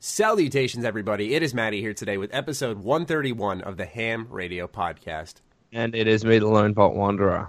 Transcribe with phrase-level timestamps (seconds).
[0.00, 1.34] Salutations, everybody.
[1.34, 5.40] It is Maddie here today with episode 131 of the Ham Radio Podcast.
[5.72, 7.48] And it is me, the Lone Vault Wanderer.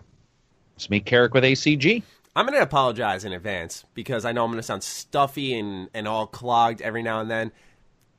[0.75, 2.01] It's me, Karak, with ACG.
[2.35, 5.89] I'm going to apologize in advance because I know I'm going to sound stuffy and,
[5.93, 7.51] and all clogged every now and then.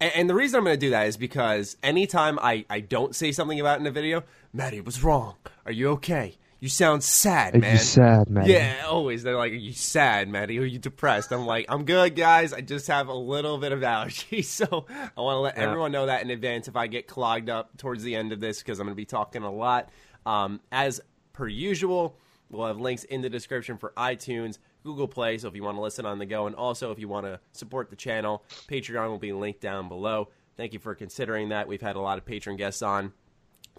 [0.01, 3.17] And, and the reason I'm going to do that is because anytime I, I don't
[3.17, 4.23] say something about it in a video,
[4.53, 5.39] Maddie, was wrong?
[5.67, 6.37] Are you okay?
[6.61, 7.73] You sound sad, man.
[7.73, 8.45] you sad, man?
[8.47, 9.23] Yeah, always.
[9.23, 10.59] They're like, Are you sad, Maddie?
[10.59, 11.33] Are you depressed?
[11.33, 12.53] I'm like, I'm good, guys.
[12.53, 14.43] I just have a little bit of allergy.
[14.43, 15.63] So I want to let Yeah.
[15.65, 18.59] everyone know that in advance if I get clogged up towards the end of this
[18.59, 19.89] because I'm going to be talking a lot.
[20.27, 21.01] Um, as
[21.33, 22.19] per usual,
[22.51, 25.39] we'll have links in the description for iTunes, Google Play.
[25.39, 27.41] So if you want to listen on the go, and also if you want to
[27.53, 30.29] support the channel, Patreon will be linked down below.
[30.59, 31.69] Thank you for considering that.
[31.69, 33.15] We've had a lot of patron guests on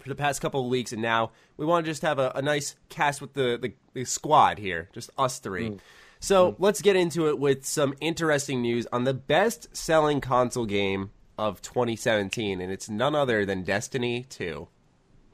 [0.00, 2.42] for the past couple of weeks, and now we want to just have a, a
[2.42, 5.70] nice cast with the, the, the squad here, just us three.
[5.70, 5.78] Mm.
[6.20, 6.56] So mm.
[6.58, 11.62] let's get into it with some interesting news on the best selling console game of
[11.62, 14.68] 2017, and it's none other than Destiny 2.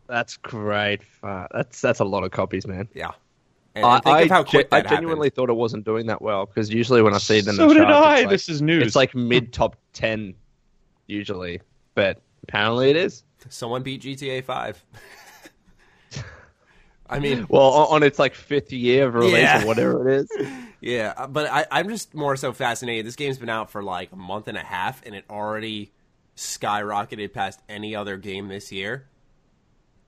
[0.07, 1.03] That's great.
[1.03, 1.51] Fuck.
[1.53, 2.89] That's that's a lot of copies, man.
[2.95, 3.11] Yeah.
[3.75, 5.35] And, I, think I, of how ge- quick I genuinely happened.
[5.35, 7.75] thought it wasn't doing that well because usually when I see it in So the
[7.75, 8.21] did charts, I.
[8.21, 8.85] Like, This is news.
[8.85, 10.35] It's like mid top ten
[11.07, 11.61] usually,
[11.95, 13.23] but apparently it is.
[13.49, 14.85] Someone beat GTA 5.
[17.11, 19.63] I mean, Well, on, its like fifth year of release Yeah.
[19.63, 20.49] or whatever it is.
[20.81, 23.05] Yeah, uh, but I, I'm just more so fascinated.
[23.05, 25.91] This game's been out for like a month and a half, and it already
[26.37, 29.09] skyrocketed past any other game this year.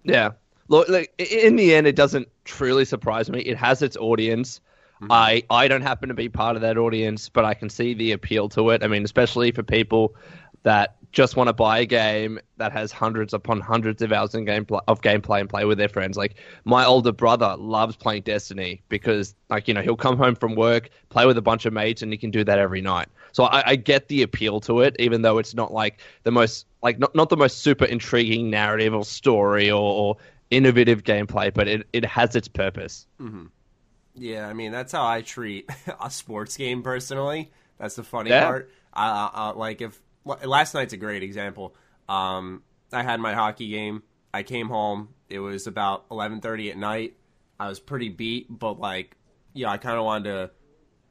[0.04, 0.30] Yeah.
[0.68, 3.40] Look, like, in the end, it doesn't truly surprise me.
[3.40, 4.60] It has its audience.
[5.10, 8.12] I, I don't happen to be part of that audience, but I can see the
[8.12, 8.84] appeal to it.
[8.84, 10.14] I mean, especially for people
[10.62, 14.44] that just want to buy a game that has hundreds upon hundreds of hours in
[14.44, 16.16] game of gameplay and play with their friends.
[16.16, 20.54] Like my older brother loves playing Destiny because, like you know, he'll come home from
[20.54, 23.08] work, play with a bunch of mates, and he can do that every night.
[23.32, 26.66] So I, I get the appeal to it, even though it's not like the most
[26.82, 30.16] like not not the most super intriguing narrative or story or, or
[30.50, 33.06] innovative gameplay, but it, it has its purpose.
[33.20, 33.46] Mm-hmm.
[34.14, 35.68] Yeah, I mean that's how I treat
[36.00, 37.50] a sports game personally.
[37.78, 38.44] That's the funny Yeah.
[38.46, 38.70] part.
[39.56, 41.74] Like if last night's a great example.
[42.08, 44.02] Um, I had my hockey game.
[44.32, 45.10] I came home.
[45.28, 47.14] It was about eleven thirty at night.
[47.58, 49.16] I was pretty beat, but like,
[49.52, 50.50] yeah, I kind of wanted to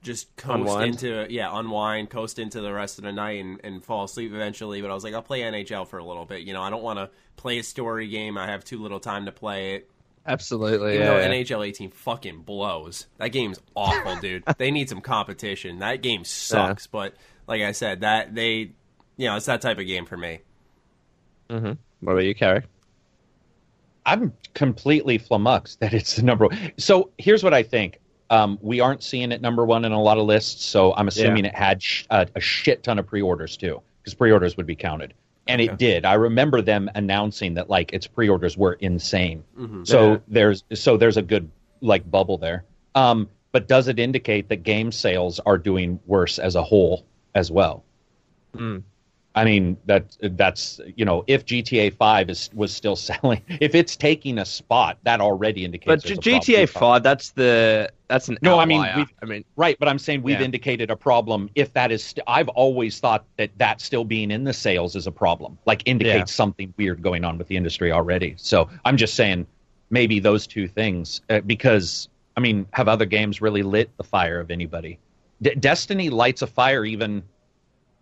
[0.01, 1.03] just coast Unwind.
[1.03, 4.81] into yeah, unwind, coast into the rest of the night, and, and fall asleep eventually.
[4.81, 6.41] But I was like, I'll play NHL for a little bit.
[6.41, 8.37] You know, I don't want to play a story game.
[8.37, 9.89] I have too little time to play it.
[10.25, 11.13] Absolutely, Even yeah.
[11.13, 13.07] though NHL 18 fucking blows.
[13.17, 14.43] That game's awful, dude.
[14.57, 15.79] they need some competition.
[15.79, 17.15] That game sucks, but
[17.47, 18.73] like I said, that they,
[19.19, 20.39] you know, it's that type of game for me.
[21.49, 22.63] what about you, Carrie?
[24.05, 26.71] I'm completely flummoxed that it's the number one.
[26.77, 27.99] So here's what I think.
[28.29, 31.43] Um, we aren't seeing it number one in a lot of lists, so I'm assuming
[31.45, 35.13] it had sh- a, a shit ton of pre-orders too, because pre-orders would be counted,
[35.47, 35.69] and Okay.
[35.71, 36.05] it did.
[36.05, 39.43] I remember them announcing that like its pre-orders were insane.
[39.59, 39.83] Mm-hmm.
[39.83, 40.17] So Yeah.
[40.29, 41.49] there's so there's a good
[41.81, 42.63] like bubble there.
[42.95, 47.03] Um, but does it indicate that game sales are doing worse as a whole
[47.35, 47.83] as well?
[49.39, 53.95] I mean that that's you know if GTA Five is was still selling, if it's
[53.95, 55.87] taking a spot, that already indicates.
[55.87, 56.55] But there's G- a problem.
[56.65, 59.99] GTA Five, that's the that's an No, I mean, we've- I mean, Right, but I'm
[59.99, 60.45] saying we've Yeah.
[60.45, 61.49] indicated a problem.
[61.55, 65.05] If that is, st- I've always thought that that still being in the sales is
[65.07, 65.57] a problem.
[65.65, 66.35] Like indicates Yeah.
[66.35, 68.33] something weird going on with the industry already.
[68.37, 69.45] So I'm just saying
[69.91, 74.39] maybe those two things uh, because I mean, have other games really lit the fire
[74.39, 74.97] of anybody?
[75.41, 77.23] D- Destiny lights a fire even.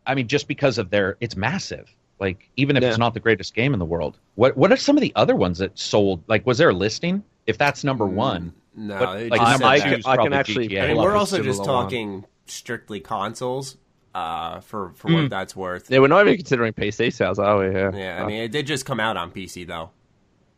[0.07, 1.93] I mean, just because of their, it's massive.
[2.19, 2.89] Like even if Yeah.
[2.89, 5.35] it's not the greatest game in the world, what what are some of the other
[5.35, 6.23] ones that sold?
[6.27, 7.23] Like, was there a listing?
[7.45, 10.17] If that's number one, No, But, like, just I, number I, two can, is I
[10.17, 10.69] can actually.
[10.69, 10.83] GTA.
[10.83, 11.83] I mean, we're also just similar one.
[11.83, 13.77] talking strictly consoles
[14.15, 15.13] uh, for for Hmm.
[15.13, 15.89] what that's worth.
[15.91, 17.73] Yeah, we're not even considering PC sales, are we?
[17.73, 17.91] Yeah.
[17.93, 19.91] Yeah, I mean, it did just come out on PC though,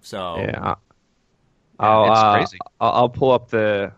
[0.02, 0.76] so yeah.
[1.80, 2.58] I'll, it's uh, crazy.
[2.82, 3.92] I'll, I'll pull up the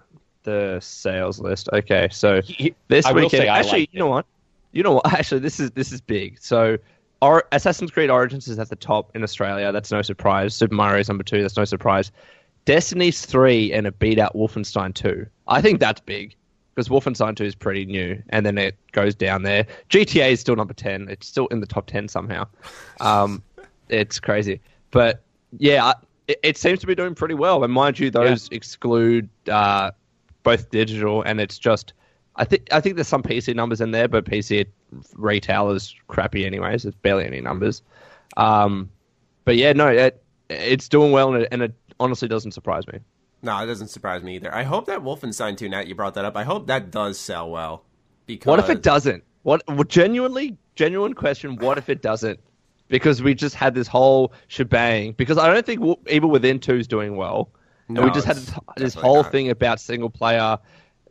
[0.43, 1.69] the sales list.
[1.73, 2.41] Okay, so
[2.87, 4.25] this I weekend, actually, liked you know what?
[4.71, 5.13] You know what?
[5.13, 6.41] Actually, this is this is big.
[6.41, 6.77] So,
[7.21, 9.71] our Assassin's Creed Origins is at the top in Australia.
[9.71, 10.55] That's no surprise.
[10.55, 11.41] Super Mario's number two.
[11.41, 12.11] That's no surprise.
[12.65, 15.25] Destiny's three and it beat out Wolfenstein two.
[15.47, 16.35] I think that's big
[16.73, 19.65] because Wolfenstein two is pretty new, and then it goes down there.
[19.89, 21.07] GTA is still number ten.
[21.09, 22.47] It's still in the top ten somehow.
[22.99, 23.43] Um,
[23.89, 24.61] it's crazy,
[24.91, 25.23] but
[25.57, 25.93] yeah,
[26.27, 27.63] it, it seems to be doing pretty well.
[27.63, 29.91] And mind you, those exclude uh,
[30.43, 31.93] both digital and it's just.
[32.35, 34.65] I think I think there's some PC numbers in there, but PC
[35.15, 36.83] retail is crappy anyways.
[36.83, 37.81] There's barely any numbers.
[38.37, 38.89] Um,
[39.43, 42.99] but yeah, no, it, it's doing well, and it, and it honestly doesn't surprise me.
[43.41, 44.53] no, it doesn't surprise me either.
[44.53, 46.37] I hope that Wolfenstein 2, Nat, you brought that up.
[46.37, 47.83] I hope that does sell well.
[48.25, 49.23] Because What if it doesn't?
[49.43, 51.57] What well, genuinely, genuine question?
[51.57, 52.39] What if it doesn't?
[52.87, 55.13] Because we just had this whole shebang.
[55.13, 57.49] Because I don't think Wolfenstein two is doing well,
[57.87, 59.31] and we just had this, this whole not.
[59.31, 60.57] thing about single player.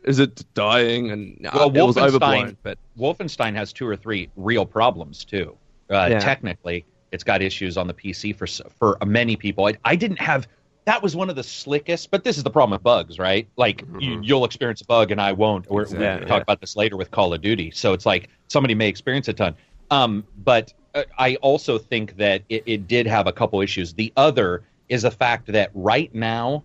[0.05, 1.11] Is it dying?
[1.11, 2.57] And uh, Well, it was Wolfenstein- overblown.
[2.63, 5.57] But Wolfenstein has two or three real problems too.
[5.91, 6.19] Uh, Yeah.
[6.19, 8.47] Technically, it's got issues on the PC for
[8.79, 9.67] for many people.
[9.67, 10.47] I, I didn't have.
[10.87, 13.47] That was one of the slickest, but this is the problem with bugs, right?
[13.57, 15.71] Like you, you'll experience a bug and I won't.
[15.71, 16.21] We're, Exactly.
[16.21, 17.71] We'll talk about this later with Call of Duty.
[17.71, 19.55] So it's like somebody may experience a ton.
[19.91, 23.93] Um, but uh, I also think that it, it did have a couple issues.
[23.93, 26.65] The other is the fact that right now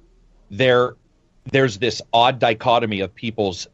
[0.50, 0.96] there
[1.52, 3.68] there's this odd dichotomy of people's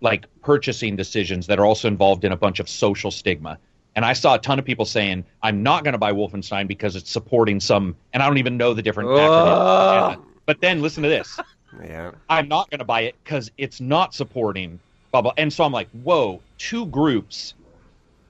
[0.00, 3.58] like purchasing decisions that are also involved in a bunch of social stigma.
[3.94, 6.96] And I saw a ton of people saying, "I'm not going to buy Wolfenstein because
[6.96, 10.22] it's supporting some," and I don't even know the different acronyms.
[10.44, 11.40] But then listen to this:
[11.82, 12.12] Yeah.
[12.28, 14.78] I'm not going to buy it because it's not supporting
[15.10, 15.32] blah blah.
[15.36, 17.54] And so I'm like, whoa, two groups.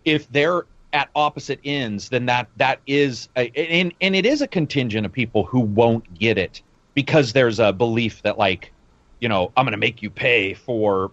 [0.04, 4.46] If they're at opposite ends, then that that is a, and and it is a
[4.46, 6.62] contingent of people who won't get it
[6.96, 8.72] because there's a belief that like,
[9.20, 11.12] you know, I'm going to make you pay for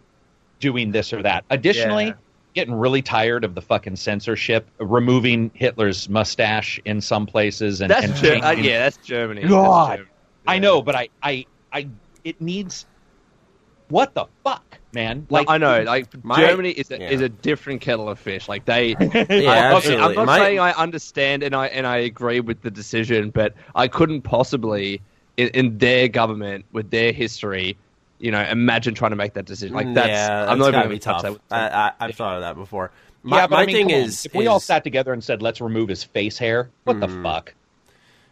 [0.59, 1.45] doing this or that.
[1.51, 2.06] Additionally.
[2.06, 2.13] Yeah.
[2.56, 8.06] Getting really tired of the fucking censorship, removing Hitler's mustache in some places, and, that's
[8.06, 9.41] and Ger- uh, yeah, that's Germany.
[9.41, 9.89] That's God.
[9.97, 10.09] Germany.
[10.45, 11.88] I know, but I, I, I,
[12.24, 12.86] it needs.
[13.89, 15.25] What the fuck, man?
[15.31, 17.09] Like I know, like My- Germany is a, yeah.
[17.09, 18.47] is a different kettle of fish.
[18.47, 20.03] Like they, Yeah, I, absolutely.
[20.03, 23.56] i'm not My- saying I understand and I and I agree with the decision, but
[23.74, 25.01] I couldn't possibly
[25.38, 27.77] in, in their government with their history,
[28.19, 29.75] you know, imagine trying to make that decision.
[29.75, 31.39] Like that's, yeah, I'm that's not gotta even be gonna tough.
[31.50, 31.74] that.
[31.74, 32.91] I, I, I've thought of that before.
[33.24, 34.01] My, yeah, but my I mean, thing come on.
[34.01, 37.07] is, if we all sat together and said, "Let's remove his face hair," what the
[37.07, 37.24] Hmm.
[37.24, 37.53] fuck?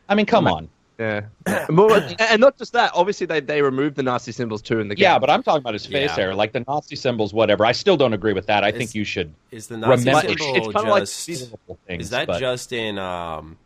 [0.09, 0.67] I mean, come on.
[0.99, 2.91] Yeah, and not just that.
[2.93, 5.03] Obviously, they they removed the Nazi symbols too in the game.
[5.03, 6.15] Yeah, but I'm talking about his face Yeah.
[6.15, 7.65] hair, like the Nazi symbols, whatever.
[7.65, 8.63] I still don't agree with that.
[8.63, 10.27] I It's- think you should is the Nazi remember.
[10.29, 13.57] It's- symbol it's kinda like just these- beautiful things, is that but- just in um,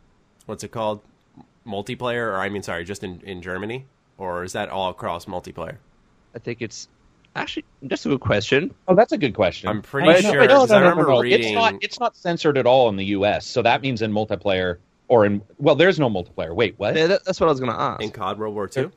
[0.46, 1.00] what's it called,
[1.66, 3.86] multiplayer, or I mean, sorry, just in in Germany,
[4.18, 5.76] or is that all across multiplayer?
[6.34, 6.88] I think it's
[7.34, 8.74] actually just a good question.
[8.88, 9.68] Oh, that's a good question.
[9.68, 11.20] I'm pretty Wait, sure, No, no, 'cause no, I no, no, no.
[11.20, 11.74] reading- It's not.
[11.80, 13.46] It's not censored at all in the U.S.
[13.46, 14.78] So that means in multiplayer
[15.08, 16.54] or in well, there's no multiplayer.
[16.54, 16.96] Wait, what?
[16.96, 18.02] Yeah, that, that's what I was going to ask.
[18.02, 18.90] In COD World War Two,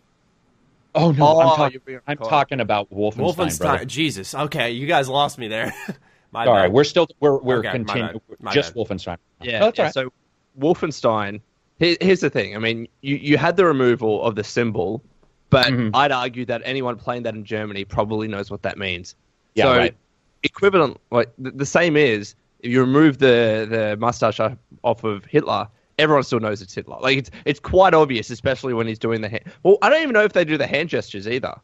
[0.95, 1.73] Oh no, Oh, I'm, talk-
[2.07, 3.35] I'm talking about Wolfenstein.
[3.35, 3.59] Wolfenstein.
[3.59, 3.85] brother.
[3.85, 5.73] Jesus, okay, you guys lost me there.
[6.31, 6.71] My All bad.
[6.73, 8.19] we're still we're we're Okay, continuing
[8.53, 8.79] just bad.
[8.87, 9.17] Wolfenstein.
[9.41, 9.59] Yeah.
[9.59, 9.93] No, that's yeah, all right.
[9.93, 10.13] So
[10.59, 11.41] Wolfenstein.
[11.79, 12.55] Here, here's the thing.
[12.55, 15.01] I mean, you, you had the removal of the symbol,
[15.49, 15.91] but Mhm.
[15.93, 19.15] I'd argue that anyone playing that in Germany probably knows what that means.
[19.55, 19.95] Yeah, so right.
[20.43, 24.39] equivalent, like the, the same is if you remove the the mustache
[24.83, 25.67] off of Hitler,
[25.97, 26.97] everyone still knows it's Hitler.
[27.01, 29.43] Like it's it's quite obvious, especially when he's doing the hand.
[29.63, 31.55] Well, I don't even know if they do the hand gestures either.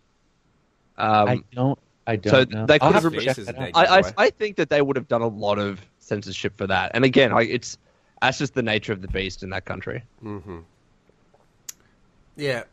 [0.97, 1.79] Um, I don't.
[2.07, 2.31] I don't.
[2.51, 2.65] so know.
[2.65, 3.73] they I'll could have have to check faces that and out.
[3.73, 4.13] they- I, I.
[4.25, 6.91] I think that they would have done a lot of censorship for that.
[6.93, 7.77] And again, like it's
[8.25, 10.03] that's just the nature of the beast in that country.
[12.35, 12.63] Yeah.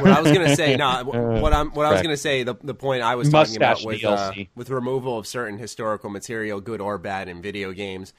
[0.00, 1.04] What I was gonna say, no.
[1.04, 3.86] What I'm, what I was gonna say, the the point I was talking Mustache about
[3.86, 8.12] with uh, with removal of certain historical material, good or bad, in video games.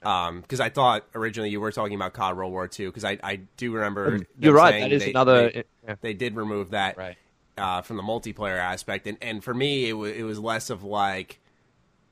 [0.00, 2.86] Because I thought originally you were talking about COD World War II.
[2.86, 4.80] Because I, I do remember You're right.
[4.80, 5.50] That is they- another.
[5.50, 5.94] They, yeah.
[6.00, 7.16] they did remove that Right.
[7.56, 10.82] uh, from the multiplayer aspect, and and for me, it was it was less of
[10.82, 11.38] like,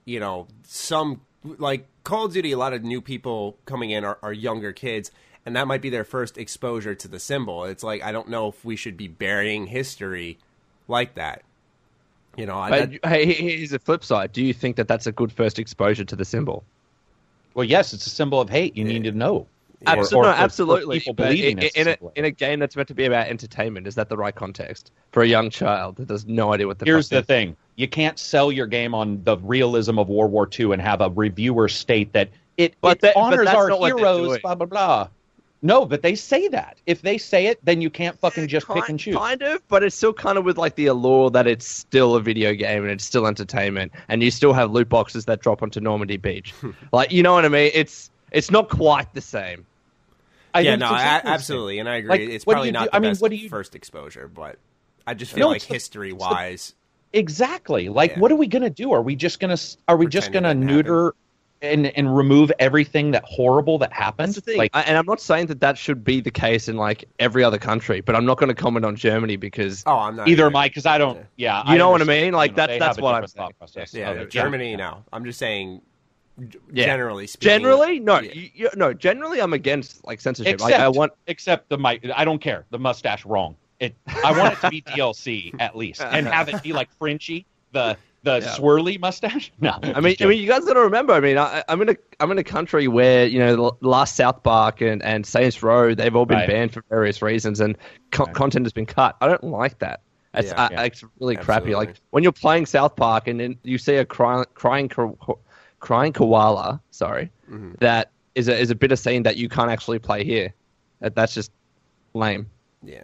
[0.05, 2.53] you know, some like Call of Duty.
[2.53, 5.11] A lot of new people coming in are, are younger kids,
[5.47, 7.65] and that might be their first exposure to the symbol.
[7.65, 10.39] It's like I don't know if we should be burying history
[10.89, 11.43] like that.
[12.37, 14.33] You know, I, But that- hey, here's the flip side.
[14.33, 16.65] Do you think that that's a good first exposure to the symbol?
[17.55, 18.75] Well, yes, it's a symbol of hate.
[18.77, 19.47] You need to know.
[19.85, 20.99] Absolutely, Or- no, or- or absolutely.
[21.01, 23.27] people But believing in, it's in, a, in a game that's meant to be about
[23.27, 26.79] entertainment, is that the right context for a young child that has no idea what
[26.79, 30.31] the Here's fuck the thing: you can't sell your game on the realism of World
[30.33, 33.69] War II and have a reviewer state that it, But it that- honors that's our
[33.69, 34.39] not what they're heroes.
[34.41, 35.09] Blah blah blah.
[35.65, 36.77] No, but they say that.
[36.87, 39.15] If they say it, then you can't fucking just kind, pick and choose.
[39.15, 42.21] Kind of, but it's still kind of with like the allure that it's still a
[42.21, 45.79] video game and it's still entertainment, and you still have loot boxes that drop onto
[45.79, 46.53] Normandy Beach.
[46.93, 47.71] like, you know what I mean?
[47.75, 49.65] It's it's not quite the same.
[50.53, 52.11] I yeah, no, it's exactly the absolutely, and I agree.
[52.11, 54.59] Like, it's probably not do- the I mean, best what do you- first exposure, but
[55.07, 56.75] I just feel No, like history wise,
[57.13, 57.89] Exactly.
[57.89, 58.19] Like, Yeah.
[58.21, 58.93] what are we gonna do?
[58.93, 59.57] Are we just gonna
[59.89, 61.15] are we just Pretend it gonna didn't neuter
[61.61, 64.29] and and remove everything that horrible that happened?
[64.29, 64.59] That's the thing.
[64.59, 67.45] Like, I, and I'm not saying that that should be the case in like every
[67.45, 70.45] other country, but I'm not going to comment on Germany because oh, I'm not either
[70.45, 70.47] either.
[70.47, 71.19] am I because I don't.
[71.37, 72.33] Yeah, You know what I mean?
[72.33, 73.85] Like, You know, that's- that's what I'm different thought saying.
[73.85, 73.95] process.
[73.95, 74.29] Yeah, Okay.
[74.31, 74.75] Germany.
[74.77, 75.83] No, I'm just saying.
[76.73, 76.87] Yeah.
[76.87, 78.33] Generally speaking, generally, no, Yeah.
[78.33, 78.95] you, you, no.
[78.95, 80.55] Generally, I'm against like censorship.
[80.55, 82.09] Except, Like, I want except the mic.
[82.17, 82.65] I don't care.
[82.71, 83.55] The mustache wrong.
[83.83, 83.95] It.
[84.25, 87.47] I want it to be DLC at least, and have it be like Frenchie.
[87.73, 88.55] The the Yeah.
[88.57, 89.51] swirly mustache.
[89.61, 91.13] No, I mean, I mean, you guys got to remember.
[91.15, 94.15] I mean, I, I'm in a I'm in a country where you know the last
[94.17, 96.49] South Park and, and Saints Row they've all been Right.
[96.49, 97.77] banned for various reasons, and
[98.13, 98.35] co- Right.
[98.35, 99.17] content has been cut.
[99.21, 100.01] I don't like that.
[100.35, 100.63] It's, Yeah.
[100.63, 100.83] I, Yeah.
[100.85, 101.75] it's really crappy.
[101.75, 104.89] Like when you're playing South Park and then you see a crying crying
[105.81, 107.73] crying koala, sorry, Mm-hmm.
[107.81, 110.55] that is a is a bit of scene that you can't actually play here.
[111.01, 111.51] That, that's just
[112.15, 112.47] lame.
[112.85, 113.01] Yeah,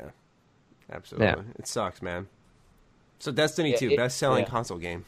[0.93, 1.45] absolutely.
[1.59, 2.27] It sucks, man.
[3.19, 4.51] So Destiny Yeah, Two, best selling yeah.
[4.51, 5.05] console game.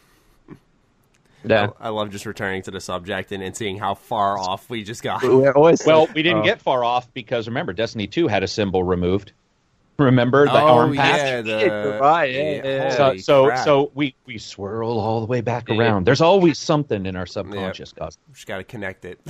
[1.43, 4.69] Yeah, I, I love just returning to the subject and, and seeing how far off
[4.69, 5.23] we just got.
[5.23, 6.45] we're always Well, we didn't Oh.
[6.45, 9.33] get far off because remember, Destiny 2 had a symbol removed.
[9.99, 11.17] Remember the oh arm patch?
[11.19, 12.91] yeah, the, You're right, yeah, yeah, yeah.
[12.91, 13.65] So, so, crap.
[13.65, 15.77] so we we swirl all the way back Yeah.
[15.77, 16.07] around.
[16.07, 18.17] There's always something in our subconscious, guys.
[18.29, 19.21] We just got to connect it.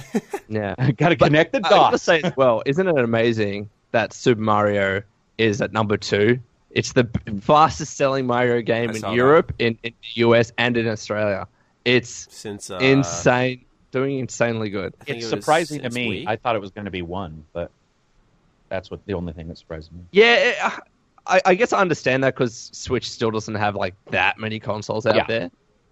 [0.48, 0.74] yeah.
[0.96, 2.02] Got to connect the I gotta dots.
[2.04, 5.02] say as well, isn't it amazing that Super Mario
[5.40, 6.38] is at number two?
[6.70, 7.08] It's the
[7.40, 9.12] fastest selling Mario game I in that.
[9.14, 11.48] Europe, in, in the US, and in Australia.
[11.84, 14.94] It's Since uh, insane, doing insanely good.
[15.06, 16.24] It's it surprising to me.
[16.24, 16.28] Wii.
[16.28, 17.70] I thought it was going to be one, but
[18.68, 20.00] that's what the only thing that surprised me.
[20.12, 20.56] Yeah, it-
[21.26, 25.06] I, I guess I understand that because Switch still doesn't have like that many consoles
[25.06, 25.26] out Yeah.
[25.28, 25.50] there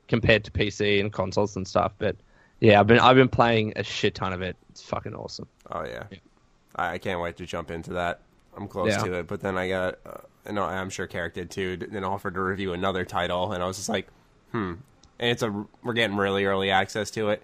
[0.08, 1.92] compared to PC and consoles and stuff.
[1.98, 2.16] But
[2.60, 4.56] yeah, I've been I've been playing a shit ton of it.
[4.70, 5.46] It's fucking awesome.
[5.70, 6.04] Oh yeah,
[6.76, 8.20] I, I can't wait to jump into that.
[8.58, 9.04] I'm close Yeah.
[9.04, 11.76] to it, but then I got, uh, no, I'm sure Karak did too.
[11.76, 14.08] Then offered to review another title, and I was just like,
[14.52, 14.74] hmm.
[15.20, 17.42] And it's a we're getting really early access to it.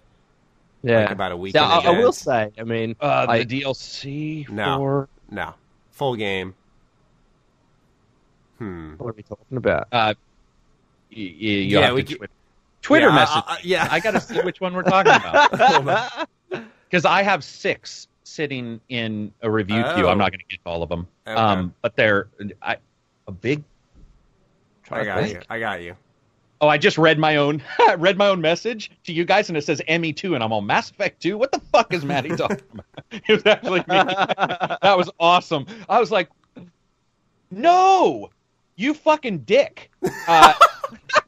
[0.82, 3.62] Yeah, Like about a week So I, I will say, I mean, Uh, I- the
[3.62, 4.76] DLC No.
[4.78, 5.54] for No,
[5.92, 6.54] full game.
[8.58, 8.92] Hmm.
[8.98, 9.88] what are we talking about?
[9.92, 10.14] uh, y-
[11.16, 12.26] y- you Yeah, have we to Twi-
[12.82, 13.44] Twitter Yeah, I- message.
[13.46, 13.88] I- yeah.
[13.90, 16.28] I got to see which one we're talking about
[16.90, 20.06] because I have six sitting in a review queue.
[20.06, 20.08] Oh.
[20.08, 21.36] I'm not going to get all of them, Okay.
[21.40, 22.28] um, but they're
[22.60, 22.76] I,
[23.28, 23.62] a big.
[24.90, 25.40] I got you.
[25.48, 25.96] I got you.
[26.60, 27.62] Oh, I just read my own
[27.98, 30.90] read my own message to you guys, and it says ME2, and I'm on Mass
[30.90, 31.36] Effect 2.
[31.38, 32.86] What the fuck is Maddie talking about?
[33.28, 33.84] It was actually me.
[33.86, 35.66] that was awesome.
[35.88, 36.28] I was like,
[37.50, 38.28] no,
[38.76, 39.90] you fucking dick.
[40.26, 40.52] Uh,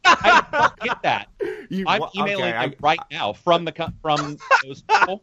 [0.04, 1.28] I don't get that.
[1.70, 5.22] You, I'm emailing okay, I- them right now from the from those people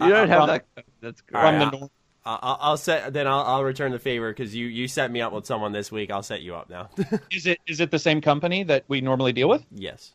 [0.00, 0.66] You don't have from- that.
[1.00, 1.40] That's great.
[1.40, 1.90] from the north.
[2.24, 3.12] I'll, I'll I'll set.
[3.12, 5.90] Then I'll, I'll return the favor because you you set me up with someone this
[5.90, 6.10] week.
[6.12, 6.88] I'll set you up now.
[7.32, 9.64] Is it is it the same company that we normally deal with?
[9.72, 10.12] yes.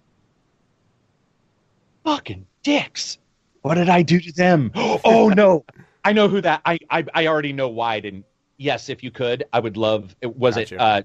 [2.04, 3.18] Fucking dicks.
[3.62, 4.72] What did I do to them?
[5.04, 5.66] Oh no.
[6.06, 8.26] I know who that I I, I already know why I didn't.
[8.58, 10.82] Yes, if you could, I would love was it Gotcha.
[10.82, 11.02] uh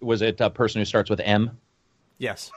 [0.00, 1.58] was it a person who starts with M?
[2.18, 2.50] Yes.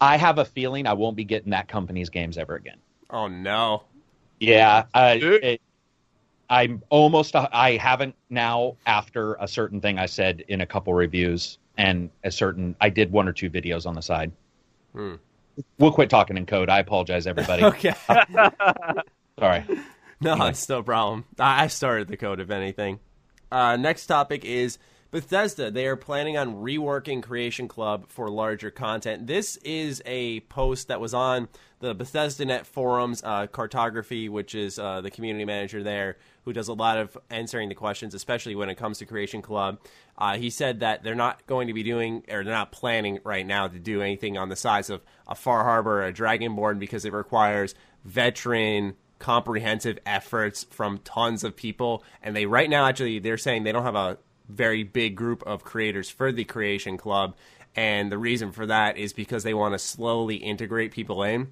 [0.00, 2.78] I have a feeling I won't be getting that company's games ever again.
[3.10, 3.84] Oh no.
[4.42, 5.60] Yeah, uh, it,
[6.50, 7.34] I'm almost.
[7.36, 12.30] I haven't now after a certain thing I said in a couple reviews and a
[12.30, 12.74] certain.
[12.80, 14.32] I did one or two videos on the side.
[14.92, 15.14] Hmm.
[15.78, 16.68] We'll quit talking in code.
[16.68, 17.62] I apologize, everybody.
[17.66, 17.94] Okay.
[19.38, 19.64] Sorry.
[20.20, 20.50] No, Anyway.
[20.50, 21.24] it's no problem.
[21.38, 23.00] I started the code, if anything.
[23.50, 24.78] Uh, next topic is
[25.10, 25.70] Bethesda.
[25.70, 29.26] They are planning on reworking Creation Club for larger content.
[29.26, 31.48] This is a post that was on
[31.82, 33.22] the Bethesda Net forums.
[33.24, 37.68] Uh, Cartography, which is uh, the community manager there, who does a lot of answering
[37.68, 39.80] the questions, especially when it comes to Creation Club.
[40.16, 43.44] Uh, he said that they're not going to be doing, or they're not planning right
[43.44, 47.04] now to do anything on the size of a Far Harbor or a Dragonborn because
[47.04, 47.74] it requires
[48.04, 53.70] veteran comprehensive efforts from tons of people and they right now actually they're saying they
[53.70, 57.36] don't have a very big group of creators for the creation club
[57.76, 61.46] and the reason for that is because they want to slowly integrate people in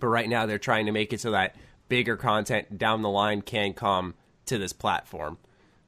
[0.00, 1.54] but right now they're trying to make it so that
[1.88, 5.38] bigger content down the line can come to this platform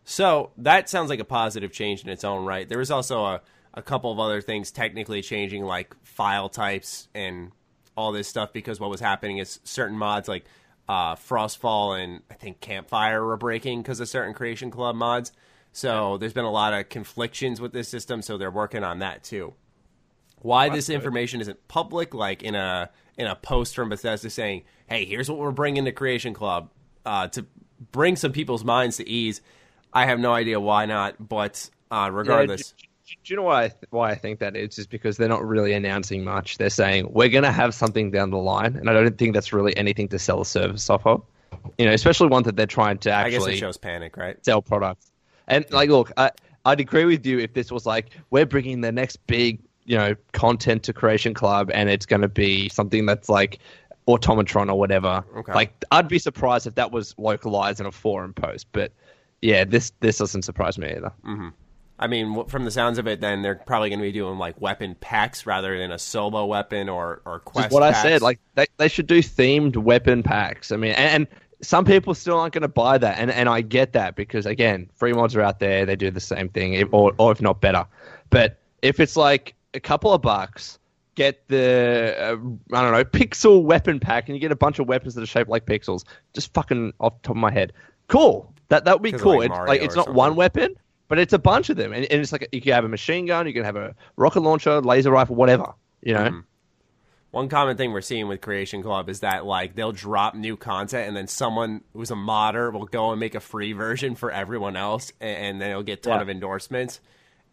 [0.04, 3.40] so that sounds like a positive change in its own right there was also a,
[3.74, 7.52] a couple of other things technically changing like file types and
[7.96, 10.44] all this stuff because what was happening is certain mods like
[10.88, 15.32] uh, Frostfall and I think Campfire were breaking because of certain Creation Club mods.
[15.72, 19.22] So there's been a lot of conflictions with this system, so they're working on that
[19.22, 19.54] too.
[20.40, 25.04] Why this information isn't public, like in a in a post from Bethesda saying, "Hey,
[25.04, 26.70] here's what we're bringing to Creation Club
[27.04, 27.44] uh, to
[27.92, 29.42] bring some people's minds to ease,"
[29.92, 31.28] I have no idea why not.
[31.28, 34.78] But uh, regardless, do, do you know why I th- why I think that is?
[34.78, 36.58] Is because they're not really announcing much.
[36.58, 39.52] They're saying we're going to have something down the line, and I don't think that's
[39.52, 41.22] really anything to sell a service off of.
[41.76, 44.42] You know, especially one that they're trying to I guess actually it shows panic, right?
[44.44, 45.10] sell products.
[45.46, 46.30] And like, look, I,
[46.64, 50.14] I'd agree with you if this was like we're bringing the next big, you know,
[50.32, 53.58] content to Creation Club, and it's going to be something that's like
[54.06, 55.24] Automatron or whatever.
[55.34, 55.54] Okay.
[55.54, 58.66] Like, I'd be surprised if that was localized in a forum post.
[58.72, 58.92] But
[59.40, 61.10] yeah, this this doesn't surprise me either.
[61.24, 61.48] Mm-hmm.
[61.98, 64.60] I mean, from the sounds of it, then they're probably going to be doing like
[64.60, 67.70] weapon packs rather than a solo weapon or or quest.
[67.70, 67.98] Just what packs.
[68.00, 70.70] I said, like they, they should do themed weapon packs.
[70.70, 71.26] I mean, and, and
[71.62, 74.90] some people still aren't going to buy that, and and I get that because again,
[74.94, 77.86] free mods are out there; they do the same thing, or or if not better.
[78.28, 80.78] But if it's like a couple of bucks,
[81.14, 84.86] get the uh, I don't know pixel weapon pack, and you get a bunch of
[84.88, 86.04] weapons that are shaped like pixels.
[86.34, 87.72] Just fucking off the top of my head,
[88.08, 88.52] cool.
[88.68, 89.38] That that would be cool.
[89.38, 90.14] like, it's like it's not something.
[90.14, 90.74] one weapon,
[91.08, 93.24] but it's a bunch of them, and, and it's like you can have a machine
[93.26, 95.72] gun, you can have a rocket launcher, laser rifle, whatever.
[96.02, 96.20] You know.
[96.20, 96.40] Mm-hmm.
[97.30, 101.08] One common thing we're seeing with Creation Club is that like they'll drop new content
[101.08, 104.76] and then someone who's a modder will go and make a free version for everyone
[104.76, 106.22] else and, and then it'll get a ton Yeah.
[106.22, 107.00] of endorsements.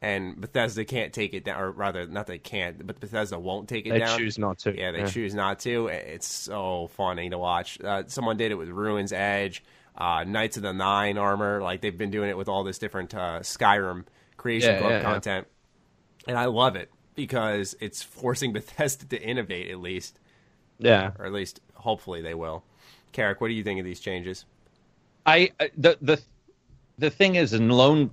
[0.05, 3.87] And Bethesda can't take it down, or rather, not they can't, but Bethesda won't take
[3.87, 4.17] it They down.
[4.19, 4.77] They choose not to.
[4.77, 5.07] Yeah, they Yeah.
[5.07, 5.87] choose not to.
[5.87, 7.81] It's so funny to watch.
[7.81, 9.63] Uh, someone did it with Ruins Edge,
[9.97, 11.59] uh, Knights of the Nine armor.
[11.59, 14.05] Like they've been doing it with all this different uh, Skyrim
[14.37, 15.47] Creation Yeah, Club yeah, content,
[16.27, 20.19] and I love it because it's forcing Bethesda to innovate at least,
[20.77, 21.13] Yeah.
[21.17, 22.63] or at least hopefully they will.
[23.11, 24.45] Karak, what do you think of these changes?
[25.25, 26.21] I I- the the
[26.99, 28.11] the thing is, and Lone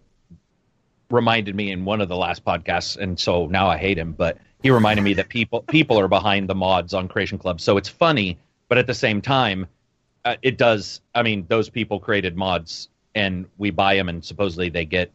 [1.13, 4.13] reminded me in one of the last podcasts, and so now I hate him.
[4.13, 7.77] But he reminded me that people people are behind the mods on Creation Club, so
[7.77, 8.39] it's funny,
[8.69, 9.67] but at the same time,
[10.25, 11.01] uh, it does.
[11.15, 15.13] I mean, those people created mods, and we buy them, and supposedly they get.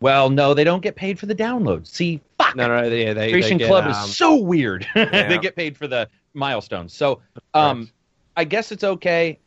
[0.00, 1.86] Well, no, they don't get paid for the download.
[1.86, 2.56] See, fuck.
[2.56, 4.86] No, no, yeah, they, Creation they get, Club um, is so weird.
[4.96, 5.28] Yeah.
[5.28, 6.94] they get paid for the milestones.
[6.94, 7.20] So,
[7.52, 7.90] um,
[8.34, 9.38] I guess it's okay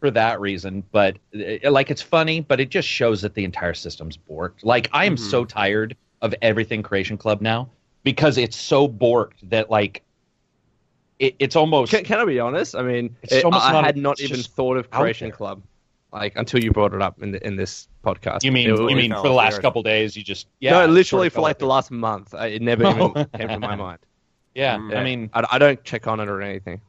[0.00, 3.74] for that reason, but uh, like it's funny, but it just shows that the entire
[3.74, 4.62] system's borked.
[4.64, 5.24] Like I am Mm-hmm.
[5.30, 7.68] so tired of everything Creation Club now
[8.04, 10.02] because it's so borked that like
[11.18, 12.76] it, it's almost Can, can I be honest?
[12.76, 15.30] I mean, it- I not- had not even thought of Creation.
[15.32, 15.62] Club,
[16.12, 18.44] like until you brought it up in the, in this podcast.
[18.44, 19.62] you mean It- you mean fell for the last earth.
[19.62, 22.62] couple days you just yeah no, literally for like off the last month, I, it
[22.62, 23.98] never even came to my mind.
[24.54, 24.96] yeah, Mm.
[24.96, 26.80] I mean I, I don't check on it or anything.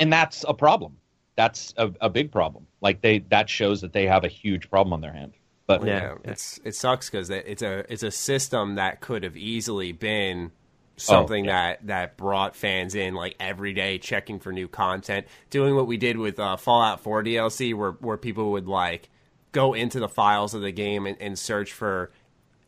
[0.00, 0.96] and that's a problem.
[1.38, 2.66] That's a, a big problem.
[2.80, 5.34] Like they that shows that they have a huge problem on their hand.
[5.68, 6.16] But Yeah.
[6.24, 10.50] it's it sucks because it's a it's a system that could have easily been
[10.96, 15.76] something Oh, that that brought fans in like every day checking for new content doing
[15.76, 19.08] what we did with uh, fallout 4 dlc where where people would like
[19.52, 22.10] go into the files of the game and, and search for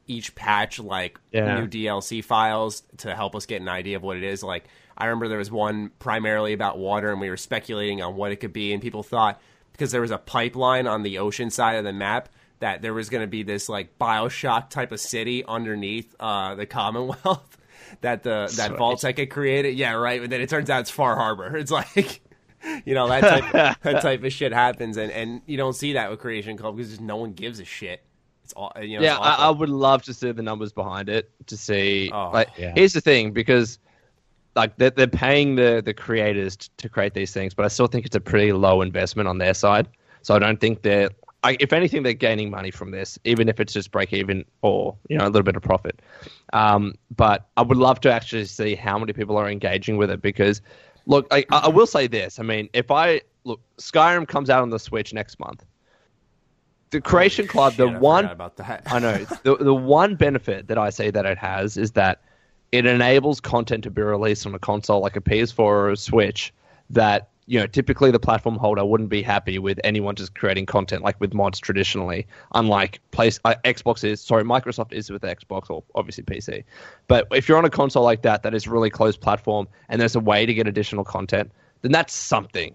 [0.06, 1.61] each patch like Yeah.
[1.61, 4.62] new dlc files to help us get an idea of what it is like
[5.00, 8.36] i remember there was one primarily about water and we were speculating on what it
[8.36, 9.40] could be and people thought
[9.72, 12.28] because there was a pipeline on the ocean side of the map
[12.60, 16.66] that there was going to be this like bioshock type of city underneath uh, the
[16.66, 17.58] commonwealth
[18.02, 18.78] that the that Sweet.
[18.78, 19.76] Vault-Tec had created.
[19.76, 20.20] Yeah, right.
[20.20, 21.56] But then it turns out it's Far Harbor.
[21.60, 22.20] It's like,
[22.84, 26.10] you know, that type that type of shit happens, and and you don't see that
[26.10, 28.04] with Creation Club because just no one gives a shit.
[28.44, 29.04] It's all you know.
[29.04, 32.10] yeah, I, I would love to see the numbers behind it to see.
[32.12, 32.72] Oh, like, yeah.
[32.74, 33.78] here's the thing, because
[34.56, 37.86] like they're, they're paying the the creators t- to create these things, but I still
[37.86, 39.88] think it's a pretty low investment on their side.
[40.22, 41.10] So I don't think they're.
[41.42, 44.96] I, if anything, they're gaining money from this, even if it's just break even or
[45.08, 46.00] you know a little bit of profit.
[46.52, 50.20] Um, but I would love to actually see how many people are engaging with it
[50.20, 50.60] because,
[51.06, 52.38] look, I, I will say this.
[52.38, 55.64] I mean, if I look, Skyrim comes out on the Switch next month.
[56.90, 58.82] The Creation Club, Shit, the I one about that.
[58.86, 59.24] I know.
[59.44, 62.20] The the one benefit that I see that it has is that
[62.72, 66.52] it enables content to be released on a console like a PS4 or a Switch
[66.90, 71.02] that you know typically the platform holder wouldn't be happy with anyone just creating content
[71.02, 72.26] like with mods traditionally.
[72.54, 76.64] Unlike place uh, Xbox is sorry Microsoft is with Xbox or obviously PC,
[77.09, 80.16] but if you're on a console like that that is really closed platform and there's
[80.16, 81.50] a way to get additional content,
[81.83, 82.74] then that's something.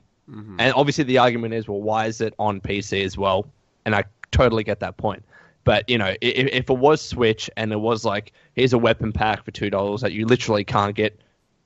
[0.59, 3.47] And obviously the argument is well why is it on PC as well?
[3.85, 5.23] And I totally get that point.
[5.65, 9.11] But you know, if, if it was Switch and it was like, here's a weapon
[9.11, 11.19] pack for two dollars that you literally can't get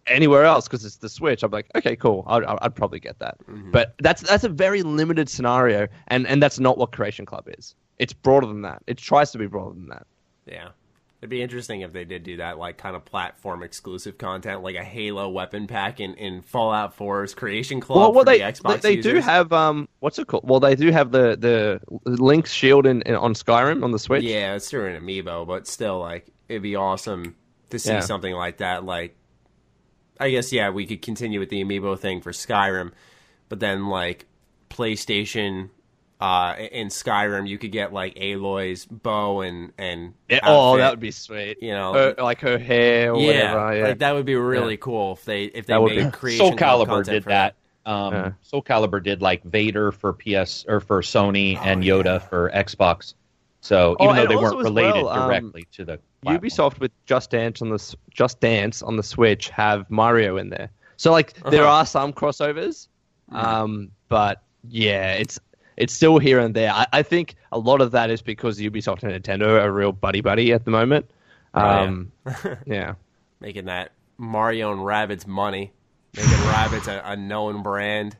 [0.07, 3.37] anywhere else because it's the Switch, I'm like, okay, cool, I'd, I'd probably get that.
[3.47, 3.71] Mm-hmm.
[3.71, 7.75] But that's that's a very limited scenario, and and that's not what Creation Club is.
[7.99, 8.81] It's broader than that.
[8.87, 10.07] It tries to be broader than that.
[10.47, 10.69] Yeah.
[11.21, 14.77] It'd be interesting if they did do that, like kind of platform exclusive content, like
[14.77, 18.43] a Halo weapon pack in, in Fallout 4's Creation Club Well, well, for they the
[18.45, 20.47] Xbox they, they do have um, what's it called?
[20.47, 24.23] Well, they do have the the Link's Shield in, in on Skyrim on the Switch.
[24.23, 27.35] Yeah, it's through an amiibo, but still, like, it'd be awesome
[27.71, 27.99] to see Yeah.
[27.99, 28.85] something like that.
[28.85, 29.17] Like,
[30.21, 32.91] I guess, yeah, we could continue with the amiibo thing for Skyrim,
[33.49, 34.25] but then, like,
[34.69, 35.69] PlayStation
[36.19, 39.71] uh, in Skyrim, you could get, like, Aloy's bow and.
[39.77, 41.57] and Yeah, oh, that would be sweet.
[41.61, 43.77] You know, Her- like her hair or yeah, whatever.
[43.77, 46.11] Yeah, like that would be really cool if they if they That would made be-
[46.11, 47.55] creation Soul Club Calibur did for that.
[47.85, 48.31] Um, Yeah.
[48.41, 52.19] Soul Calibur did like Vader for PS or for Sony and Oh, Yoda yeah.
[52.19, 53.13] for Xbox.
[53.61, 56.49] So Oh, even though they weren't related well, um, directly to the platform.
[56.49, 60.69] Ubisoft with Just Dance on the Just Dance on the Switch have Mario in there.
[60.97, 61.71] So like there Uh-huh.
[61.79, 62.89] are some crossovers,
[63.31, 65.39] um, but yeah, it's
[65.79, 66.71] it's still here and there.
[66.71, 70.21] I, I think a lot of that is because Ubisoft and Nintendo are real buddy
[70.21, 71.09] buddy at the moment.
[71.55, 71.81] Oh, yeah.
[71.81, 72.11] Um,
[72.67, 72.93] yeah.
[73.39, 75.71] Making that Mario and Rabbids money,
[76.15, 78.15] making Rabbids a, a known brand.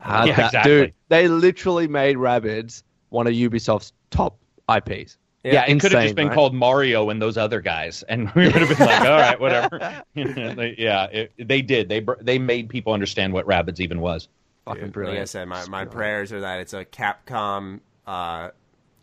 [0.00, 0.72] Uh, Yeah, that- exactly.
[0.72, 4.36] Dude, they literally made Rabbids one of Ubisoft's top
[4.68, 5.16] IPs.
[5.44, 6.34] Yeah, Yeah, it could have just been right?
[6.34, 10.04] called Mario and those other guys, and we would have been like, "All right, whatever."
[10.14, 11.88] Yeah, it, they did.
[11.88, 14.28] They they made people understand what Rabbids even was.
[14.64, 15.18] Fucking Dude, brilliant.
[15.18, 18.50] Like I said, my, my prayers are that it's a Capcom, uh,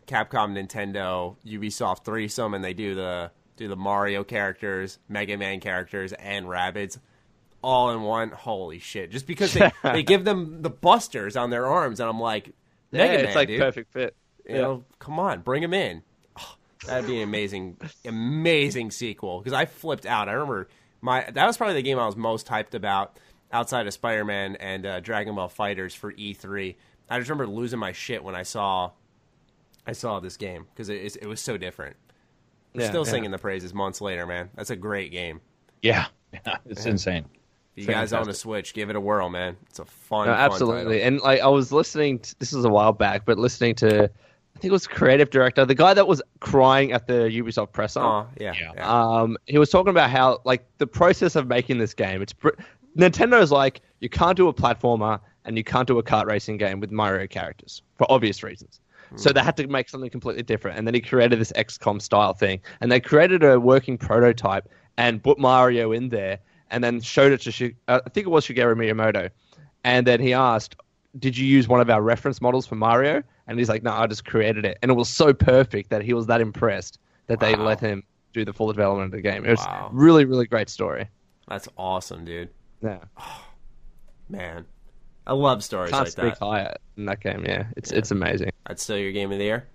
[0.08, 6.13] Capcom, Nintendo, Ubisoft threesome, and they do the do the Mario characters, Mega Man characters,
[6.13, 6.98] and Rabbids
[7.62, 8.30] all in one.
[8.30, 9.12] Holy shit!
[9.12, 12.54] Just because they, they give them the busters on their arms, and I'm like,
[12.91, 13.60] yeah, Mega it's Man, like dude.
[13.60, 14.15] perfect fit.
[14.48, 16.02] You know, come on, bring them in.
[16.39, 16.56] Oh,
[16.88, 19.39] that'd be an amazing, amazing sequel.
[19.39, 20.30] Because I flipped out.
[20.30, 20.69] I remember
[21.02, 23.19] my that was probably the game I was most hyped about
[23.51, 26.75] outside of Spider Man and uh, Dragon Ball FighterZ for E3.
[27.09, 28.91] I just remember losing my shit when I saw
[29.88, 31.95] I saw this game because it, it was so different.
[32.75, 33.12] We're Yeah, still yeah.
[33.12, 34.49] singing the praises months later, man.
[34.55, 35.41] That's a great game.
[35.81, 37.25] Yeah, yeah it's insane.
[37.75, 39.55] If you guys own a Switch, give it a whirl, man.
[39.69, 40.99] It's a fun, No, fun absolutely.
[40.99, 41.07] title.
[41.07, 42.19] And like I was listening.
[42.19, 45.65] To, this was a while back, but listening to, I think it was creative director,
[45.65, 48.01] the guy that was crying at the Ubisoft presser.
[48.01, 48.71] Oh yeah, Yeah.
[48.75, 48.91] yeah.
[49.21, 52.21] Um, he was talking about how like the process of making this game.
[52.21, 52.49] It's br-
[52.99, 56.79] Nintendo's like you can't do a platformer and you can't do a kart racing game
[56.79, 58.79] with Mario characters for obvious reasons.
[59.15, 62.33] So they had to make something completely different, and then he created this XCOM style
[62.33, 66.38] thing, and they created a working prototype and put Mario in there,
[66.69, 69.31] and then showed it to Shi- uh, I think it was Shigeru Miyamoto,
[69.83, 70.75] and then he asked,
[71.17, 74.05] "Did you use one of our reference models for Mario?" And he's like, "No, I
[74.05, 77.55] just created it," and it was so perfect that he was that impressed that they
[77.55, 79.43] let him do the full development of the game.
[79.43, 79.89] It was Wow.
[79.91, 81.09] really, really great story.
[81.47, 82.49] That's awesome, dude.
[82.81, 82.99] Yeah,
[84.29, 84.65] Man,
[85.25, 86.45] I love stories can't like speak that.
[86.45, 87.45] higher in that game.
[87.45, 88.51] Yeah, it's it's amazing.
[88.67, 89.67] That's still your game of the year.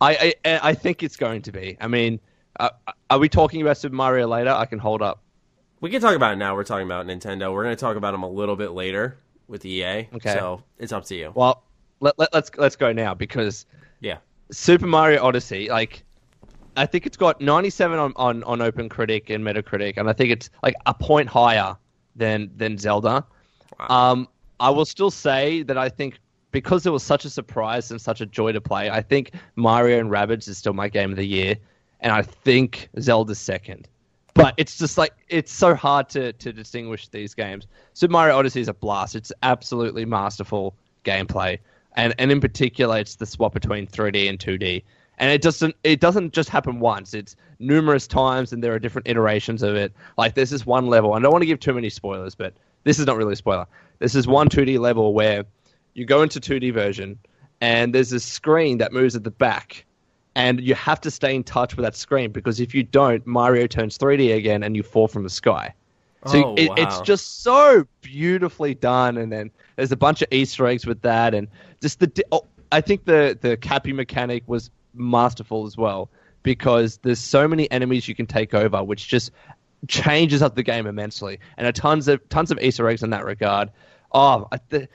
[0.00, 1.76] I I, I think it's going to be.
[1.80, 2.20] I mean,
[2.58, 2.70] uh,
[3.10, 4.50] are we talking about Super Mario later?
[4.50, 5.20] I can hold up.
[5.80, 6.54] We can talk about it now.
[6.54, 7.52] We're talking about Nintendo.
[7.52, 10.08] We're going to talk about them a little bit later with EA.
[10.14, 10.34] Okay.
[10.34, 11.32] So it's up to you.
[11.34, 11.64] Well,
[12.00, 13.66] let, let, let's let's go now because
[14.00, 14.18] Yeah.
[14.52, 16.02] Super Mario Odyssey, like,
[16.76, 20.30] I think it's got 97 on, on, on Open Critic and Metacritic, and I think
[20.30, 21.76] it's like a point higher
[22.20, 23.26] than than Zelda.
[23.80, 23.86] Wow.
[23.88, 24.28] Um,
[24.60, 26.20] I will still say that I think
[26.52, 29.98] because it was such a surprise and such a joy to play, I think Mario
[29.98, 31.56] and Rabbids is still my game of the year,
[32.00, 33.88] and I think Zelda's second.
[34.34, 37.66] But it's just like it's so hard to, to distinguish these games.
[37.94, 39.16] Super Mario Odyssey is a blast.
[39.16, 41.58] It's absolutely masterful gameplay,
[41.94, 44.84] and and in particular, it's the swap between 3D and 2D.
[45.20, 47.14] And it doesn't it doesn't just happen once.
[47.14, 49.92] It's numerous times, and there are different iterations of it.
[50.18, 51.12] Like there's this one level.
[51.12, 52.54] I don't want to give too many spoilers, but
[52.84, 53.66] this is not really a spoiler.
[53.98, 55.44] This is one 2D level where
[55.92, 57.18] you go into 2D version,
[57.60, 59.84] and there's this screen that moves at the back,
[60.34, 63.66] and you have to stay in touch with that screen because if you don't, Mario
[63.66, 65.74] turns 3D again, and you fall from the sky.
[66.26, 70.66] So Oh, it, it's just so beautifully done, and then there's a bunch of Easter
[70.66, 71.48] eggs with that, and
[71.82, 72.24] just the.
[72.32, 76.10] Oh, I think the the cappy mechanic was masterful as well
[76.42, 79.30] because there's so many enemies you can take over, which just
[79.88, 83.24] changes up the game immensely, and a tons of tons of Easter eggs in that
[83.24, 83.70] regard.
[84.12, 84.88] Oh, I,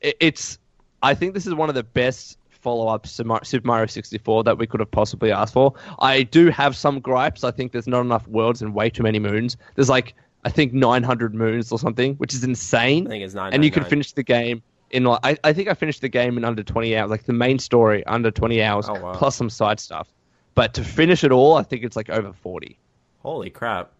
[0.00, 0.58] it's.
[1.02, 4.66] I think this is one of the best follow-ups to Super Mario 64 that we
[4.66, 5.72] could have possibly asked for.
[5.98, 7.42] I do have some gripes.
[7.42, 9.56] I think there's not enough worlds and way too many moons.
[9.76, 13.06] There's like I think 900 moons or something, which is insane.
[13.06, 13.52] I think it's nine.
[13.52, 16.36] and you can finish the game in like I, I think I finished the game
[16.38, 19.12] in under 20 hours, like the main story under 20 hours, Oh, wow.
[19.14, 20.08] plus some side stuff.
[20.54, 22.78] But to finish it all, I think it's like over 40.
[23.20, 23.92] Holy crap!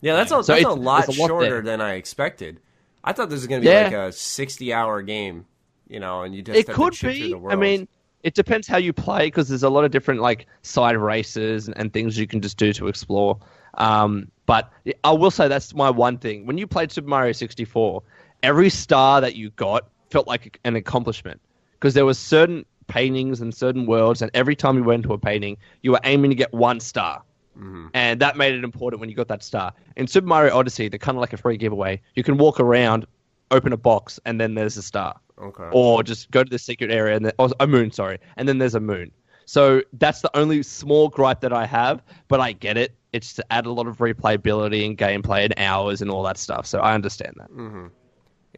[0.00, 1.62] Yeah, that's a So that's a lot a lot shorter there.
[1.62, 2.60] than I expected.
[3.02, 3.84] I thought this was going to be Yeah.
[3.84, 5.46] like a sixty-hour game,
[5.88, 7.34] you know, and you just it could to be.
[7.48, 7.88] I mean,
[8.22, 11.76] it depends how you play because there's a lot of different like side races and,
[11.78, 13.38] and things you can just do to explore.
[13.78, 14.70] Um, but
[15.04, 16.46] I will say that's my one thing.
[16.46, 18.02] When you played Super Mario 64,
[18.42, 21.40] every star that you got felt like an accomplishment
[21.72, 25.18] because there were certain paintings and certain worlds, and every time you went into a
[25.18, 27.22] painting, you were aiming to get one star.
[27.56, 27.88] Mm-hmm.
[27.92, 29.72] And that made it important when you got that star.
[29.96, 32.00] In Super Mario Odyssey, they're kind of like a free giveaway.
[32.14, 33.06] You can walk around,
[33.50, 35.68] open a box, and then there's a star okay.
[35.72, 38.58] or just go to the secret area and then, or a moon, sorry, and then
[38.58, 39.10] there's a moon.
[39.44, 42.94] So that's the only small gripe that I have, but I get it.
[43.12, 46.66] It's to add a lot of replayability and gameplay and hours and all that stuff.
[46.66, 47.50] So I understand that.
[47.50, 47.86] Mm-hmm.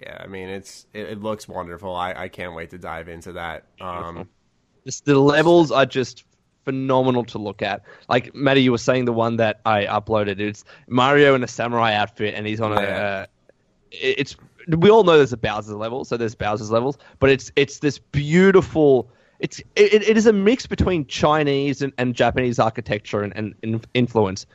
[0.01, 1.95] Yeah, I mean, it's it, it looks wonderful.
[1.95, 3.65] I, I can't wait to dive into that.
[3.81, 4.29] Um,
[4.85, 6.25] Just the levels are just
[6.65, 7.83] phenomenal to look at.
[8.09, 10.41] Like Matty, you were saying the one that I uploaded.
[10.41, 12.81] It's Mario in a samurai outfit, and he's on a.
[12.81, 12.97] Yeah.
[12.97, 13.27] Uh,
[13.93, 14.37] it's
[14.69, 17.99] we all know there's a Bowser's level, so there's Bowser's levels, but it's it's this
[17.99, 19.11] beautiful.
[19.41, 23.83] It's it, it is a mix between Chinese and, and Japanese architecture and, and, in-
[23.95, 24.47] influence,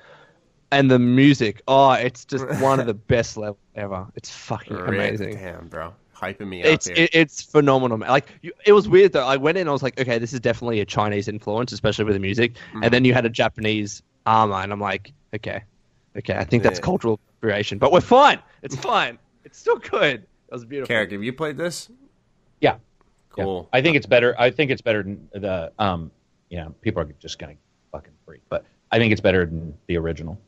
[0.78, 1.62] and the music.
[1.68, 4.06] Oh, it's just one of the best levels ever.
[4.16, 5.36] It's fucking amazing.
[5.36, 6.96] Damn, bro, hyping me up It's here.
[6.98, 7.98] it, it's phenomenal.
[7.98, 8.10] man.
[8.10, 9.26] Like you, it was weird though.
[9.26, 12.06] I went in, and I was like, okay, this is definitely a Chinese influence, especially
[12.06, 12.54] with the music.
[12.54, 12.84] Mm-hmm.
[12.84, 15.64] And then you had a Japanese armor, and I'm like, okay,
[16.18, 16.86] okay, I think that's Yeah.
[16.86, 18.40] cultural appropriation, but we're fine.
[18.62, 19.18] It's fine.
[19.44, 20.22] It's still good.
[20.50, 20.96] That was beautiful.
[20.96, 21.90] Karak, have you played this?
[22.62, 22.78] Yeah.
[23.30, 23.68] Cool.
[23.72, 23.78] Yeah.
[23.80, 24.34] I think it's better.
[24.40, 26.12] I think it's better than the um.
[26.50, 27.56] You know, people are just gonna
[27.92, 30.40] fucking freak, but I think it's better than the original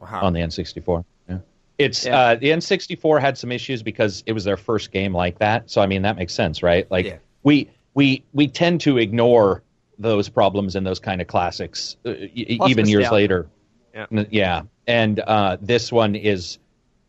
[0.00, 0.20] Wow.
[0.22, 1.04] on the N64.
[1.28, 1.38] Yeah.
[1.78, 2.18] It's Yeah.
[2.18, 5.70] uh the N64 had some issues because it was their first game like that.
[5.70, 6.90] So I mean that makes sense, right?
[6.90, 7.16] Like Yeah.
[7.42, 9.62] we we we tend to ignore
[9.98, 13.12] those problems in those kind of classics uh, even years nostalgia.
[13.14, 13.46] later.
[13.94, 14.24] Yeah.
[14.30, 14.62] Yeah.
[14.86, 16.58] And uh this one is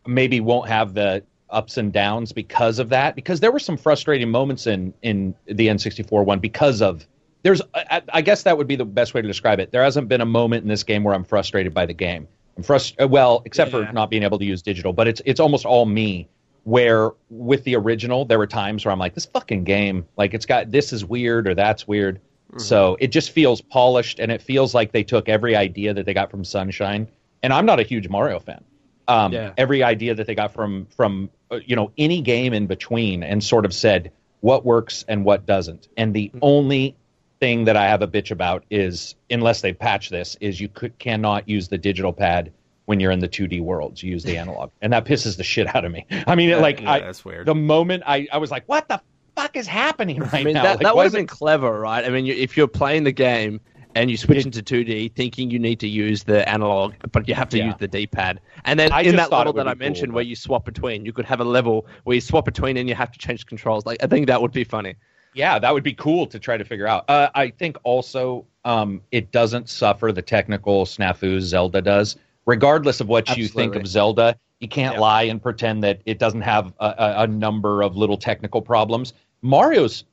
[0.08, 4.30] maybe won't have the ups and downs because of that because there were some frustrating
[4.30, 7.08] moments in in the N64 one because of
[7.42, 9.72] there's I, I guess that would be the best way to describe it.
[9.72, 12.28] There hasn't been a moment in this game where I'm frustrated by the game.
[12.60, 13.88] I'm frustrated well, except Yeah.
[13.88, 16.28] for not being able to use digital, but it's it's almost all me
[16.64, 20.46] where with the original there were times where I'm like this fucking game like it's
[20.46, 22.20] got this is weird or that's weird.
[22.58, 26.16] So it just feels polished and it feels like they took every idea that they
[26.16, 27.08] got from Sunshine.
[27.44, 28.64] And I'm not a huge Mario fan
[29.08, 29.54] um, Yeah.
[29.58, 33.44] every idea that they got from from uh, you know any game in between and
[33.44, 36.96] sort of said what works and what doesn't and the only
[37.40, 40.98] thing that i have a bitch about is unless they patch this is you could
[41.00, 42.52] cannot use the digital pad
[42.86, 45.74] when you're in the 2d worlds you use the analog and that pisses the shit
[45.76, 47.46] out of me i mean Yeah, like yeah, I, that's weird.
[47.46, 49.00] the moment i i was like what the
[49.36, 51.30] fuck is happening right I mean, now that, Like, that why would is have it-
[51.30, 52.04] clever, right?
[52.04, 53.62] I mean, you, if you're playing the game
[53.96, 57.48] and you switch into 2D, thinking you need to use the analog, but you have
[57.50, 57.68] to Yeah.
[57.68, 58.42] use the D-pad.
[58.66, 60.36] And then I in that thought level that I be cool, mentioned, but- where you
[60.36, 63.20] swap between, you could have a level where you swap between and you have to
[63.20, 63.86] change controls.
[63.86, 64.96] Like, I think that would be funny.
[65.34, 67.06] Yeah, that would be cool to try to figure out.
[67.10, 72.18] Uh, I think also um, it doesn't suffer the technical snafus Zelda does.
[72.46, 75.02] Regardless of what you think of Zelda, you can't Yeah.
[75.02, 79.14] lie and pretend that it doesn't have a, a, a number of little technical problems.
[79.42, 80.04] Mario's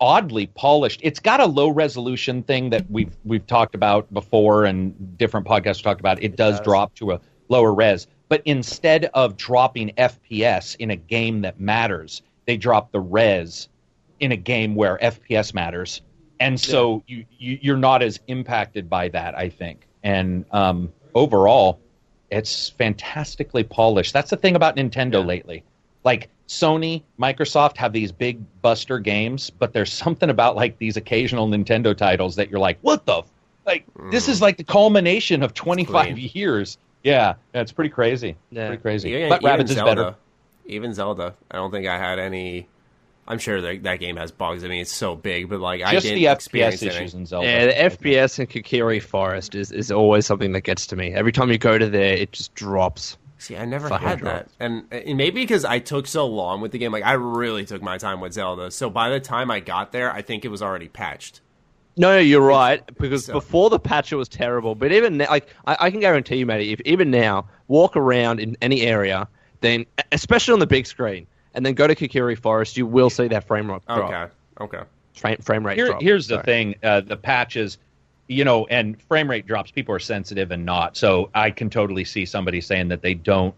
[0.00, 1.00] oddly polished.
[1.02, 5.82] It's got a low resolution thing that we've we've talked about before, and different podcasts
[5.82, 6.22] talked about.
[6.22, 6.64] It, does, does.
[6.64, 12.22] drop to a lower res, but instead of dropping FPS in a game that matters,
[12.46, 13.68] they drop the res
[14.20, 16.02] in a game where FPS matters,
[16.40, 19.36] and so you, you you're not as impacted by that.
[19.36, 21.80] I think, and um, overall,
[22.30, 24.12] it's fantastically polished.
[24.12, 25.64] That's the thing about Nintendo lately.
[26.04, 31.48] Like Sony, Microsoft have these big buster games, but there's something about like these occasional
[31.48, 33.18] Nintendo titles that you're like, what the?
[33.18, 33.30] F-?
[33.66, 36.78] Like this is like the culmination of 25 years.
[37.02, 38.36] Yeah, that's pretty crazy.
[38.50, 38.68] Yeah.
[38.68, 39.10] Pretty crazy.
[39.10, 40.16] Yeah, but even Rabbids is Zelda, better.
[40.66, 42.68] Even Zelda, I don't think I had any.
[43.28, 44.62] I'm sure that that game has bugs.
[44.64, 47.26] I mean, it's so big, but like I Just didn't the experience FPS issues in
[47.26, 47.46] Zelda.
[47.46, 51.12] Yeah, the FPS in Kokiri Forest is, is always something that gets to me.
[51.12, 53.18] Every time you go to there, it just drops.
[53.38, 54.58] See, I never Fucking had dropped.
[54.58, 57.64] that, and, and maybe because I took so long with the game, like I really
[57.64, 58.70] took my time with Zelda.
[58.70, 61.40] So by the time I got there, I think it was already patched.
[61.98, 62.82] No, no, you're right.
[62.98, 64.74] Because So- before the patch, it was terrible.
[64.74, 68.40] But even now, like I, I can guarantee you, Matty, if even now walk around
[68.40, 69.28] in any area,
[69.60, 73.26] then especially on the big screen, and then go to Kokiri Forest, you will see
[73.28, 74.12] that frame rate drop.
[74.12, 74.84] Okay, okay.
[75.14, 76.02] Frame, frame rate Here, drop.
[76.02, 77.78] here's the thing: uh, the patches,
[78.28, 79.70] you know, and frame rate drops.
[79.70, 80.96] People are sensitive and not.
[80.96, 83.54] So I can totally see somebody saying that they don't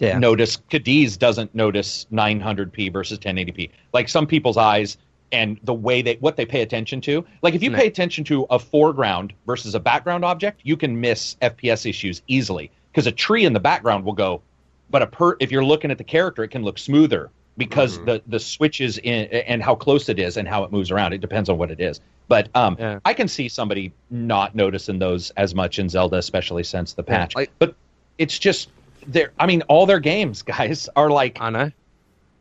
[0.00, 0.18] Yeah.
[0.18, 0.56] notice.
[0.68, 3.70] Cadiz doesn't notice 900p versus 1080p.
[3.92, 4.98] Like some people's eyes
[5.32, 7.24] and the way they what they pay attention to.
[7.42, 7.78] Like if you No.
[7.78, 12.70] pay attention to a foreground versus a background object, you can miss FPS issues easily
[12.92, 14.42] because a tree in the background will go,
[14.90, 18.22] but a per if you're looking at the character, it can look smoother because the
[18.26, 21.12] the switches in and how close it is and how it moves around.
[21.14, 22.00] It depends on what it is.
[22.28, 22.98] But um, Yeah.
[23.04, 27.16] I can see somebody not noticing those as much in Zelda, especially since the Yeah,
[27.18, 27.34] patch.
[27.36, 27.74] like- but
[28.18, 28.68] it's just
[29.06, 31.70] they're I mean, all their games, guys, are like I know.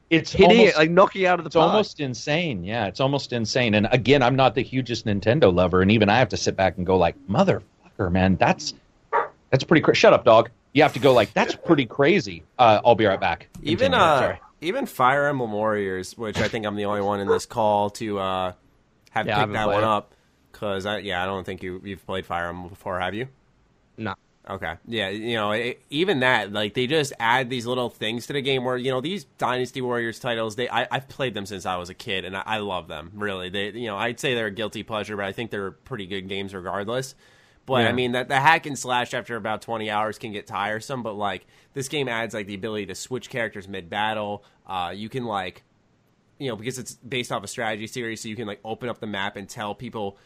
[0.09, 1.71] it's hideous, almost, like knocking out of the it's park.
[1.71, 2.63] almost insane.
[2.63, 3.73] Yeah, it's almost insane.
[3.75, 6.77] And again, I'm not the hugest Nintendo lover, and even I have to sit back
[6.77, 8.73] and go like, "Motherfucker, man, that's
[9.51, 10.49] that's pretty cra- Shut up, dog.
[10.75, 13.47] You have to go like, "That's pretty crazy." Uh, I'll be right back.
[13.63, 17.45] Even uh, even Fire Emblem Warriors, which I think I'm the only one in this
[17.45, 18.53] call to uh,
[19.11, 20.13] have Yeah, picked that played one up
[20.51, 23.29] because I yeah I don't think you you've played Fire Emblem before, have you?
[23.97, 24.15] No.
[24.49, 24.75] Okay.
[24.85, 28.41] Yeah, you know, it, even that, like, they just add these little things to the
[28.41, 31.77] game where, you know, these Dynasty Warriors titles, they I, I've played them since I
[31.77, 33.49] was a kid, and I, I love them, really.
[33.49, 36.27] They, you know, I'd say they're a guilty pleasure, but I think they're pretty good
[36.27, 37.15] games regardless.
[37.65, 37.89] But, Yeah.
[37.89, 41.13] I mean, that the hack and slash after about 20 hours can get tiresome, but,
[41.15, 44.43] like, this game adds, like, the ability to switch characters mid-battle.
[44.67, 45.63] Uh, you can, like,
[46.37, 48.99] you know, because it's based off a strategy series, so you can, like, open up
[48.99, 50.17] the map and tell people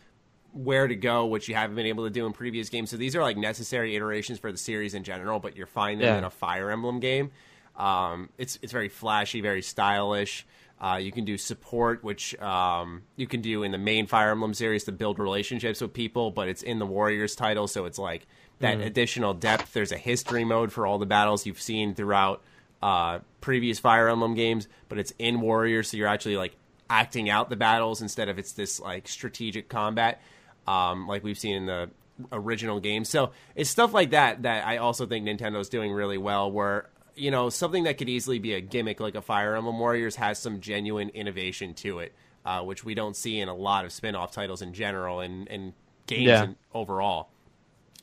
[0.52, 2.89] where to go, which you haven't been able to do in previous games.
[2.89, 6.08] So these are like necessary iterations for the series in general, but you're finding them
[6.15, 6.17] Yeah.
[6.17, 7.30] in a Fire Emblem game.
[7.75, 10.47] Um, it's it's very flashy, very stylish.
[10.81, 14.53] Uh, you can do support, which um, you can do in the main Fire Emblem
[14.53, 18.25] series to build relationships with people, but it's in the Warriors title, so it's like
[18.59, 19.73] that additional depth.
[19.73, 22.41] There's a history mode for all the battles you've seen throughout
[22.81, 26.55] uh, previous Fire Emblem games, but it's in Warriors, so you're actually like
[26.89, 30.21] acting out the battles instead of it's this like strategic combat
[30.69, 31.89] um, like we've seen in the
[32.31, 33.03] original game.
[33.03, 36.51] So it's stuff like that that I also think Nintendo's doing really well.
[36.51, 36.89] Where
[37.19, 40.39] you know something that could easily be a gimmick like a Fire Emblem Warriors has
[40.39, 42.13] some genuine innovation to it,
[42.45, 45.73] uh, which we don't see in a lot of spin-off titles in general and, and
[46.08, 46.43] games Yeah.
[46.45, 47.29] in, overall.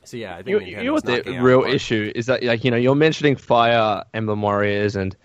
[0.03, 2.71] So yeah, I think You, you know what the real issue is that like you
[2.71, 5.15] know you're mentioning Fire Emblem Warriors and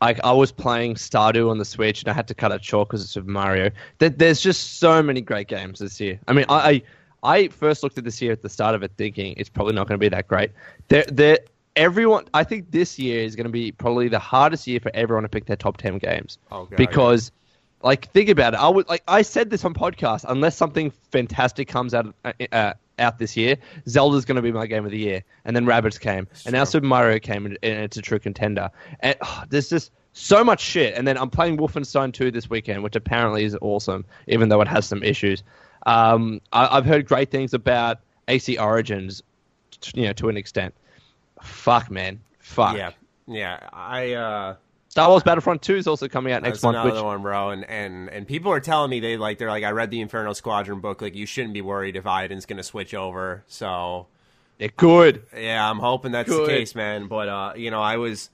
[0.00, 2.88] like I was playing Stardew on the Switch and I had to cut it short
[2.88, 3.70] because it's Super Mario.
[3.98, 6.18] There, there's just so many great games this year.
[6.26, 6.82] I mean, I, I
[7.24, 9.86] I first looked at this year at the start of it thinking it's probably not
[9.86, 10.50] going to be that great.
[10.88, 11.38] There, there,
[11.76, 12.26] everyone.
[12.34, 15.28] I think this year is going to be probably the hardest year for everyone to
[15.28, 17.32] pick their top ten games God, because.
[17.84, 18.60] Like think about it.
[18.60, 20.24] I would like I said this on podcast.
[20.28, 23.56] Unless something fantastic comes out uh, uh, out this year,
[23.88, 25.24] Zelda's going to be my game of the year.
[25.44, 26.62] And then Rabbids came, and now.
[26.62, 28.70] Super Mario came, and, and it's a true contender.
[29.00, 30.96] And oh, there's just so much shit.
[30.96, 34.68] And then I'm playing Wolfenstein 2 this weekend, which apparently is awesome, even though it
[34.68, 35.42] has some issues.
[35.86, 39.22] Um, I, I've heard great things about AC Origins,
[39.94, 40.74] you know, to an extent.
[41.42, 42.76] Fuck, man, fuck.
[42.76, 42.90] Yeah,
[43.26, 43.68] yeah.
[43.72, 44.56] I uh,
[44.88, 46.76] Star Wars Battlefront 2 is also coming out next That's month.
[46.76, 47.48] another Which, one, bro.
[47.50, 50.34] And, and and people are telling me they like they're like I read the Inferno
[50.34, 51.00] Squadron book.
[51.00, 53.42] Like you shouldn't be worried if Iden's going to switch over.
[53.48, 54.06] So
[54.58, 55.24] it could.
[55.34, 56.46] yeah, I'm hoping that's Good.
[56.46, 57.06] the case, man.
[57.06, 58.28] But uh, you know, I was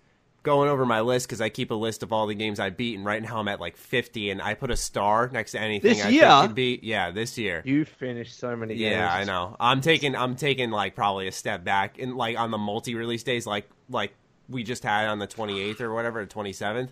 [0.48, 2.96] going over my list because I keep a list of all the games I beat,
[2.96, 5.90] and right now I'm at like 50, and I put a star next to anything
[5.92, 6.22] This I year?
[6.28, 6.84] think could beat.
[6.84, 7.62] Yeah, this year.
[7.64, 8.92] You finished so many games.
[8.92, 9.56] Yeah, I know.
[9.60, 13.22] I'm taking I'm taking like probably a step back and like on the multi release
[13.22, 14.14] days like like
[14.48, 16.88] we just had on the 28th or whatever, the 27th,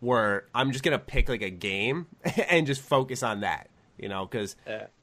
[0.00, 2.06] where I'm just gonna pick like a game
[2.50, 4.56] and just focus on that, you know, because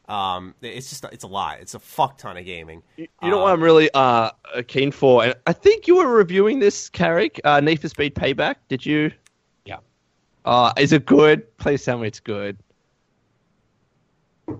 [0.07, 1.59] um, it's just it's a lot.
[1.59, 2.81] It's a fuck ton of gaming.
[2.95, 4.31] You you know what I'm really uh,
[4.67, 5.23] keen for?
[5.25, 8.55] And I think you were reviewing this, Karak, uh, Need for Speed Payback.
[8.69, 9.11] Did you?
[9.65, 9.77] Yeah.
[10.45, 11.57] Uh, is it good?
[11.57, 12.57] Please tell me it's good.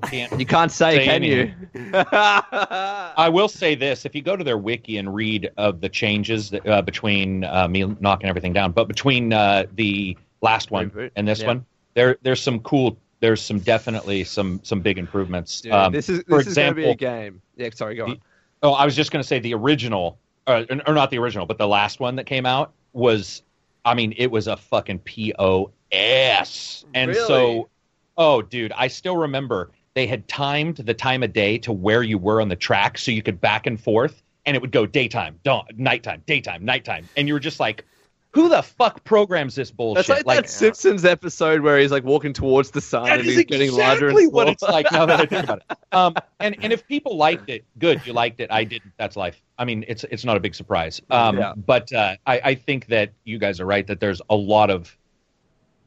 [0.04, 1.54] Can't- You can't say, Say can you?
[2.04, 6.50] I will say this: if you go to their wiki and read of the changes
[6.50, 11.12] that, uh, between uh, me knocking everything down, but between uh, the last one Reboot?
[11.16, 11.48] and this Yeah.
[11.48, 12.98] one, there there's some cool.
[13.20, 15.64] There's some definitely some some big improvements.
[15.72, 17.42] Um, this is for this is going to be a game.
[17.56, 18.20] Yeah, sorry, go on.
[18.64, 21.58] Oh, I was just going to say the original, uh, or not the original, but
[21.58, 23.44] the last one that came out was,
[23.86, 26.86] I mean, it was a fucking POS.
[26.94, 27.28] And Really?
[27.28, 27.70] so,
[28.18, 32.18] oh, dude, I still remember they had timed the time of day to where you
[32.18, 35.40] were on the track so you could back and forth, and it would go daytime,
[35.44, 37.08] dawn, nighttime, daytime, nighttime.
[37.16, 37.86] And you were just like,
[38.32, 40.06] who the fuck programs this bullshit?
[40.06, 43.72] That's like, that Simpsons episode where he's like walking towards the sun and he's getting
[43.72, 45.78] larger and exactly what it's like now that I think about it.
[45.94, 48.06] Um, and and if people liked it, good.
[48.06, 48.52] You liked it.
[48.52, 48.92] I didn't.
[48.98, 49.42] That's life.
[49.58, 51.02] I mean, it's it's not a big surprise.
[51.10, 51.54] Um, Yeah.
[51.56, 54.96] But uh, I I think that you guys are right that there's a lot of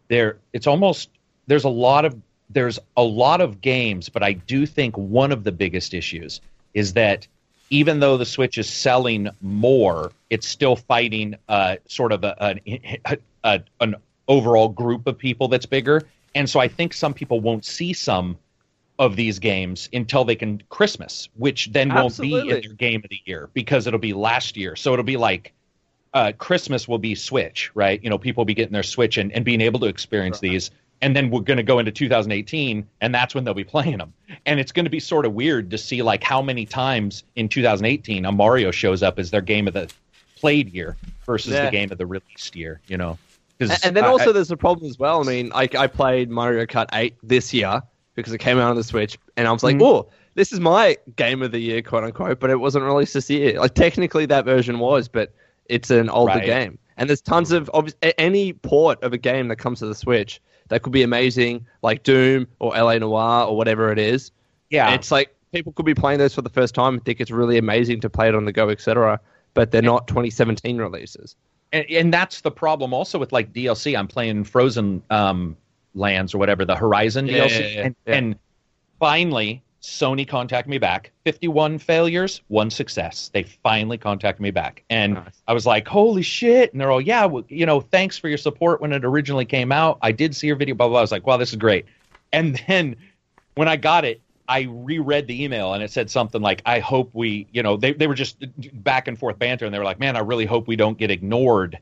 [0.08, 0.38] there.
[0.54, 1.10] It's almost
[1.46, 2.16] there's a lot of
[2.48, 6.40] there's a lot of games, but I do think one of the biggest issues
[6.74, 7.28] is that
[7.70, 12.60] even though the Switch is selling more, it's still fighting uh, sort of a, an,
[13.44, 13.94] a, an
[14.28, 16.02] overall group of people that's bigger.
[16.34, 18.36] And so I think some people won't see some
[18.98, 23.08] of these games until they can Christmas, which then won't be in their game of
[23.08, 24.76] the year because it'll be last year.
[24.76, 25.52] So it'll be like
[26.12, 28.02] uh, Christmas will be Switch, right?
[28.02, 30.70] You know, people will be getting their Switch and, and being able to experience these.
[31.02, 34.12] And then we're going to go into 2018, and that's when they'll be playing them.
[34.46, 37.48] And it's going to be sort of weird to see like how many times in
[37.48, 39.90] 2018 a Mario shows up as their game of the
[40.38, 40.96] played year
[41.26, 41.66] versus Yeah.
[41.66, 42.80] the game of the released year.
[42.86, 43.18] You know
[43.60, 45.20] And, and then I- also I- there's a problem as well.
[45.20, 47.82] I mean, I, I played Mario Kart 8 this year
[48.14, 49.82] because it came out on the Switch, and I was like, Mhm.
[49.82, 53.28] oh, this is my game of the year, quote unquote, but it wasn't released this
[53.30, 53.58] year.
[53.58, 55.32] Like, technically that version was, but
[55.66, 56.44] it's an older Right.
[56.44, 56.78] game.
[56.98, 60.40] And there's tons of, obvi- any port of a game that comes to the Switch
[60.70, 64.30] that could be amazing, like Doom or LA Noire or whatever it is.
[64.70, 67.30] yeah, It's like people could be playing those for the first time and think it's
[67.30, 69.20] really amazing to play it on the go, etc.
[69.54, 71.36] But they're not 2017 releases.
[71.72, 73.98] and, and that's the problem also with like DLC.
[73.98, 75.56] I'm playing Frozen um,
[75.94, 78.38] Lands or whatever the Horizon Yeah, DLC, yeah, yeah, and, and
[79.00, 81.10] finally Sony contacted me back.
[81.24, 83.30] 51 failures, one success.
[83.32, 85.42] They finally contacted me back, and Nice.
[85.48, 88.38] I was like, "Holy shit!" And they're all, "Yeah, well, you know, thanks for your
[88.38, 89.98] support when it originally came out.
[90.02, 90.98] I did see your video, blah blah." blah.
[91.00, 91.86] I was like, "Wow, this is great."
[92.32, 92.96] And then
[93.54, 97.14] when I got it, I reread the email and it said something like, I hope
[97.14, 98.44] we, you know, they, they were just
[98.82, 101.08] back and forth banter and they were like, man, I really hope we don't get
[101.08, 101.78] ignored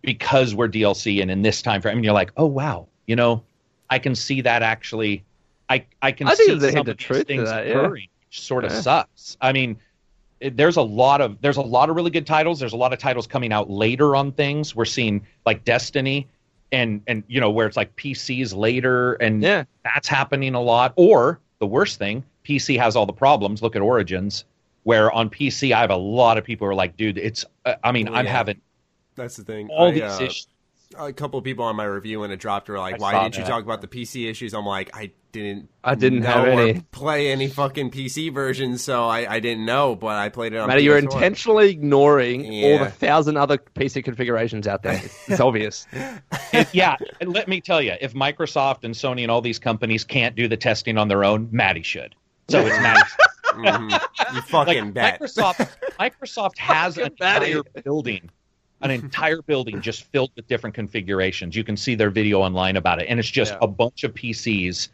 [0.00, 1.96] because we're DLC and in this time frame.
[1.98, 3.42] And you're like, oh, wow, you know,
[3.90, 5.22] I can see that actually.
[5.70, 7.48] I, I can I see there's a some hint of of these truth to things
[7.48, 7.72] that, yeah.
[7.74, 8.80] occurring, which sort of Yeah.
[8.80, 9.36] sucks.
[9.40, 9.76] I mean,
[10.40, 12.58] it, there's a lot of there's a lot of really good titles.
[12.60, 14.74] There's a lot of titles coming out later on things.
[14.74, 16.26] We're seeing like Destiny,
[16.72, 19.64] and and you know where it's like PCs later, and Yeah.
[19.84, 20.92] that's happening a lot.
[20.96, 23.62] Or the worst thing, PC has all the problems.
[23.62, 24.44] Look at Origins,
[24.84, 27.44] where on PC I have a lot of people who are like, dude, it's.
[27.64, 28.32] Uh, I mean, I'm Yeah.
[28.32, 28.60] having
[29.16, 29.68] That's the thing.
[29.70, 30.46] all I, these uh, issues.
[30.96, 33.36] A couple of people on my review when it dropped were like, I "Why didn't
[33.38, 35.68] you talk about the PC issues?" I'm like, I didn't.
[35.84, 36.80] I didn't know have or any.
[36.92, 39.94] play any fucking PC versions, so I, I didn't know.
[39.94, 40.66] But I played it on.
[40.66, 44.94] Matter, you're intentionally ignoring all the thousand other PC configurations out there.
[45.04, 45.86] It's, it's obvious.
[46.50, 50.02] If- yeah, and let me tell you, if Microsoft and Sony and all these companies
[50.02, 52.14] can't do the testing on their own, Maddie should.
[52.48, 53.16] So it's Maddie's.
[53.44, 54.34] Mhm.
[54.34, 55.20] You fucking like bet.
[55.20, 55.68] Microsoft
[56.00, 58.30] Microsoft has an Fucking entire building,
[58.80, 61.56] an entire building just filled with different configurations.
[61.56, 63.58] You can see their video online about it, and it's just Yeah.
[63.62, 64.88] a bunch of PCs.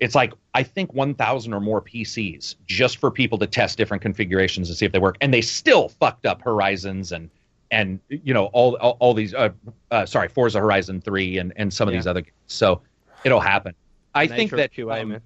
[0.00, 4.68] It's like I think 1,000 or more PCs just for people to test different configurations
[4.68, 7.28] and see if they work, and they still fucked up Horizons and
[7.70, 9.34] and you know all all, all these.
[9.34, 9.50] Uh,
[9.90, 12.00] uh, sorry, Forza Horizon 3 and and some of Yeah.
[12.00, 12.20] these other.
[12.20, 12.34] games.
[12.46, 12.82] So
[13.24, 13.74] it'll happen.
[14.14, 15.20] I think Nature that QA, um,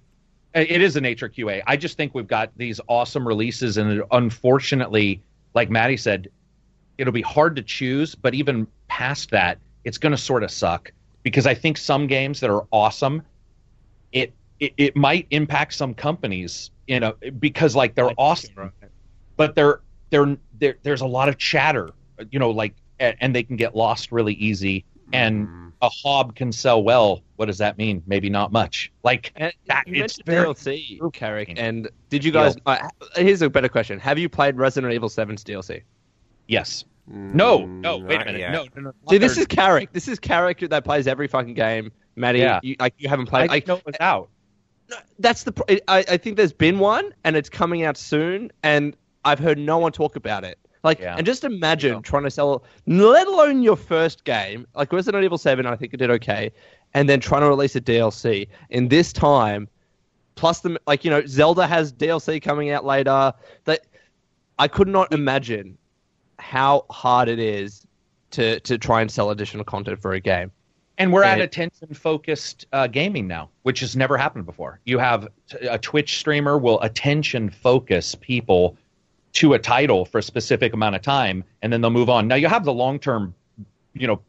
[0.55, 1.63] it is a nature QA.
[1.67, 5.21] I just think we've got these awesome releases, and unfortunately,
[5.55, 6.29] like Maddie said,
[6.99, 8.15] it'll be hard to choose.
[8.15, 10.93] But even past that, it's going to sort of suck
[11.23, 13.23] because I think some games that are awesome,
[14.13, 18.73] it it, it might impact some companies, you know, because like they're awesome,
[19.37, 19.81] but they're
[20.11, 21.91] they're, they're there's a lot of chatter,
[22.31, 24.85] you know, like and, they can get lost really easy.
[25.13, 25.73] And Mm.
[25.81, 27.23] a hob can sell well.
[27.37, 28.03] What does that mean?
[28.07, 28.93] Maybe not much.
[29.05, 32.57] Like And that, you it's very DLC, Karak, and did you guys?
[32.67, 35.83] Uh, here's a better question: Have you played Resident Evil 7's DLC?
[36.49, 36.85] Yes.
[37.11, 38.41] Mm, no, no, wait a minute.
[38.41, 38.53] yet.
[38.53, 38.93] No, no, no.
[39.09, 39.89] See, this is Karak.
[39.93, 41.93] This is Karak that plays every fucking game.
[42.17, 42.59] Maddie, Yeah.
[42.63, 43.43] you, like you haven't played.
[43.43, 44.29] didn't Like, know it was out.
[45.19, 45.53] that's the.
[45.53, 49.59] pr- I, I think there's been one, and it's coming out soon, and I've heard
[49.59, 50.59] no one talk about it.
[50.85, 51.17] Like, Yeah.
[51.17, 52.01] and just imagine Yeah.
[52.01, 55.67] trying to sell, let alone your first game, like Resident Evil Seven.
[55.67, 56.51] I think it did okay,
[56.95, 59.69] and then trying to release a DLC in this time,
[60.35, 63.33] plus the like you know Zelda has DLC coming out later.
[63.65, 63.81] That
[64.59, 65.77] I could not imagine
[66.39, 67.87] how hard it is
[68.33, 70.51] to to try and sell additional content for a game.
[70.99, 74.81] And we're at attention focused uh, gaming now, which has never happened before.
[74.85, 78.77] You have t- a Twitch streamer will attention focus people
[79.35, 82.27] to a title for a specific amount of time, and then they'll move on.
[82.27, 83.33] Now you have the long term,
[83.93, 84.21] you know,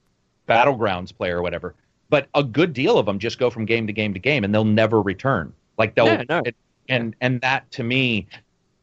[0.48, 1.74] battlegrounds player or whatever,
[2.10, 4.54] but a good deal of them just go from game to game to game, and
[4.54, 5.52] they'll never return.
[5.80, 6.42] Like they'll, Yeah, no.
[6.46, 6.56] it-
[6.88, 8.28] and and that to me,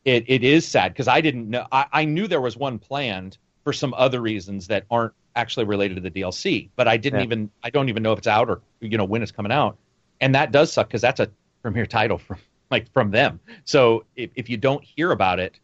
[0.06, 1.66] it, it is sad because I didn't know.
[1.72, 5.96] I, I knew there was one planned for some other reasons that aren't actually related
[5.96, 7.24] to the DLC, but I didn't Yeah.
[7.24, 7.50] even.
[7.62, 9.76] I don't even know if it's out or you know when it's coming out,
[10.20, 11.28] and that does suck because that's a
[11.60, 12.38] premier title from
[12.70, 13.40] like from them.
[13.64, 15.58] So if, if you don't hear about it,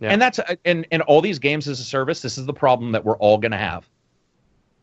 [0.00, 0.10] Yeah.
[0.12, 3.04] and that's and and all these games as a service, this is the problem that
[3.04, 3.88] we're all going to have.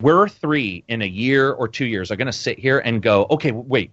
[0.02, 3.28] We're three in a year or two years are going to sit here and go,
[3.32, 3.91] okay, wait,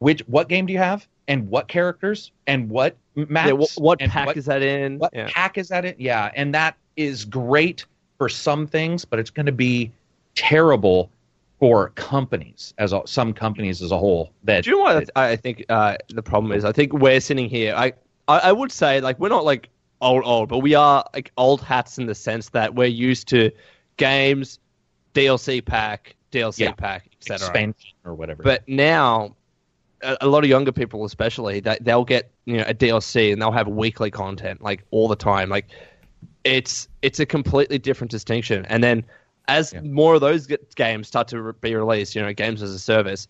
[0.00, 3.98] which what game do you have, and what characters, and what maps, Yeah, what, what
[4.00, 4.98] pack what is that in?
[4.98, 5.28] what Yeah.
[5.30, 5.94] pack is that in?
[5.98, 7.86] Yeah, and that is great
[8.18, 9.90] for some things, but it's going to be
[10.34, 11.10] terrible
[11.58, 14.32] for companies as a, some companies as a whole.
[14.44, 16.64] That Do you know what I I think uh, the problem is?
[16.64, 17.74] I think we're sitting here.
[17.76, 17.92] I,
[18.28, 19.68] I I would say like we're not like
[20.00, 23.50] old old, but we are like old hats in the sense that we're used to
[23.98, 24.58] games,
[25.14, 26.72] DLC pack, DLC Yeah.
[26.72, 27.48] pack, etc.
[27.48, 28.42] expansion or whatever.
[28.42, 29.36] But now,
[30.02, 33.52] a, lot of younger people, especially, that they'll get you know a DLC and they'll
[33.52, 35.48] have weekly content like all the time.
[35.48, 35.66] Like
[36.44, 38.64] it's it's a completely different distinction.
[38.66, 39.04] And then
[39.48, 39.80] as Yeah.
[39.82, 43.26] more of those g- games start to be released, you know, games as a service,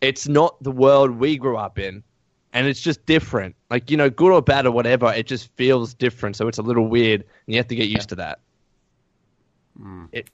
[0.00, 2.02] it's not the world we grew up in.
[2.54, 3.56] And it's just different.
[3.70, 6.36] Like, you know, good or bad or whatever, it just feels different.
[6.36, 7.22] So it's a little weird.
[7.22, 8.40] And you have to get used to that.
[9.80, 10.24] Mm.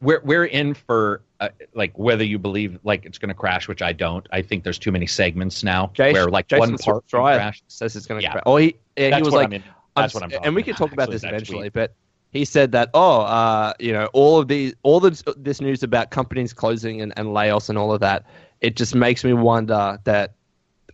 [0.00, 3.82] We're we're in for uh, like whether you believe like it's going to crash, which
[3.82, 4.26] I don't.
[4.32, 7.62] I think there's too many segments now Jason, where like Jason one part crash.
[7.68, 8.32] says it's going to Yeah.
[8.32, 8.42] crash.
[8.46, 9.62] Oh, he, yeah, he was like, I'm
[9.96, 11.94] that's what I'm and we can talk about this eventually, but
[12.30, 16.10] he said that oh, uh, you know, all of these, all this, this news about
[16.10, 18.26] companies closing and, and layoffs and all of that,
[18.60, 20.34] it just makes me wonder that,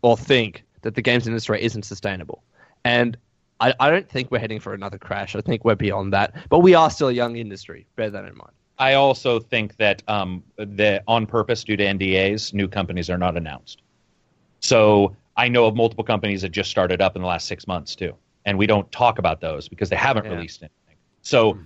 [0.02, 2.42] or think that the games industry isn't sustainable,
[2.84, 3.16] and.
[3.60, 5.36] I, I don't think we're heading for another crash.
[5.36, 7.86] I think we're beyond that, but we are still a young industry.
[7.94, 8.50] Bear that in mind.
[8.78, 13.36] I also think that um, that on purpose, due to NDAs, new companies are not
[13.36, 13.82] announced.
[14.60, 17.94] So I know of multiple companies that just started up in the last six months
[17.94, 18.14] too,
[18.44, 20.32] and we don't talk about those because they haven't Yeah.
[20.34, 20.96] released anything.
[21.22, 21.58] So,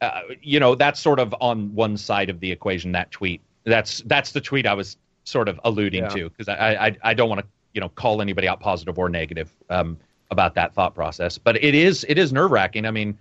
[0.00, 2.92] uh, you know, that's sort of on one side of the equation.
[2.92, 6.08] That tweet, that's that's the tweet I was sort of alluding Yeah.
[6.10, 9.08] to because I, I I don't want to you know call anybody out positive or
[9.08, 9.98] negative um,
[10.30, 12.86] about that thought process, but it is it is nerve wracking.
[12.86, 13.18] I mean,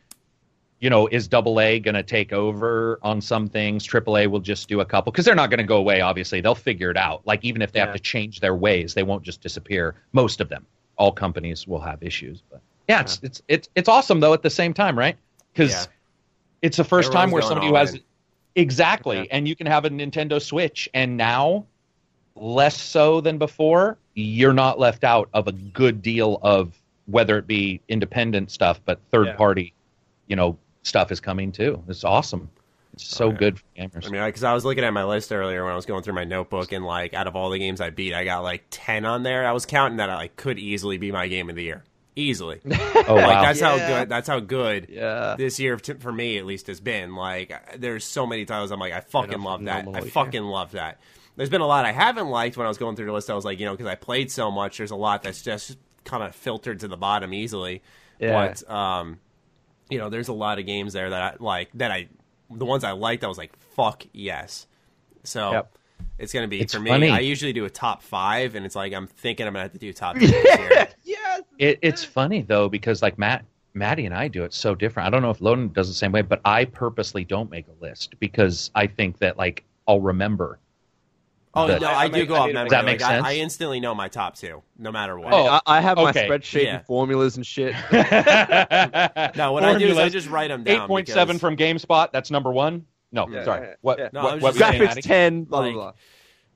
[0.85, 3.83] you know, is Double A going to take over on some things?
[3.83, 6.01] Triple A will just do a couple because they're not going to go away.
[6.01, 7.25] Obviously, they'll figure it out.
[7.25, 7.87] Like even if they Yeah.
[7.87, 9.95] have to change their ways, they won't just disappear.
[10.13, 10.63] Most of them,
[10.99, 12.43] all companies will have issues.
[12.51, 15.17] But yeah, it's it's it's it's awesome though at the same time, right?
[15.53, 15.85] Because Yeah.
[16.61, 18.01] it's the first time where somebody who has in.
[18.55, 21.65] exactly, and you can have a Nintendo Switch, and now
[22.35, 27.47] less so than before, you're not left out of a good deal of whether it
[27.47, 29.35] be independent stuff, but third Yeah.
[29.35, 29.73] party,
[30.27, 31.83] you know, stuff is coming too.
[31.89, 32.49] It's awesome.
[32.93, 33.37] It's so Oh, yeah.
[33.37, 34.07] good for gamers.
[34.07, 36.13] I mean, because I was looking at my list earlier when I was going through
[36.13, 39.03] my notebook, and like out of all the games I beat, I got like ten
[39.03, 39.45] on there.
[39.45, 41.83] I was counting that I like, could easily be my game of the year,
[42.15, 42.61] easily.
[42.65, 43.41] oh Like wow.
[43.41, 44.07] that's how good.
[44.07, 45.35] That's how good Yeah.
[45.37, 47.15] this year t- for me at least has been.
[47.15, 49.75] Like, there's so many titles I'm like, I fucking love that.
[49.77, 50.11] I phenomenal year.
[50.11, 51.01] fucking love that.
[51.35, 53.29] There's been a lot I haven't liked when I was going through the list.
[53.29, 55.77] I was like, you know, because I played so much, there's a lot that's just
[56.05, 57.81] kind of filtered to the bottom easily.
[58.21, 58.53] Yeah.
[58.55, 59.19] But um,
[59.89, 62.07] you know, there's a lot of games there that I like that I
[62.49, 64.67] the ones I liked, I was like, fuck yes.
[65.23, 65.77] So Yep.
[66.19, 66.89] it's gonna be It's for me.
[66.89, 67.09] funny.
[67.09, 69.79] I usually do a top five, and it's like I'm thinking I'm gonna have to
[69.79, 70.87] do top ten this year.
[71.03, 71.41] Yes.
[71.57, 75.07] It, it's funny though because like Matt, Maddie and I do it so different.
[75.07, 77.83] I don't know if Loden does the same way, but I purposely don't make a
[77.83, 80.59] list because I think that like I'll remember.
[81.55, 82.63] Oh The- no, I- I, I do make- go I off memory.
[82.65, 83.25] Does that Like, make I, sense?
[83.25, 85.33] I instantly know my top two, no matter what.
[85.33, 86.75] Oh, I, I have my spreadsheet Yeah.
[86.77, 87.73] and formulas and shit.
[87.91, 90.83] no, what I do is I just write them down.
[90.83, 92.11] Eight point seven because- from GameSpot.
[92.11, 92.85] That's number one.
[93.11, 93.45] No, Yeah.
[93.45, 93.67] sorry.
[93.67, 93.73] Yeah.
[93.81, 93.99] What?
[93.99, 94.09] Yeah.
[94.11, 95.91] No, what, I was what just were you saying, Graphics 10, blah, Like, blah,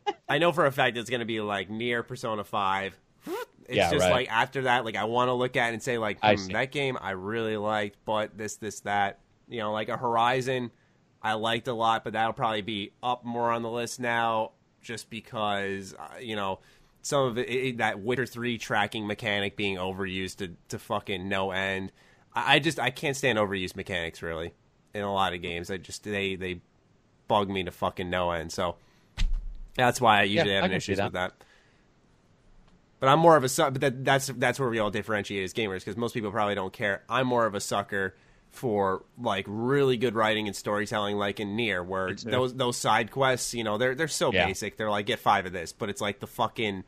[0.05, 0.13] blah.
[0.27, 2.97] I know for a fact it's going to be like near Persona Five.
[3.25, 4.11] It's Yeah, just right.
[4.11, 6.71] like after that, like I want to look at it and say like hmm, that
[6.71, 9.19] game I really liked, but this, this, that.
[9.47, 10.69] You know, like a Horizon,
[11.23, 15.09] I liked a lot, but that'll probably be up more on the list now, just
[15.09, 16.59] because uh, you know
[17.01, 21.51] some of it, it that Witcher Three tracking mechanic being overused to to fucking no
[21.51, 21.91] end.
[22.33, 24.53] I, I just I can't stand overused mechanics really
[24.93, 25.69] in a lot of games.
[25.71, 26.61] I just they they
[27.27, 28.51] bug me to fucking no end.
[28.51, 28.75] So
[29.75, 31.05] that's why I usually I have an can issues that.
[31.05, 31.33] with that.
[32.99, 33.71] But I'm more of a sucker.
[33.71, 36.73] But that, that's that's where we all differentiate as gamers because most people probably don't
[36.73, 37.03] care.
[37.07, 38.15] I'm more of a sucker
[38.51, 43.53] for like really good writing and storytelling, like in NieR, where those those side quests,
[43.53, 44.45] you know, they're they're so Yeah.
[44.47, 44.75] basic.
[44.77, 46.83] They're like get five of this, but it's like the fucking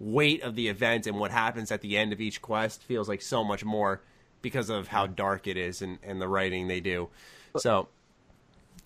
[0.00, 3.22] weight of the event and what happens at the end of each quest feels like
[3.22, 4.00] so much more
[4.40, 7.08] because of how dark it is and, and the writing they do.
[7.58, 7.88] So,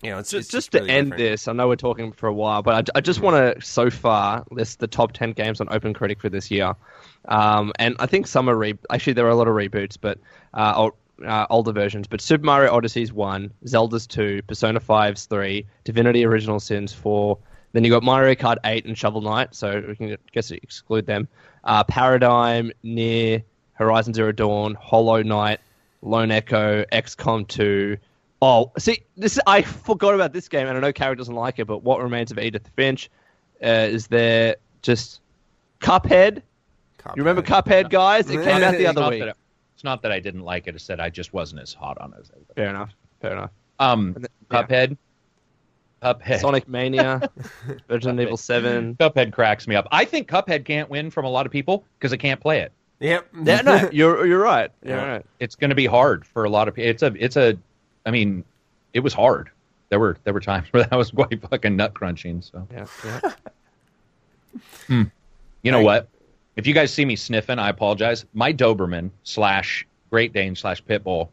[0.03, 1.31] you know, it's Just, it's just really to end different.
[1.31, 3.89] this, I know we're talking for a while, but I, I just want to, so
[3.89, 6.75] far, list the top 10 games on Open Critic for this year.
[7.27, 10.19] Um, and I think some are re- actually there are a lot of reboots, but
[10.53, 12.07] uh, ol- uh, older versions.
[12.07, 17.37] But Super Mario Odyssey's one, Zelda's two, Persona 5's three, Divinity Original Sins four.
[17.73, 21.27] Then you got Mario Kart 8 and Shovel Knight, so we can guess exclude them.
[21.63, 23.43] Uh, Paradigm, NieR,
[23.73, 25.59] Horizon Zero Dawn, Hollow Knight,
[26.01, 27.97] Lone Echo, XCOM 2.
[28.41, 31.65] Oh, see, this I forgot about this game, and I know Carrie doesn't like it,
[31.65, 33.09] but What Remains of Edith Finch
[33.63, 35.21] uh, is there just
[35.81, 36.41] Cuphead?
[37.15, 38.29] You remember Cuphead, guys?
[38.29, 39.23] It came out the other not week.
[39.77, 40.75] That I- it's not that I didn't like it.
[40.75, 42.53] It's said I just wasn't as hot on it as everybody.
[42.55, 42.91] Fair enough.
[43.21, 43.51] Fair enough.
[43.79, 44.27] Um, Yeah.
[44.63, 44.97] Cuphead.
[46.01, 46.39] Cuphead.
[46.41, 47.29] Sonic Mania,
[47.89, 48.95] Resident Evil 7.
[48.99, 49.87] Cuphead cracks me up.
[49.91, 52.71] I think Cuphead can't win from a lot of people because they can't play it.
[52.99, 53.27] Yep.
[53.43, 54.71] Yeah, no, you're you're right.
[54.83, 55.05] You're Yeah.
[55.05, 55.25] right.
[55.39, 56.89] It's going to be hard for a lot of people.
[56.89, 57.55] It's a, it's a,
[58.05, 58.43] I mean,
[58.93, 59.49] it was hard.
[59.89, 62.41] There were there were times where that was quite fucking nut crunching.
[62.41, 62.85] So Yeah,
[64.89, 65.03] yeah.
[65.61, 65.83] you know Right.
[65.83, 66.07] what?
[66.57, 68.25] If you guys see me sniffing, I apologize.
[68.33, 71.29] My Doberman slash Great Dane slash Pitbull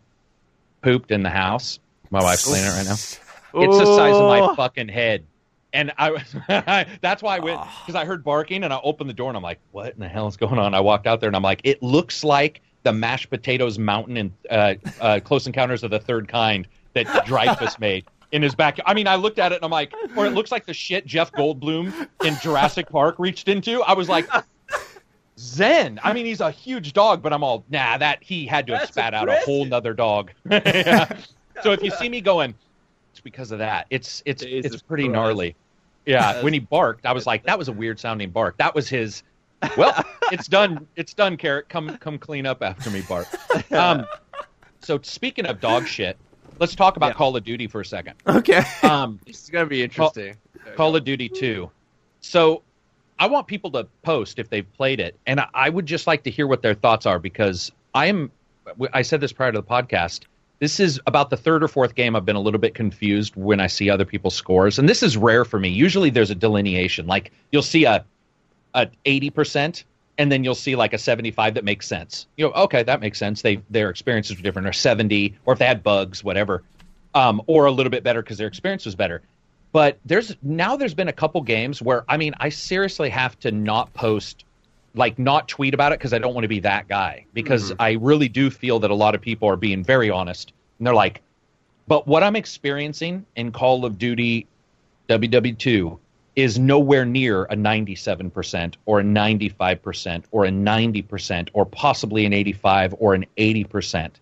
[0.82, 1.80] pooped in the house.
[2.10, 2.92] My wife's cleaning it right now.
[2.92, 5.24] It's the size of my fucking head.
[5.72, 6.36] And I was
[7.00, 9.42] that's why I went because I heard barking and I opened the door and I'm
[9.42, 10.74] like, what in the hell is going on?
[10.74, 14.34] I walked out there and I'm like, it looks like the mashed potatoes mountain in
[14.50, 18.04] uh, uh, Close Encounters of the Third Kind that Dreyfuss made.
[18.30, 18.84] in his backyard.
[18.88, 21.06] I mean, I looked at it and I'm like, or it looks like the shit
[21.06, 23.82] Jeff Goldblum in Jurassic Park reached into.
[23.82, 24.28] I was like,
[25.38, 25.98] Zen.
[26.02, 28.82] I mean, he's a huge dog, but I'm all, nah, that he had to have
[28.82, 30.30] That's spat out a whole nother dog.
[31.62, 32.52] So if you see me going,
[33.12, 33.86] it's because of that.
[33.88, 35.22] It's it's It is it's pretty aggressive.
[35.22, 35.56] gnarly.
[36.04, 38.56] Yeah, when he barked, I was like, that was a weird sounding bark.
[38.56, 39.22] That was his.
[39.76, 40.84] Well, it's done.
[40.96, 41.68] It's done, Carrot.
[41.68, 43.28] Come come clean up after me, bark.
[43.72, 44.04] Um,
[44.80, 46.16] so speaking of dog shit,
[46.58, 47.14] let's talk about Yeah.
[47.14, 48.14] Call of Duty for a second.
[48.26, 48.62] Okay.
[48.82, 50.36] Um, This is going to be interesting.
[50.74, 51.70] Call of Duty 2.
[52.20, 52.63] So
[53.18, 56.24] I want people to post if they've played it, and I- I would just like
[56.24, 58.30] to hear what their thoughts are because I am.
[58.92, 60.22] I said this prior to the podcast.
[60.58, 63.60] This is about the third or fourth game I've been a little bit confused when
[63.60, 65.68] I see other people's scores, and this is rare for me.
[65.68, 67.06] Usually, there's a delineation.
[67.06, 68.04] Like you'll see a
[68.74, 69.84] a eighty percent,
[70.18, 72.26] and then you'll see like a seventy-five that makes sense.
[72.36, 73.42] You know, okay, that makes sense.
[73.42, 76.62] They their experiences were different, or seventy, or if they had bugs, whatever,
[77.14, 79.22] um, or a little bit better because their experience was better
[79.74, 83.50] but there's now there's been a couple games where I mean I seriously have to
[83.50, 84.44] not post
[84.94, 87.26] like not tweet about it because I don't want to be that guy.
[87.34, 87.82] Because mm-hmm.
[87.82, 90.52] I really do feel that a lot of people are being very honest.
[90.78, 91.22] And they're like
[91.88, 94.46] but what I'm experiencing in Call of Duty
[95.08, 95.98] WW2
[96.36, 102.94] is nowhere near a 97% or a 95% or a 90% or possibly an 85
[103.00, 104.12] or an 80%.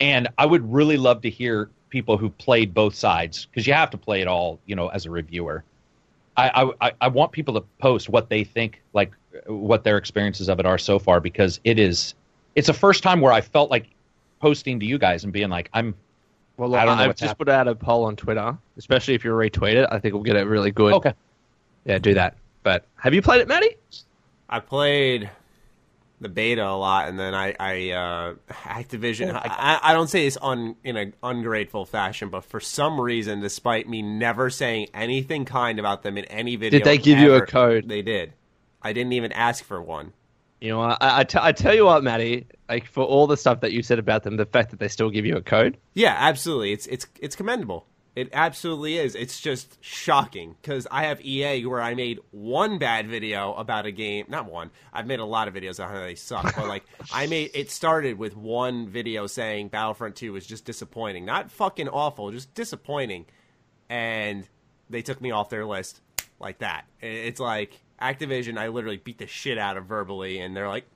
[0.00, 3.90] And I would really love to hear people who played both sides because you have
[3.90, 5.64] to play it all, you know, as a reviewer.
[6.36, 9.12] I, I I want people to post what they think, like
[9.46, 12.14] what their experiences of it are so far, because it is
[12.54, 13.86] it's a first time where I felt like
[14.40, 15.94] posting to you guys and being like, I'm
[16.56, 17.36] Well, I don't know I've just happening.
[17.36, 19.86] put out a poll on Twitter, especially if you retweet it.
[19.90, 20.94] I think we'll get it really good.
[20.94, 21.12] okay.
[21.84, 22.36] Yeah, do that.
[22.62, 23.76] But have you played it, Maddie?
[24.48, 25.30] I played
[26.20, 29.34] the beta a lot, and then I, I uh, Activision.
[29.34, 33.88] I, I don't say this on in an ungrateful fashion, but for some reason, despite
[33.88, 37.46] me never saying anything kind about them in any video, Did they give you a
[37.46, 37.88] code?
[37.88, 38.34] They did.
[38.82, 40.12] I didn't even ask for one.
[40.60, 43.60] You know, I, I, t- I tell you what, Maddie, like for all the stuff
[43.60, 45.78] that you said about them, the fact that they still give you a code.
[45.94, 46.72] Yeah, absolutely.
[46.72, 47.86] It's it's it's commendable.
[48.16, 49.14] It absolutely is.
[49.14, 53.92] It's just shocking because I have EA where I made one bad video about a
[53.92, 54.26] game.
[54.28, 54.70] Not one.
[54.92, 57.70] I've made a lot of videos on how they suck, but like I made it
[57.70, 63.26] started with one video saying Battlefront 2 was just disappointing, not fucking awful, just disappointing,
[63.88, 64.46] and
[64.88, 66.00] they took me off their list
[66.40, 66.86] like that.
[67.00, 68.58] It's like Activision.
[68.58, 70.86] I literally beat the shit out of verbally, and they're like,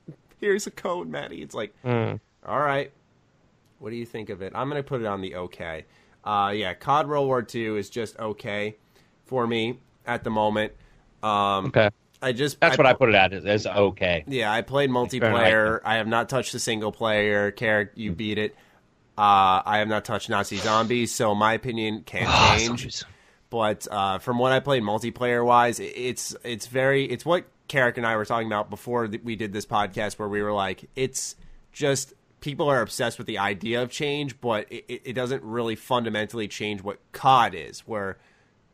[0.41, 1.43] "Here's a code, Maddie.
[1.43, 2.19] It's like, mm.
[2.45, 2.91] all right.
[3.79, 4.53] What do you think of it?
[4.55, 5.85] I'm going to put it on the okay.
[6.25, 8.77] Uh, yeah, COD World War II is just okay
[9.27, 10.73] for me at the moment.
[11.23, 11.91] Um, Okay.
[12.23, 14.25] I just That's what I put it at as, as okay.
[14.27, 15.81] Yeah, I played multiplayer.
[15.85, 17.53] I have not touched the single player.
[17.53, 18.17] Karak, you Hmm.
[18.17, 18.55] beat it.
[19.19, 22.67] Uh, I have not touched Nazi zombies, so my opinion can Ah, change.
[22.67, 23.05] zombies.
[23.51, 28.07] But uh, from what I played multiplayer wise, it's it's very it's what Karak and
[28.07, 31.37] I were talking about before we did this podcast, where we were like, it's
[31.73, 32.15] just
[32.45, 36.83] people are obsessed with the idea of change, but it, it doesn't really fundamentally change
[36.83, 37.81] what COD is.
[37.87, 38.19] Where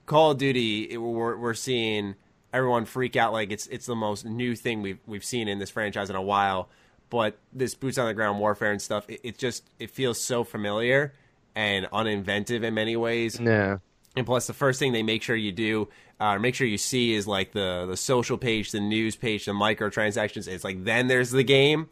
[0.07, 2.17] Call of Duty, it, we're, we're seeing
[2.53, 5.71] everyone freak out like it's it's the most new thing we've we've seen in this
[5.71, 6.69] franchise in a while.
[7.11, 10.43] But this boots on the ground warfare and stuff, it, it just it feels so
[10.43, 11.15] familiar
[11.55, 13.39] and uninventive in many ways.
[13.39, 13.79] Yeah.
[14.17, 17.15] And plus, the first thing they make sure you do, uh, make sure you see,
[17.15, 20.49] is like the the social page, the news page, the microtransactions.
[20.49, 21.89] It's like then there's the game.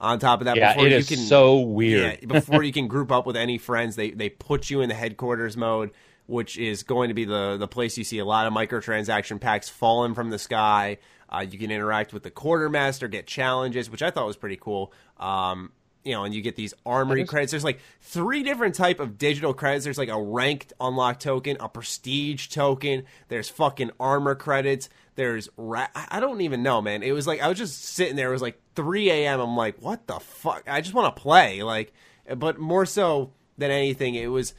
[0.00, 2.18] On top of that, Yeah, before it you is can, so weird.
[2.22, 4.94] Yeah, before you can group up with any friends, they they put you in the
[4.94, 5.90] headquarters mode,
[6.26, 9.68] which is going to be the the place you see a lot of microtransaction packs
[9.68, 10.96] falling from the sky.
[11.28, 14.92] Uh, you can interact with the quartermaster, get challenges, which I thought was pretty cool.
[15.18, 15.70] Um,
[16.04, 17.50] you know, and you get these armory credits.
[17.50, 19.84] There's like three different type of digital credits.
[19.84, 23.04] There's like a ranked unlock token, a prestige token.
[23.28, 24.88] There's fucking armor credits.
[25.16, 27.02] There's ra- I don't even know, man.
[27.02, 28.30] It was like I was just sitting there.
[28.30, 29.40] It was like 3 a.m.
[29.40, 30.64] I'm like, what the fuck?
[30.66, 31.62] I just want to play.
[31.62, 31.92] Like,
[32.36, 34.54] but more so than anything, it was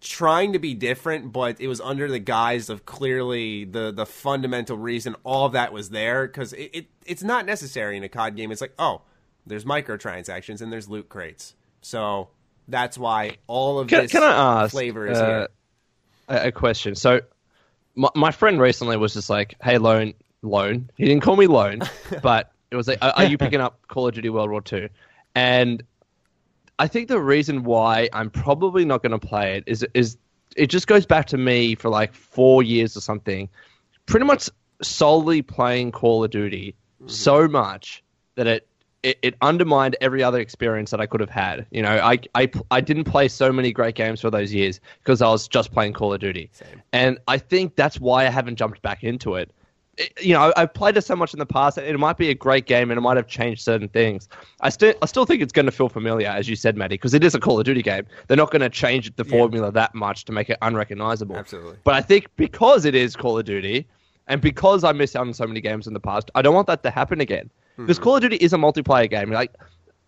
[0.00, 4.76] trying to be different, but it was under the guise of clearly the the fundamental
[4.76, 8.36] reason all of that was there because it, it it's not necessary in a COD
[8.36, 8.52] game.
[8.52, 9.02] It's like oh,
[9.46, 12.28] there's microtransactions and there's loot crates, so
[12.68, 15.48] that's why all of Can, this can I ask flavor is uh, here.
[16.28, 16.94] a, a question?
[16.94, 17.20] So,
[17.94, 21.80] my, my friend recently was just like, "Hey, loan, loan." He didn't call me loan,
[22.22, 24.88] but it was like, "Are, are you picking up Call of Duty World War II?
[25.34, 25.82] And
[26.78, 30.16] I think the reason why I'm probably not going to play it is is
[30.56, 33.48] it just goes back to me for like four years or something,
[34.06, 34.50] pretty much
[34.82, 36.74] solely playing Call of Duty
[37.06, 38.02] so much
[38.34, 38.66] that it
[39.02, 41.66] it, it undermined every other experience that I could have had.
[41.70, 45.22] You know, I, I, I didn't play so many great games for those years because
[45.22, 46.50] I was just playing Call of Duty.
[46.52, 46.82] Same.
[46.92, 49.50] And I think that's why I haven't jumped back into it.
[49.96, 51.78] It- you know, I- I've played it so much in the past.
[51.78, 54.28] It might be a great game, and it might have changed certain things.
[54.60, 57.14] I still, I still think it's going to feel familiar, as you said, Maddie, because
[57.14, 58.06] it is a Call of Duty game.
[58.26, 61.36] They're not going to change the formula that much to make it unrecognizable.
[61.36, 61.76] Absolutely.
[61.84, 63.86] But I think because it is Call of Duty,
[64.26, 66.66] and because I missed out on so many games in the past, I don't want
[66.66, 67.48] that to happen again.
[67.76, 69.30] Because Call of Duty is a multiplayer game.
[69.30, 69.54] Like,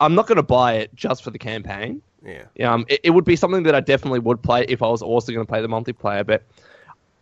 [0.00, 2.02] I'm not going to buy it just for the campaign.
[2.24, 2.72] Yeah.
[2.72, 5.32] Um, it, it would be something that I definitely would play if I was also
[5.32, 6.26] going to play the multiplayer.
[6.26, 6.44] But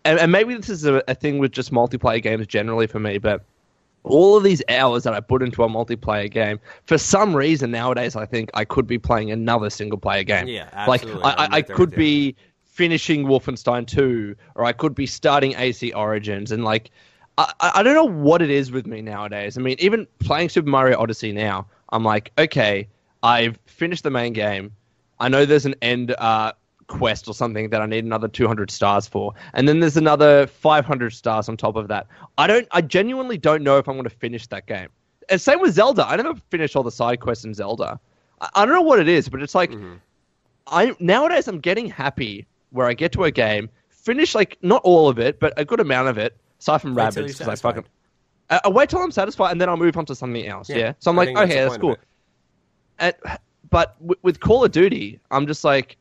[0.04, 3.18] and, and maybe this is a, a thing with just multiplayer games generally for me.
[3.18, 3.44] But
[4.04, 8.16] all of these hours that I put into a multiplayer game, for some reason nowadays,
[8.16, 10.48] I think I could be playing another single player game.
[10.48, 11.24] Yeah, like absolutely.
[11.24, 15.92] I, I'm I, I could be finishing Wolfenstein 2, or I could be starting AC
[15.92, 16.90] Origins, and like
[17.38, 19.58] I, I don't know what it is with me nowadays.
[19.58, 22.88] I mean, even playing Super Mario Odyssey now, I'm like, okay,
[23.22, 24.72] I've finished the main game.
[25.20, 26.52] I know there's an end uh,
[26.86, 31.12] quest or something that I need another 200 stars for, and then there's another 500
[31.12, 32.06] stars on top of that.
[32.38, 34.88] I don't, I genuinely don't know if I'm going to finish that game.
[35.28, 36.06] And same with Zelda.
[36.06, 37.98] I never finished all the side quests in Zelda.
[38.40, 39.72] I, I don't know what it is, but it's like
[40.66, 45.08] I nowadays I'm getting happy where I get to a game, finish like not all
[45.08, 47.82] of it, but a good amount of it, aside from Wait Rabbids, because I fucking.
[47.82, 47.90] satisfied.
[48.50, 50.68] I, I wait till I'm satisfied, and then I'll move on to something else.
[50.68, 50.92] Yeah.
[51.00, 51.92] So I'm I like, think that's okay, that's cool.
[51.92, 51.98] of.
[52.98, 53.14] And,
[53.70, 55.96] but with, with Call of Duty, I'm just like,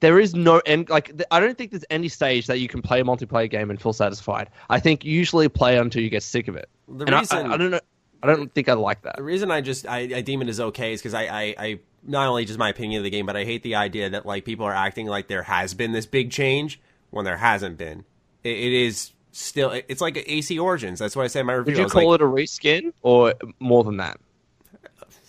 [0.00, 0.88] there is no end.
[0.88, 3.70] Like, th- I don't think there's any stage that you can play a multiplayer game
[3.70, 4.50] and feel satisfied.
[4.70, 6.68] I think you usually play until you get sick of it.
[6.88, 7.80] The and I- reason- I, I don't know.
[8.22, 9.16] I don't think I like that.
[9.16, 11.78] The reason I just I, I deem it as okay is because I, I I
[12.02, 14.46] not only just my opinion of the game, but I hate the idea that like
[14.46, 16.80] people are acting like there has been this big change
[17.10, 18.06] when there hasn't been.
[18.42, 20.98] It, it is still it's like AC Origins.
[20.98, 21.72] That's what I said in my review.
[21.72, 24.18] Would I you was call like, it a reskin or more than that?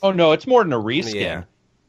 [0.02, 1.16] Oh no, it's more than a reskin.
[1.16, 1.44] Yeah.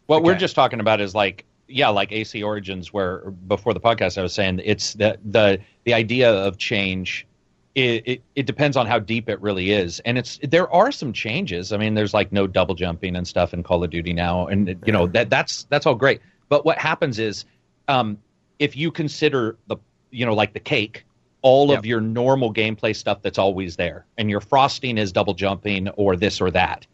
[0.07, 4.19] What we're just talking about is like yeah, like AC Origins, where before the podcast
[4.19, 7.27] I was saying it's the the the idea of change.
[7.75, 11.13] It, it, it depends on how deep it really is, and it's there are some
[11.13, 11.75] changes.
[11.75, 14.83] I mean, there's like no double jumping and stuff in Call of Duty now, and
[14.87, 16.23] you know that that's that's all great.
[16.49, 17.45] But what happens is,
[17.89, 18.17] um,
[18.59, 19.77] if you consider the
[20.11, 21.05] you know like the cake,
[21.47, 21.79] all Yep.
[21.79, 26.17] of your normal gameplay stuff that's always there, and your frosting is double jumping or
[26.17, 26.87] this or that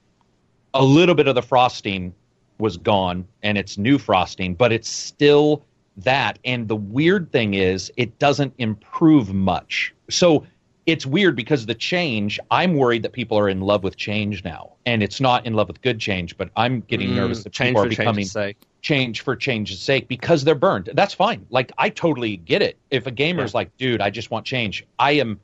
[0.74, 2.14] a little bit of the frosting
[2.58, 5.62] was gone and it's new frosting, but it's still
[5.96, 6.38] that.
[6.44, 9.92] And the weird thing is, it doesn't improve much.
[10.08, 10.46] So
[10.86, 14.76] it's weird because the change, I'm worried that people are in love with change now.
[14.84, 17.78] And it's not in love with good change, but I'm getting Mm, nervous that change
[17.78, 18.56] people are for change's becoming sake.
[18.82, 20.90] change for change's sake because they're burned.
[20.94, 21.46] That's fine.
[21.50, 22.80] Like I totally get it.
[22.90, 25.40] If a gamer's like, dude, I just want change, I am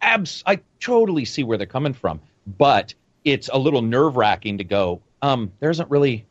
[0.00, 2.20] abs I totally see where they're coming from.
[2.46, 6.26] But it's a little nerve wracking to go, um, there isn't really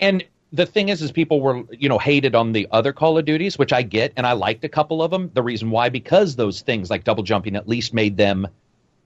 [0.00, 3.24] and the thing is is people were you know hated on the other call of
[3.24, 6.36] duties which i get and i liked a couple of them the reason why because
[6.36, 8.46] those things like double jumping at least made them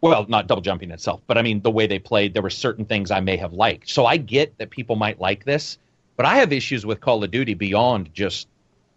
[0.01, 2.84] well not double jumping itself but i mean the way they played there were certain
[2.84, 3.88] things i may have liked.
[3.88, 5.78] So i get that people might like this
[6.16, 8.49] but i have issues with call of duty beyond just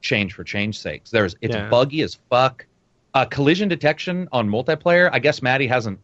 [0.02, 1.10] change for change sakes.
[1.12, 1.68] There's it's Yeah.
[1.70, 2.66] buggy as fuck.
[3.14, 6.00] Uh, collision detection on multiplayer i guess maddie hasn't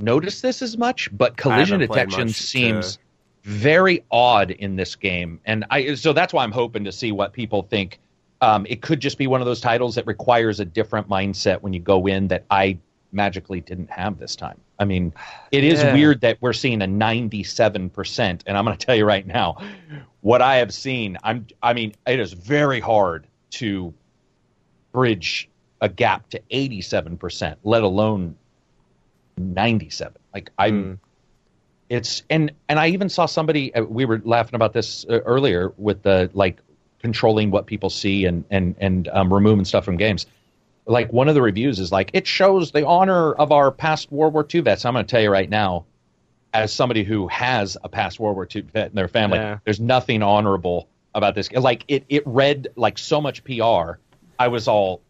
[0.00, 2.98] noticed this as much but collision detection to- seems
[3.44, 7.32] very odd in this game, and I so that's why I'm hoping to see what
[7.32, 7.98] people think.
[8.40, 11.72] Um, it could just be one of those titles that requires a different mindset when
[11.72, 12.76] you go in that I
[13.12, 14.60] magically didn't have this time.
[14.80, 15.12] I mean,
[15.52, 15.92] it is Yeah.
[15.92, 19.58] weird that we're seeing a 97%, and I'm going to tell you right now,
[20.22, 23.94] what I have seen, I'm I mean, it is very hard to
[24.92, 25.48] bridge
[25.80, 28.34] a gap to 87%, let alone
[29.36, 30.14] 97.
[30.34, 30.98] Like I'm Mm.
[31.92, 35.72] It's and and I even saw somebody uh, we were laughing about this uh, earlier
[35.76, 36.58] with the like
[37.00, 40.24] controlling what people see and and and um, removing stuff from games.
[40.86, 44.32] Like one of the reviews is like it shows the honor of our past World
[44.32, 44.86] War II vets.
[44.86, 45.84] I'm going to tell you right now,
[46.54, 49.58] as somebody who has a past World War II vet in their family, Yeah.
[49.64, 51.52] there's nothing honorable about this.
[51.52, 53.98] Like it it read like so much PR.
[54.38, 55.02] I was all.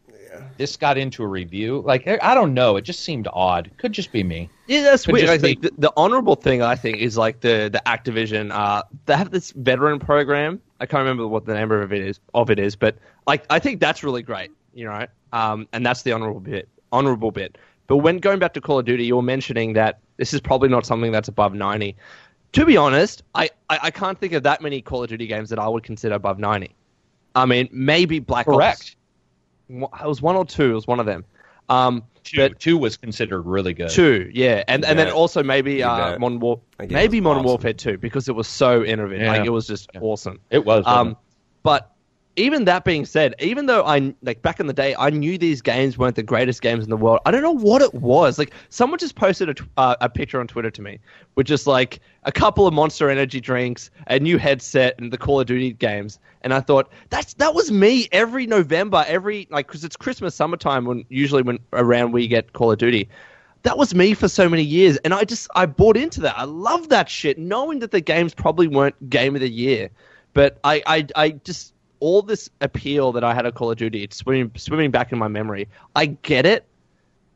[0.57, 1.83] This got into a review.
[1.85, 2.77] Like I don't know.
[2.77, 3.71] It just seemed odd.
[3.79, 4.49] Could just be me.
[4.67, 5.27] Yeah, that's Could weird.
[5.27, 8.51] just I think be- the, the honorable thing I think is like the the Activision.
[8.53, 10.61] Uh, they have this veteran program.
[10.81, 12.21] I can't remember what the name of it is.
[12.35, 14.51] Of it is, but like I think that's really great.
[14.75, 16.69] You know, um, and that's the honorable bit.
[16.93, 17.59] Honorable bit.
[17.87, 20.69] But when going back to Call of Duty, you were mentioning that this is probably
[20.69, 21.97] not something that's above ninety.
[22.53, 25.49] To be honest, I, I, I can't think of that many Call of Duty games
[25.51, 26.75] that I would consider above ninety.
[27.35, 28.97] I mean, maybe Black Ops.
[29.69, 29.95] Correct.
[30.03, 30.71] It was one or two.
[30.73, 31.25] It was one of them.
[31.69, 33.91] Um, Two, but two was considered really good.
[33.91, 36.17] two, yeah, and and then also maybe You uh.
[36.21, 37.47] Modern War, maybe was Modern awesome.
[37.47, 39.23] Warfare two because it was so innovative.
[39.23, 39.33] Yeah.
[39.33, 40.01] Like it was just Yeah.
[40.03, 40.39] awesome.
[40.51, 40.85] It was.
[40.85, 41.17] wasn't Um,
[41.65, 41.92] but
[42.37, 45.61] even that being said, even though I like back in the day, I knew these
[45.61, 47.21] games weren't the greatest games in the world.
[47.27, 48.39] I don't know what it was.
[48.39, 50.99] Like someone just posted a, uh, a picture on Twitter to me,
[51.35, 55.41] which is like a couple of Monster Energy drinks, a new headset, and the Call
[55.41, 56.19] of Duty games.
[56.41, 60.87] And I thought that's that was me every November, every like because it's Christmas, summertime
[60.87, 63.09] when usually when around we get Call of Duty.
[63.65, 66.37] That was me for so many years, and I just I bought into that.
[66.37, 69.91] I love that shit, knowing that the games probably weren't game of the year,
[70.33, 71.72] but I I, I just
[72.03, 75.19] all this appeal that I had at Call of Duty, it's swimming swimming back in
[75.19, 75.69] my memory.
[75.95, 76.65] I get it,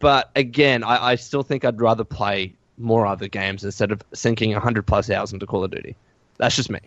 [0.00, 4.50] but again, I, I still think I'd rather play more other games instead of sinking
[4.52, 5.94] hundred plus hours into Call of Duty.
[6.38, 6.80] That's just me.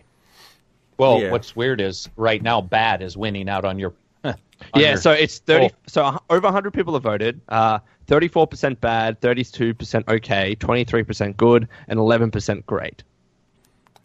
[0.98, 1.30] well, Yeah.
[1.30, 3.94] what's weird is right now, bad is winning out on your.
[4.24, 4.34] on
[4.76, 5.66] yeah, your- so it's thirty.
[5.72, 5.76] Oh.
[5.86, 7.40] So a- over hundred people have voted.
[7.48, 13.04] Uh, Thirty-four percent bad, thirty-two percent okay, twenty-three percent good, and eleven percent great.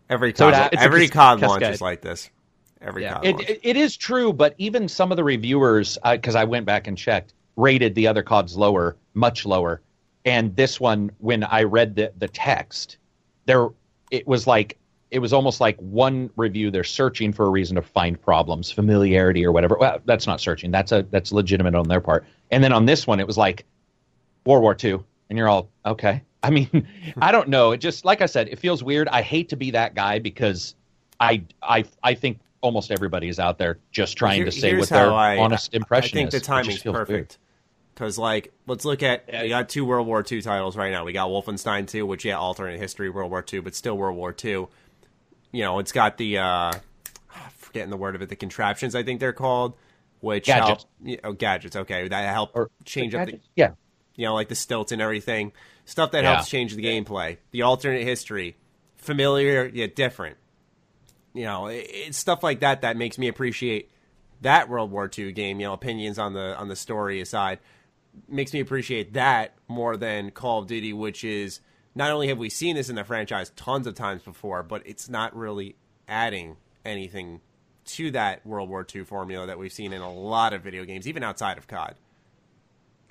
[0.09, 2.29] Every So COD, it's- it's every cas- COD launch is like this.
[2.85, 3.19] Every Yeah.
[3.23, 6.65] It, it, it is true, but even some of the reviewers, uh, because I went
[6.65, 9.81] back and checked, rated the other CODs lower, much lower.
[10.23, 12.97] And this one, when I read the, the text,
[13.45, 13.69] there
[14.11, 14.77] it was like
[15.11, 19.45] it was almost like one review they're searching for a reason to find problems, familiarity
[19.45, 19.77] or whatever.
[19.79, 20.71] Well, that's not searching.
[20.71, 22.25] That's a that's legitimate on their part.
[22.51, 23.65] And then on this one, it was like
[24.45, 26.21] World War II, and you're all okay.
[26.43, 26.87] I mean,
[27.21, 27.71] I don't know.
[27.71, 29.07] It just like I said, it feels weird.
[29.07, 30.75] I hate to be that guy because
[31.19, 34.89] I I I think almost everybody is out there just trying Here- to say what
[34.89, 36.21] their I- honest impression is.
[36.27, 36.41] I think is.
[36.41, 37.07] the timing's just feels weird.
[37.07, 37.37] perfect.
[37.93, 41.05] Because, like, let's look at we got two World War II titles right now.
[41.05, 44.35] We got Wolfenstein 2, which yeah, alternate history World War II, but still World War
[44.43, 44.67] II.
[45.53, 46.73] You know, it's got the uh,
[47.55, 49.75] forgetting the word of it, the contraptions I think they're called,
[50.19, 50.85] which Gadgets.
[51.05, 51.75] help know, gadgets.
[51.77, 53.71] Okay, that help Or change up the yeah.
[54.15, 55.53] you know, like the stilts and everything,
[55.85, 56.33] stuff that Yeah.
[56.35, 57.37] helps change the gameplay.
[57.51, 58.57] The alternate history,
[58.97, 60.35] familiar yet different.
[61.35, 63.91] You know, it's stuff like that that makes me appreciate
[64.41, 65.59] that World War II game.
[65.59, 67.59] You know, opinions on the on the story aside,
[68.29, 71.59] makes me appreciate that more than Call of Duty, which is
[71.93, 75.09] not only have we seen this in the franchise tons of times before, but it's
[75.09, 75.75] not really
[76.07, 76.55] adding
[76.85, 77.41] anything
[77.83, 81.05] to that World War II formula that we've seen in a lot of video games,
[81.05, 81.95] even outside of COD.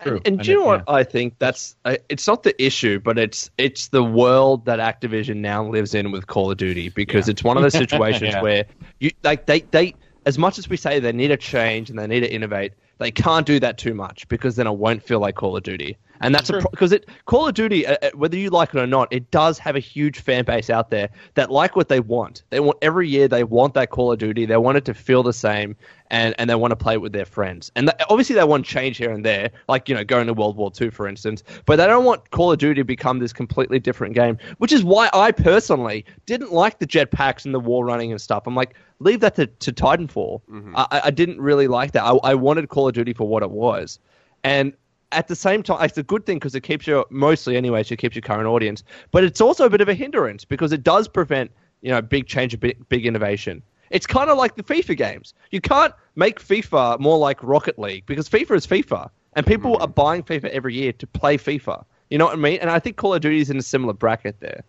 [0.05, 0.21] True.
[0.25, 1.39] And, I do you know what I think?
[1.39, 5.95] That's uh, it's not the issue, but it's it's the world that Activision now lives
[5.95, 8.43] in with Call of Duty because it's one of those situations Yeah.
[8.43, 8.65] where
[9.01, 9.95] you like they they
[10.27, 13.11] as much as we say they need to change and they need to innovate, they
[13.11, 15.97] can't do that too much because then it won't feel like Call of Duty.
[16.21, 19.09] And that's because it Call of Duty, uh, uh, whether you like it or not,
[19.13, 22.45] it does have a huge fan base out there that like what they want.
[22.51, 24.47] They want every year they want that Call of Duty.
[24.47, 25.75] They want it to feel the same,
[26.11, 27.73] and and they want to play it with their friends.
[27.75, 30.57] And th- obviously they want change here and there, like you know going to World
[30.57, 31.43] War II for instance.
[31.67, 34.85] But they don't want Call of Duty to become this completely different game, which is
[34.85, 38.45] why I personally didn't like the jetpacks and the wall running and stuff.
[38.47, 40.41] I'm like, leave that to, to Titanfall.
[40.77, 42.05] I, I- I didn't really like that.
[42.05, 43.99] I, I wanted Call of Duty for what it was,
[44.45, 44.73] and
[45.15, 47.97] at the same time, it's a good thing because it keeps you mostly, anyways, it
[47.97, 48.83] keeps your current audience.
[49.11, 51.51] But it's also a bit of a hindrance because it does prevent
[51.81, 53.63] you know big change, big, big innovation.
[53.91, 55.35] It's kind of like the FIFA games.
[55.51, 59.87] You can't make FIFA more like Rocket League because FIFA is FIFA, and people are
[59.87, 59.95] mm.
[59.95, 61.85] buying FIFA every year to play FIFA.
[62.11, 62.59] You know what I mean?
[62.61, 64.65] And I think Call of Duty is in a similar bracket there.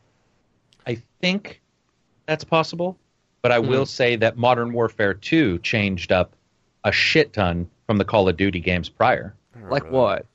[0.86, 1.62] I think
[2.28, 2.98] that's possible,
[3.42, 3.88] but I will mm.
[3.88, 6.36] say that Modern Warfare 2 changed up
[6.84, 9.36] a shit ton from the Call of Duty games prior.
[9.70, 10.26] Like what?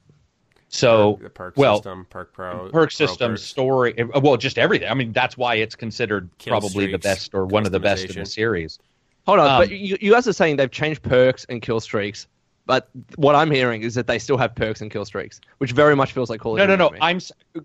[0.72, 3.42] So, the perk well, system, perk pro, perk system, perks.
[3.42, 4.88] story, uh, well, just everything.
[4.88, 8.04] I mean, that's why it's considered Kill probably the best or one of the best
[8.04, 8.78] in the series.
[9.26, 12.28] Hold on, Um, but you, you guys are saying they've changed perks and kill streaks.
[12.66, 15.96] But what I'm hearing is that they still have perks and kill streaks, which very
[15.96, 16.78] much feels like Call of No, no, Duty.
[16.78, 16.88] no.
[16.88, 16.98] to me.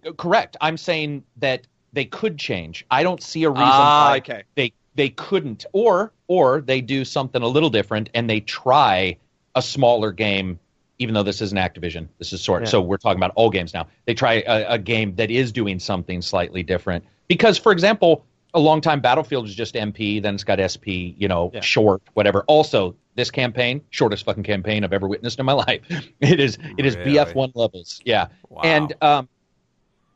[0.08, 0.58] I'm correct.
[0.62, 2.86] I'm saying that they could change.
[2.90, 4.44] I don't see a reason Ah, why okay.
[4.56, 9.16] they they couldn't, or or they do something a little different and they try
[9.54, 10.60] a smaller game.
[10.98, 12.64] Even though this isn't Activision, this is sort.
[12.64, 12.70] Yeah.
[12.70, 13.88] So we're talking about all games now.
[14.06, 17.04] They try a, a game that is doing something slightly different.
[17.28, 18.24] Because, for example,
[18.54, 21.60] a long time Battlefield is just MP, then it's got SP, you know, Yeah.
[21.60, 22.44] short, whatever.
[22.48, 25.82] Also, this campaign, shortest fucking campaign I've ever witnessed in my life.
[26.22, 27.12] It is it is Really?
[27.18, 28.02] BF1 levels.
[28.06, 28.28] Yeah.
[28.50, 28.62] Wow.
[28.64, 29.28] And um,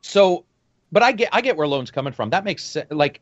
[0.01, 0.45] so,
[0.91, 2.29] but I get I get where Lone's coming from.
[2.29, 2.89] That makes sense.
[2.89, 3.19] Like,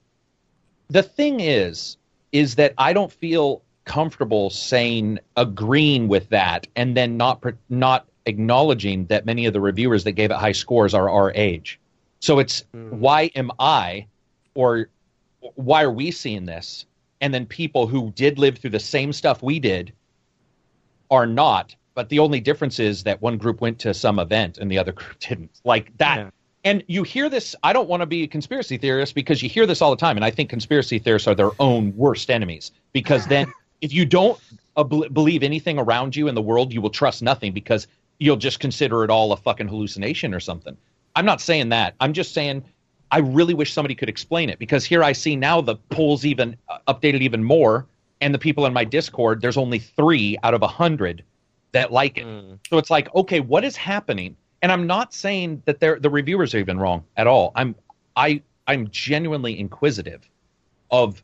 [0.89, 1.97] the thing is,
[2.31, 9.05] is that I don't feel comfortable saying agreeing with that, and then not not acknowledging
[9.05, 11.79] that many of the reviewers that gave it high scores are our age.
[12.19, 12.89] So it's hmm.
[12.89, 14.05] why am I,
[14.53, 14.89] or
[15.55, 16.85] why are we seeing this?
[17.21, 19.93] And then people who did live through the same stuff we did
[21.09, 24.69] are not, but the only difference is that one group went to some event and
[24.69, 25.51] the other group didn't.
[25.63, 26.17] Like that.
[26.17, 26.29] Yeah.
[26.63, 27.55] And you hear this.
[27.63, 30.17] I don't want to be a conspiracy theorist because you hear this all the time,
[30.17, 32.71] and I think conspiracy theorists are their own worst enemies.
[32.91, 33.51] Because then,
[33.82, 34.39] if you don't
[34.75, 37.88] bel- believe anything around you in the world, you will trust nothing because
[38.19, 40.75] you'll just consider it all a fucking hallucination or something.
[41.15, 41.95] I'm not saying that.
[41.99, 42.63] I'm just saying
[43.11, 46.57] I really wish somebody could explain it because here I see now the polls even
[46.69, 47.86] uh, updated even more,
[48.21, 51.23] and the people in my Discord, there's only three out of a hundred
[51.71, 52.25] that like it.
[52.69, 54.36] So it's like, okay, what is happening?
[54.61, 57.51] And I'm not saying that they're, the reviewers are even wrong at all.
[57.55, 57.75] I'm
[58.15, 60.28] I I'm genuinely inquisitive
[60.91, 61.23] of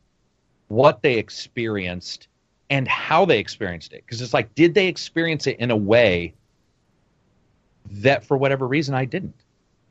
[0.68, 2.28] what they experienced
[2.74, 6.34] and how they experienced it because it's like, did they experience it in a way
[7.92, 9.36] that for whatever reason I didn't?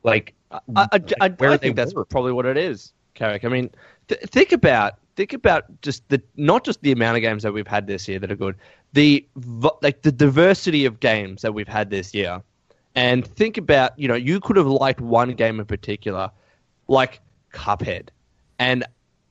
[0.03, 2.03] Like, I, I, I, where I think that's were.
[2.03, 3.45] probably what it is, Karak.
[3.45, 3.69] I mean,
[4.09, 7.65] th- think about think about just the not just the amount of games that we've
[7.65, 8.57] had this year that are good,
[8.91, 9.25] the
[9.81, 12.41] like the diversity of games that we've had this year,
[12.95, 16.29] and think about you know you could have liked one game in particular,
[16.89, 17.21] like
[17.53, 18.09] Cuphead,
[18.59, 18.83] and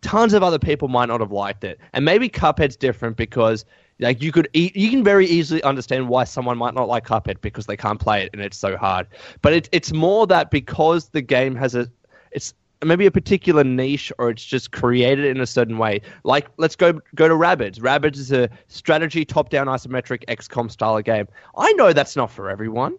[0.03, 3.65] tons of other people might not have liked it, and maybe Cuphead's different because.
[4.01, 7.41] Like you could, e- you can very easily understand why someone might not like Cuphead
[7.41, 9.07] because they can't play it and it's so hard.
[9.43, 11.89] But it, it's more that because the game has a,
[12.33, 12.53] it's
[12.85, 16.01] maybe a particular niche or it's just created in a certain way.
[16.25, 17.79] Like let's go go to Rabbids.
[17.79, 21.29] Rabbids is a strategy top-down isometric XCOM style game.
[21.57, 22.97] I know that's not for everyone,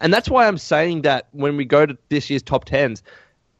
[0.00, 3.02] and that's why I'm saying that when we go to this year's top tens,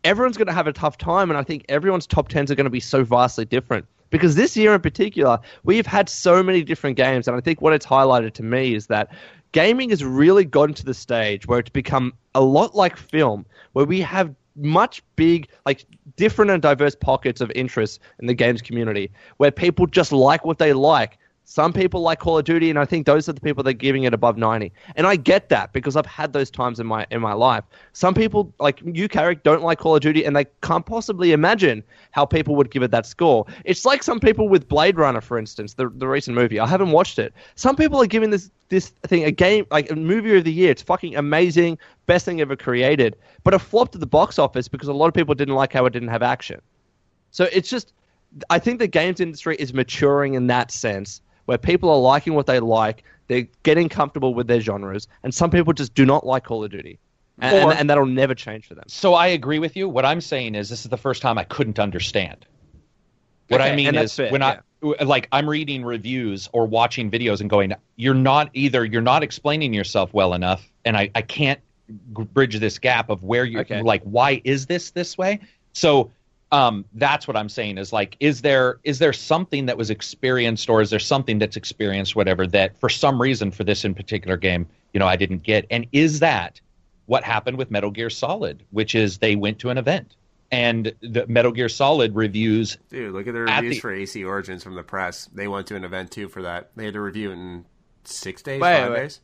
[0.05, 2.65] everyone's going to have a tough time, and I think everyone's top tens are going
[2.65, 3.87] to be so vastly different.
[4.11, 7.73] Because this year in particular, we've had so many different games, and I think what
[7.73, 9.11] it's highlighted to me is that
[9.53, 13.85] gaming has really gotten to the stage where it's become a lot like film, where
[13.85, 15.85] we have much big, like
[16.17, 20.59] different and diverse pockets of interest in the games community, where people just like what
[20.59, 21.18] they like.
[21.51, 23.73] Some people like Call of Duty, and I think those are the people that are
[23.73, 24.71] giving it above ninety.
[24.97, 27.65] And I get that because I've had those times in my in my life.
[27.95, 31.83] Some people, like you, Karak, don't like Call of Duty, and they can't possibly imagine
[32.11, 33.47] how people would give it that score.
[33.65, 36.61] It's like some people with Blade Runner, for instance, the the recent movie.
[36.61, 37.33] I haven't watched it.
[37.55, 40.71] Some people are giving this this thing a game like a movie of the year.
[40.71, 43.17] It's fucking amazing, best thing ever created.
[43.43, 45.87] But it flopped at the box office because a lot of people didn't like how
[45.87, 46.61] it didn't have action.
[47.31, 47.95] So it's just,
[48.51, 52.45] I think the games industry is maturing in that sense, where people are liking what
[52.45, 56.45] they like, they're getting comfortable with their genres, and some people just do not like
[56.45, 56.99] Call of Duty,
[57.41, 58.85] and, Or- and, and that'll never change for them.
[58.87, 59.89] So I agree with you.
[59.89, 62.45] What I'm saying is this is the first time I couldn't understand.
[63.49, 64.59] What Okay, I mean is fair, when I
[65.03, 69.73] like I'm reading reviews or watching videos and going, you're not either you're not explaining
[69.73, 73.81] yourself well enough, and I I can't bridge this gap of where you're Okay.
[73.81, 75.41] like why is this this way?
[75.73, 76.11] So
[76.53, 80.69] um that's what I'm saying is like is there is there something that was experienced
[80.71, 84.37] or is there something that's experienced whatever that for some reason for this in particular
[84.37, 86.61] game you know I didn't get and is that
[87.07, 90.15] what happened with Metal Gear Solid, which is they went to an event
[90.51, 92.77] and the Metal Gear Solid reviews.
[92.91, 95.27] Dude, look at the At reviews the- for AC Origins from the press.
[95.35, 96.71] They went to an event too for that.
[96.77, 97.65] They had to review it in
[98.05, 98.97] six days, Wait, five wait.
[98.99, 99.21] days.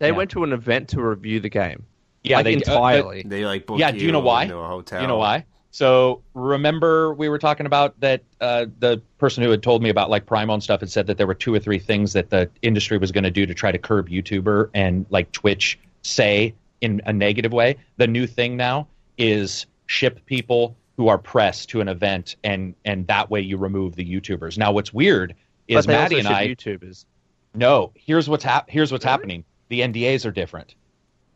[0.00, 0.12] They Yeah.
[0.16, 1.84] went to an event to review the game.
[2.24, 3.22] Yeah, like they uh, entirely.
[3.24, 4.44] They like booked yeah, do you know why?
[4.44, 5.00] into a hotel.
[5.00, 5.44] You know why?
[5.72, 10.10] So remember we were talking about that uh, the person who had told me about
[10.10, 12.50] like Primo and stuff had said that there were two or three things that the
[12.60, 17.00] industry was going to do to try to curb YouTuber and like Twitch say in
[17.06, 17.78] a negative way.
[17.96, 23.06] The new thing now is ship people who are pressed to an event and and
[23.06, 24.58] that way you remove the YouTubers.
[24.58, 25.34] Now what's weird
[25.68, 27.06] is Maddie and I YouTubers.
[27.54, 29.42] No, here's what's hap- here's what's happening.
[29.68, 30.74] The NDAs are different.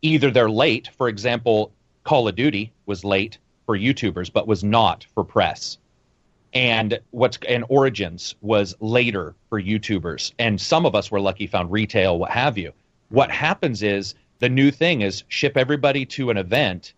[0.02, 1.72] Either they're late, for example,
[2.04, 5.78] Call of Duty was late for YouTubers but was not for press.
[6.54, 10.32] And what's and Origins was later for YouTubers.
[10.38, 12.72] And some of us were lucky found retail what have you.
[13.10, 16.94] What happens is the new thing is ship everybody to an event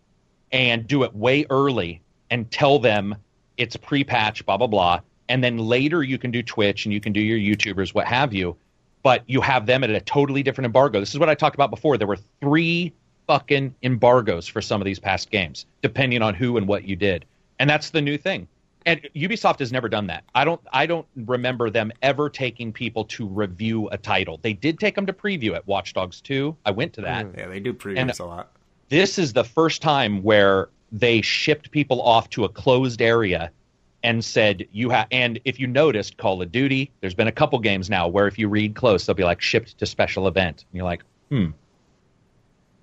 [0.51, 3.15] and do it way early and tell them
[3.57, 7.13] it's pre-patch blah blah blah and then later you can do Twitch and you can
[7.13, 8.55] do your YouTubers what have you
[9.03, 10.99] but you have them at a totally different embargo.
[10.99, 11.97] This is what I talked about before.
[11.97, 12.93] There were three
[13.29, 17.25] fucking embargoes for some of these past games, depending on who and what you did.
[17.59, 18.47] And that's the new thing.
[18.87, 20.23] And Ubisoft has never done that.
[20.33, 24.39] I don't I don't remember them ever taking people to review a title.
[24.41, 26.57] They did take them to preview at Watch Dogs 2.
[26.65, 27.27] I went to that.
[27.37, 28.51] Yeah, they do previews a lot.
[28.87, 33.51] This is the first time where they shipped people off to a closed area
[34.01, 37.59] and said you have and if you noticed call of duty there's been a couple
[37.59, 40.77] games now where if you read close they'll be like shipped to special event and
[40.77, 41.49] you're like hmm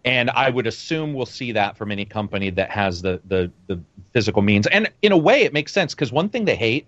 [0.06, 3.78] and i would assume we'll see that from any company that has the the, the
[4.12, 6.86] physical means and in a way it makes sense because one thing they hate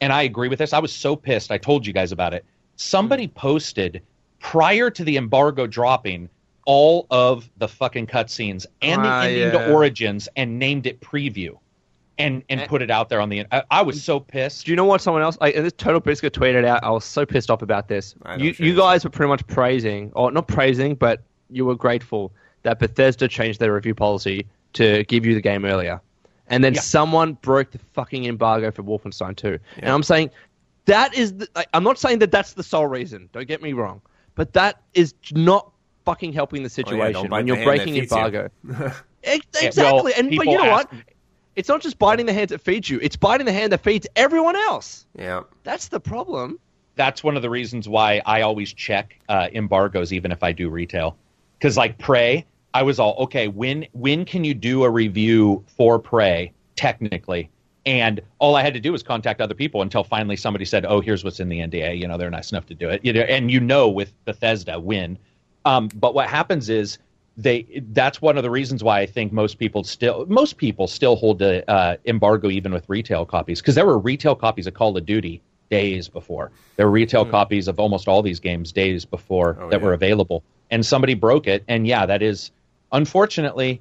[0.00, 2.44] and i agree with this i was so pissed i told you guys about it
[2.76, 4.00] somebody posted
[4.38, 6.28] prior to the embargo dropping
[6.66, 9.50] all of the fucking cutscenes and the Ah, ending yeah.
[9.52, 11.56] to Origins and named it preview,
[12.18, 12.66] and and Eh.
[12.66, 13.46] put it out there on the.
[13.50, 14.66] I, I was so pissed.
[14.66, 15.38] Do you know what someone else?
[15.40, 16.84] Like, this Total Biscuit tweeted out.
[16.84, 18.14] I was so pissed off about this.
[18.36, 22.32] You, what you guys were pretty much praising, or not praising, but you were grateful
[22.68, 24.44] that Bethesda changed their review policy
[24.74, 26.00] to give you the game earlier,
[26.48, 26.80] and then Yeah.
[26.82, 29.58] someone broke the fucking embargo for Wolfenstein 2.
[29.78, 30.30] And I'm saying
[30.84, 31.32] that is.
[31.34, 33.30] The, like, I'm not saying that that's the sole reason.
[33.32, 34.02] Don't get me wrong,
[34.34, 35.70] but that is not
[36.04, 38.50] fucking helping the Oh, yeah, situation don't when you're breaking feeds embargo.
[39.24, 40.90] Ex- Yeah, exactly, well, and but you know what?
[41.56, 44.06] It's not just biting the hand that feeds you; it's biting the hand that feeds
[44.14, 45.06] everyone else.
[45.18, 45.40] Yeah.
[45.64, 46.58] That's the problem.
[46.96, 50.68] that's one of the reasons why I always check uh, embargoes, even if I do
[50.68, 51.16] retail.
[51.58, 52.44] Because like Prey,
[52.74, 53.48] I was all okay.
[53.48, 57.50] When when can you do a review for Prey technically?
[57.86, 61.00] And all I had to do was contact other people until finally somebody said, "Oh,
[61.00, 63.02] here's what's in the NDA." You know, they're nice enough to do it.
[63.04, 65.18] You know, and you know with Bethesda when.
[65.64, 66.98] Um, but what happens is
[67.38, 71.16] they that's one of the reasons why I think most people still most people still
[71.16, 74.96] hold the uh, embargo even with retail copies because there were retail copies of Call
[74.96, 75.40] of Duty
[75.70, 76.50] days before.
[76.76, 79.56] There were retail copies of almost all these games days before.
[79.60, 79.86] Oh, that yeah.
[79.86, 81.64] were available, and somebody broke it.
[81.68, 82.50] And yeah, that is
[82.92, 83.80] unfortunately.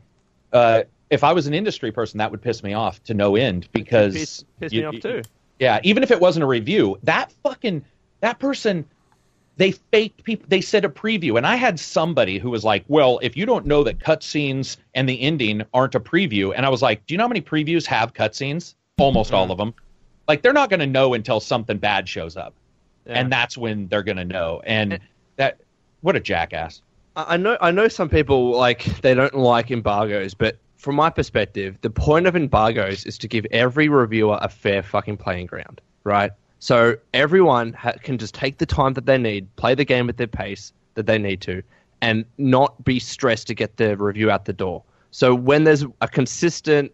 [0.54, 3.68] Uh, if I was an industry person, that would piss me off to no end
[3.72, 5.22] because Piss, piss you- me off too.
[5.60, 7.84] yeah, even if it wasn't a review, that fucking
[8.22, 8.86] that person
[9.58, 13.20] they faked people they said a preview and I had somebody who was like, "Well,
[13.24, 16.82] if you don't know that cutscenes and the ending aren't a preview." And I was
[16.82, 18.76] like, "Do you know how many previews have cutscenes?
[19.00, 19.74] Almost all of them."
[20.28, 22.54] Like they're not going to know until something bad shows up.
[23.06, 23.14] Yeah.
[23.14, 24.62] And that's when they're going to know.
[24.66, 25.00] And
[25.38, 25.60] that
[26.02, 26.82] what a jackass.
[27.18, 31.76] I know I know some people like they don't like embargoes, but from my perspective,
[31.82, 36.32] the point of embargoes is to give every reviewer a fair fucking playing ground, right?
[36.60, 40.18] So everyone ha- can just take the time that they need, play the game at
[40.18, 41.64] their pace that they need to,
[42.02, 44.84] and not be stressed to get the review out the door.
[45.10, 46.92] So when there's a consistent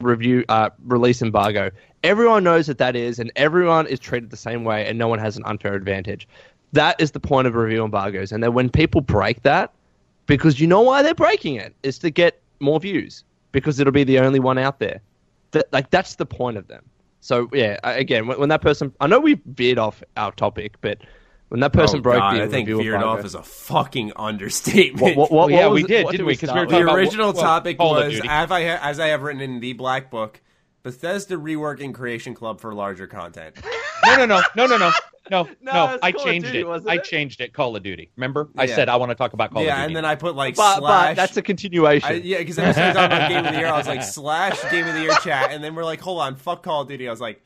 [0.00, 1.70] review uh, release embargo,
[2.02, 5.18] everyone knows that that is, and everyone is treated the same way, and no one
[5.18, 6.26] has an unfair advantage.
[6.76, 9.72] That is the point of review embargoes, and then when people break that,
[10.26, 14.04] because you know why they're breaking it is to get more views because it'll be
[14.04, 15.00] the only one out there.
[15.52, 16.84] That like that's the point of them.
[17.20, 20.98] So yeah, again, when, when that person, I know we veered off our topic, but
[21.48, 23.42] when that person oh, broke God, the I think review veered embargo- off is a
[23.42, 25.16] fucking understatement.
[25.16, 26.36] What- what- Well, yeah, was we did, what didn't we we?
[26.36, 29.06] 'Cause we start were the original well, topic Call was, as I, ha- as I
[29.08, 30.40] have written in the Black Book,
[30.86, 33.56] Bethesda reworking Creation Club for larger content.
[34.04, 34.92] No, no, no, no, no, no, no,
[35.30, 35.98] No, no.
[36.00, 36.68] I Call changed Duty, it.
[36.68, 37.52] wasn't I changed it.
[37.52, 38.12] Call of Duty.
[38.14, 38.48] Remember?
[38.56, 38.76] I Yeah.
[38.76, 39.80] said I want to talk about Call yeah, of Duty.
[39.80, 41.08] Yeah, and then I put like but, slash.
[41.10, 42.08] but that's a continuation.
[42.08, 43.66] I, yeah, because then I started talking about Game of the Year.
[43.66, 45.50] I was like, slash Game of the Year chat.
[45.50, 47.08] And then we're like, hold on, fuck Call of Duty.
[47.08, 47.42] I was like,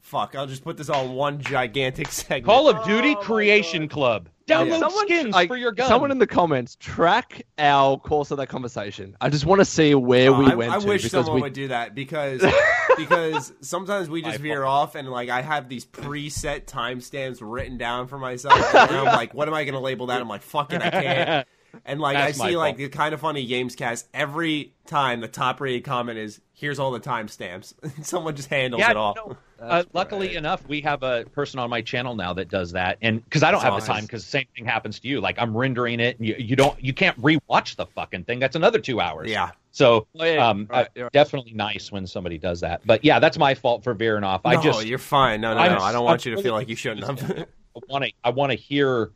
[0.00, 2.44] fuck, I'll just put this all in one gigantic segment.
[2.44, 4.28] Call of oh Duty Oh Creation Club.
[4.46, 5.88] Download Someone- skins like, for your gun.
[5.88, 9.16] Someone in the comments track our course of that conversation.
[9.18, 11.40] I just want to see where Oh, we I, went I to wish someone we
[11.40, 12.42] would do that because
[12.96, 18.08] because sometimes we just veer off and like I have these preset timestamps written down
[18.08, 20.20] for myself and I'm like, what am I going to label that?
[20.20, 21.48] I'm like, fucking, I can't.
[21.84, 25.28] And like That's I see like the kind of funny games cast every time the
[25.28, 27.74] top rated comment is here's all the timestamps.
[28.04, 29.14] Someone just handles yeah, it all.
[29.14, 32.98] no, uh, luckily enough, we have a person on my channel now that does that,
[33.02, 35.20] and because I don't That's have the time, because the same thing happens to you.
[35.20, 38.38] Like I'm rendering it, and you, you don't, you can't rewatch the fucking thing.
[38.38, 39.30] That's another two hours.
[39.30, 39.50] Yeah.
[39.72, 41.12] So, Oh, um, right, uh, right.
[41.12, 42.82] definitely nice when somebody does that.
[42.86, 44.42] But yeah, that's my fault for veering off.
[44.44, 45.40] I no, just you're fine.
[45.40, 45.78] No, no, I'm no.
[45.78, 47.46] I don't want so- you to feel like you shouldn't have.
[47.76, 49.10] I want to I want to hear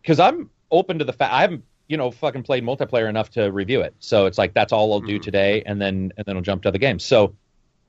[0.00, 3.50] because I'm open to the fact I haven't you know fucking played multiplayer enough to
[3.50, 3.94] review it.
[3.98, 6.68] So it's like that's all I'll do today, and then and then I'll jump to
[6.68, 7.04] other games.
[7.04, 7.34] So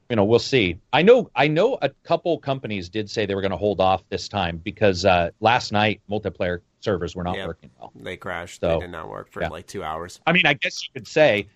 [0.10, 0.78] you know we'll see.
[0.93, 4.04] I know I know a couple companies did say they were going to hold off
[4.10, 7.48] this time because uh, last night multiplayer servers were not Yeah.
[7.48, 7.91] working well.
[7.96, 8.62] they crashed.
[8.62, 9.50] So, they did not work for yeah.
[9.50, 10.20] like two hours.
[10.28, 11.48] I mean, I guess you could say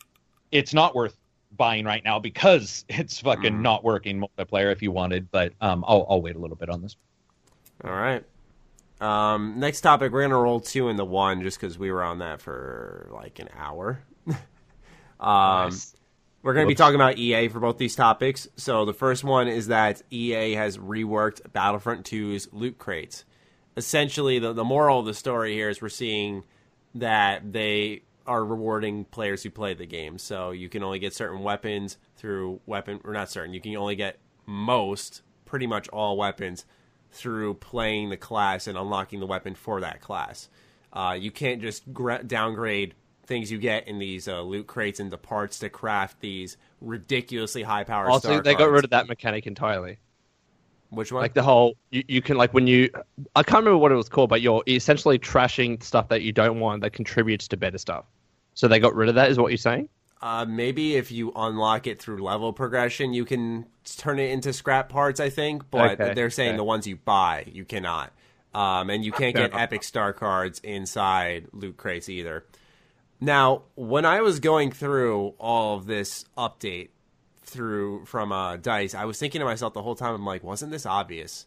[0.52, 1.16] it's not worth
[1.56, 3.62] buying right now because it's fucking Mhm.
[3.62, 5.30] not working multiplayer if you wanted.
[5.30, 6.96] But um, I'll I'll wait a little bit on this.
[7.84, 8.24] All right.
[9.02, 12.42] Um, next topic, we're gonna roll two into one just because we were on that
[12.42, 14.02] for like an hour.
[14.28, 14.38] um,
[15.20, 15.96] Nice.
[16.42, 18.48] We're going to be talking about EA for both these topics.
[18.56, 23.26] So the first one is that EA has reworked Battlefront 2's loot crates.
[23.76, 26.44] Essentially, the, the moral of the story here is we're seeing
[26.96, 30.18] that they are rewarding players who play the game.
[30.18, 33.96] So you can only get certain weapons through weapon, or not certain, you can only
[33.96, 36.66] get most, pretty much all weapons
[37.12, 40.50] through playing the class and unlocking the weapon for that class.
[40.94, 42.96] Uh, you can't just gra- downgrade
[43.26, 47.64] things you get in these uh, loot crates and the parts to craft these ridiculously
[47.64, 48.10] high power.
[48.10, 50.00] Also, they got rid of that mechanic entirely.
[50.90, 51.22] Which one?
[51.22, 52.90] Like the whole you, you can like when you
[53.36, 56.60] I can't remember what it was called, but you're essentially trashing stuff that you don't
[56.60, 58.06] want that contributes to better stuff.
[58.56, 59.88] So they got rid of that, is what you're saying?
[60.22, 63.66] Uh, maybe if you unlock it through level progression, you can
[63.98, 65.20] turn it into scrap parts.
[65.20, 66.58] I think, but Okay, they're saying okay.
[66.58, 68.12] the ones you buy, you cannot,
[68.54, 72.46] um, and you can't get epic star cards inside loot crates either.
[73.22, 76.90] Now, when I was going through all of this update
[77.44, 80.72] through from uh, Dice, I was thinking to myself the whole time, I'm like, wasn't
[80.72, 81.46] this obvious?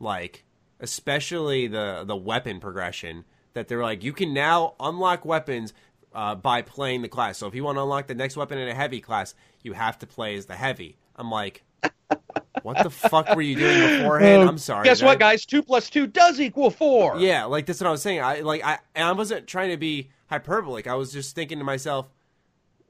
[0.00, 0.44] Like,
[0.80, 3.24] especially the the weapon progression
[3.54, 5.72] that they're like, you can now unlock weapons
[6.12, 7.38] uh, by playing the class.
[7.38, 9.98] So if you want to unlock the next weapon in a heavy class, you have
[9.98, 10.96] to play as the heavy.
[11.16, 11.62] I'm like,
[12.62, 14.48] what the fuck were you doing beforehand?
[14.48, 14.84] I'm sorry.
[14.84, 15.44] Guess what, guys?
[15.44, 17.18] Two plus two does equal four.
[17.18, 18.20] yeah, like that's what I was saying.
[18.20, 20.86] I like I and I wasn't trying to be hyperbolic.
[20.86, 22.08] I was just thinking to myself,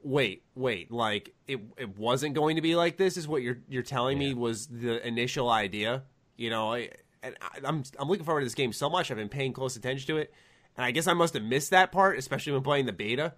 [0.03, 3.83] wait, wait, like it it wasn't going to be like this is what you're you're
[3.83, 6.03] telling me was the initial idea.
[6.37, 6.89] You know, I,
[7.21, 9.11] and I, I'm I'm looking forward to this game so much.
[9.11, 10.33] I've been paying close attention to it.
[10.79, 13.33] And I guess I must have missed that part, especially when playing the beta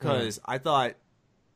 [0.00, 0.96] cuz I thought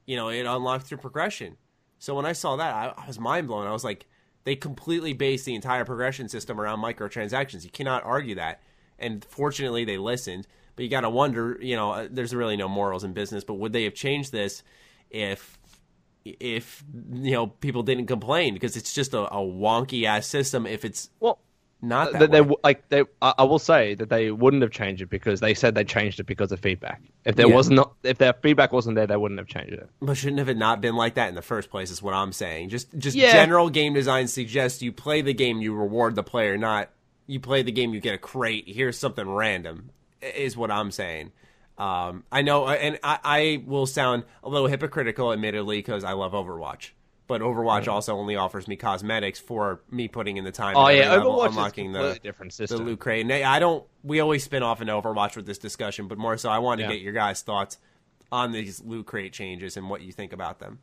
[0.06, 1.56] you know, it unlocked through progression.
[1.98, 3.66] So when I saw that, I, I was mind blown.
[3.66, 4.06] I was like,
[4.44, 7.64] they completely based the entire progression system around microtransactions.
[7.64, 8.62] You cannot argue that.
[8.98, 10.46] And fortunately, they listened.
[10.76, 13.42] But you got to wonder, you know, uh, there's really no morals in business.
[13.42, 14.62] But would they have changed this
[15.10, 15.58] if,
[16.24, 18.54] if you know, people didn't complain?
[18.54, 20.66] Because it's just a, a wonky ass system.
[20.66, 21.40] If it's Well,
[21.86, 25.02] not that that they like they I I will say that they wouldn't have changed
[25.02, 27.00] it because they said they changed it because of feedback.
[27.24, 27.54] If there Yeah.
[27.54, 29.88] was not if their feedback wasn't there, they wouldn't have changed it.
[30.00, 31.90] But shouldn't have it not been like that in the first place?
[31.90, 32.68] Is what I'm saying.
[32.68, 33.32] Just just Yeah.
[33.32, 36.90] general game design suggests you play the game, you reward the player, not
[37.26, 38.64] you play the game, you get a crate.
[38.68, 39.90] Here's something random.
[40.22, 41.32] Is what I'm saying.
[41.78, 46.32] Um, I know, and I, I will sound a little hypocritical, admittedly, because I love
[46.32, 46.90] Overwatch.
[47.28, 50.76] But Overwatch also only offers me cosmetics for me putting in the time.
[50.76, 52.84] Oh yeah, level, Overwatch is a unlocking completely the different the system.
[52.86, 53.30] loot crate.
[53.30, 53.84] I don't.
[54.04, 56.84] We always spin off into Overwatch with this discussion, but more so, I want to
[56.84, 56.92] Yeah.
[56.92, 57.78] get your guys' thoughts
[58.30, 60.78] on these loot crate changes and what you think about them.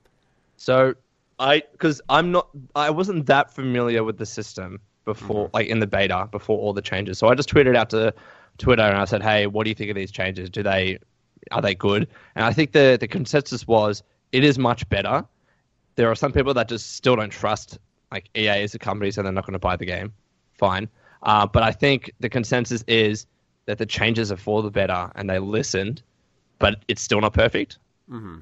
[0.57, 0.95] So
[1.39, 5.55] I because I'm not I wasn't that familiar with the system before mm-hmm.
[5.55, 7.17] like in the beta before all the changes.
[7.17, 8.13] So I just tweeted out to
[8.57, 10.49] Twitter and I said, "Hey, what do you think of these changes?
[10.49, 10.99] Do they
[11.51, 15.25] are they good?" And I think the the consensus was it is much better.
[15.95, 17.79] There are some people that just still don't trust
[18.11, 20.13] like EA as a company, so they're not going to buy the game.
[20.53, 20.87] Fine,
[21.23, 23.25] uh, but I think the consensus is
[23.65, 26.03] that the changes are for the better and they listened,
[26.59, 27.79] but it's still not perfect.
[28.09, 28.39] Mm-hmm.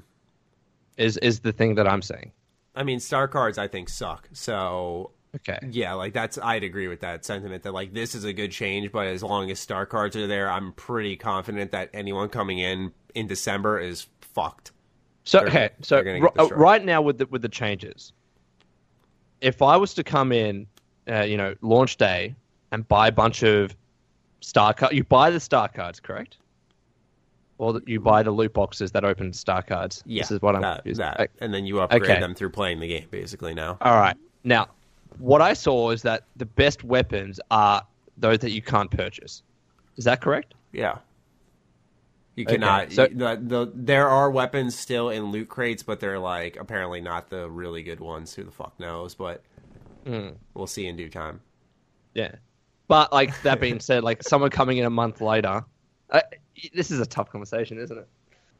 [0.98, 2.32] Is is the thing that I'm saying?
[2.74, 4.28] I mean, star cards I think suck.
[4.32, 5.58] So Okay.
[5.70, 8.92] yeah, like that's I'd agree with that sentiment that like this is a good change,
[8.92, 12.92] but as long as star cards are there, I'm pretty confident that anyone coming in
[13.14, 14.72] in December is fucked.
[15.24, 17.48] So They're- okay, so they're gonna get ri- uh, right now with the with the
[17.48, 18.12] changes,
[19.40, 20.66] if I was to come in,
[21.08, 22.34] uh, you know, launch day
[22.70, 23.76] and buy a bunch of
[24.40, 26.38] star cards, you buy the star cards, correct?
[27.58, 30.02] Or that you buy the loot boxes that open star cards.
[30.06, 31.00] Yeah, this is what I'm that, confused.
[31.00, 31.30] that.
[31.40, 32.18] And then you upgrade okay.
[32.18, 33.54] them through playing the game, basically.
[33.54, 34.68] Now, All right, now
[35.18, 37.86] what I saw is that the best weapons are
[38.16, 39.42] those that you can't purchase.
[39.96, 40.54] Is that correct?
[40.72, 40.98] yeah,
[42.36, 42.92] you Okay, cannot.
[42.92, 47.28] so- the, the there are weapons still in loot crates, but they're like apparently not
[47.30, 48.34] the really good ones.
[48.34, 49.14] Who the fuck knows?
[49.14, 49.42] But
[50.06, 50.30] Hmm.
[50.54, 51.40] we'll see in due time.
[52.14, 52.34] Yeah.
[52.88, 55.64] But like that being said, like someone coming in a month later,
[56.10, 56.20] uh,
[56.74, 58.08] this is a tough conversation, isn't it?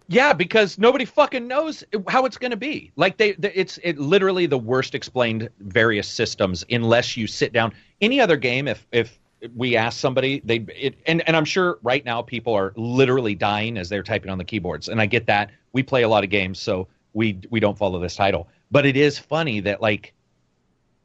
[0.08, 2.92] Yeah, because nobody fucking knows how it's going to be.
[2.96, 7.72] Like they, they it's it literally the worst explained various systems unless you sit down.
[8.00, 9.18] Any other game, if if
[9.54, 13.76] we ask somebody, they it and and I'm sure right now people are literally dying
[13.76, 15.50] as they're typing on the keyboards, and I get that.
[15.72, 18.96] We play a lot of games, so we we don't follow this title, but it
[18.96, 20.12] is funny that like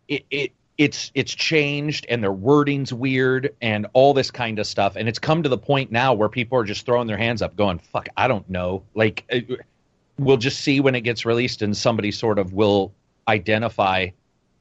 [0.07, 4.95] it it it's it's changed and their wording's weird and all this kind of stuff.
[4.95, 7.55] And it's come to the point now where people are just throwing their hands up
[7.55, 8.83] going fuck i don't know.
[8.93, 9.55] Like uh,
[10.19, 12.93] we'll just see when it gets released and somebody sort of will
[13.27, 14.09] identify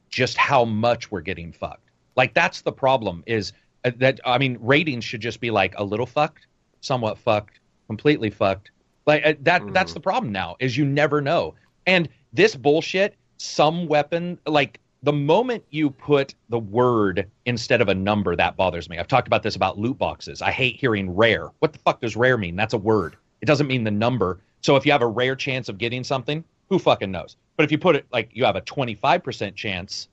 [0.09, 1.89] just how much we're getting fucked.
[2.15, 3.53] Like that's the problem is
[3.91, 6.47] that i mean ratings should just be like a little fucked
[6.81, 8.71] somewhat fucked completely fucked.
[9.07, 11.55] Like uh, that that's the problem now is you never know.
[11.87, 17.95] And this bullshit some weapon like the moment you put the word instead of a
[17.95, 18.97] number that bothers me.
[18.97, 20.41] I've talked about this about loot boxes.
[20.41, 21.49] I hate hearing rare.
[21.59, 22.55] What the fuck does rare mean?
[22.55, 23.15] That's a word.
[23.41, 24.41] It doesn't mean the number.
[24.61, 27.37] So if you have a rare chance of getting something who fucking knows?
[27.55, 30.09] But if you put it like you have a 25% chance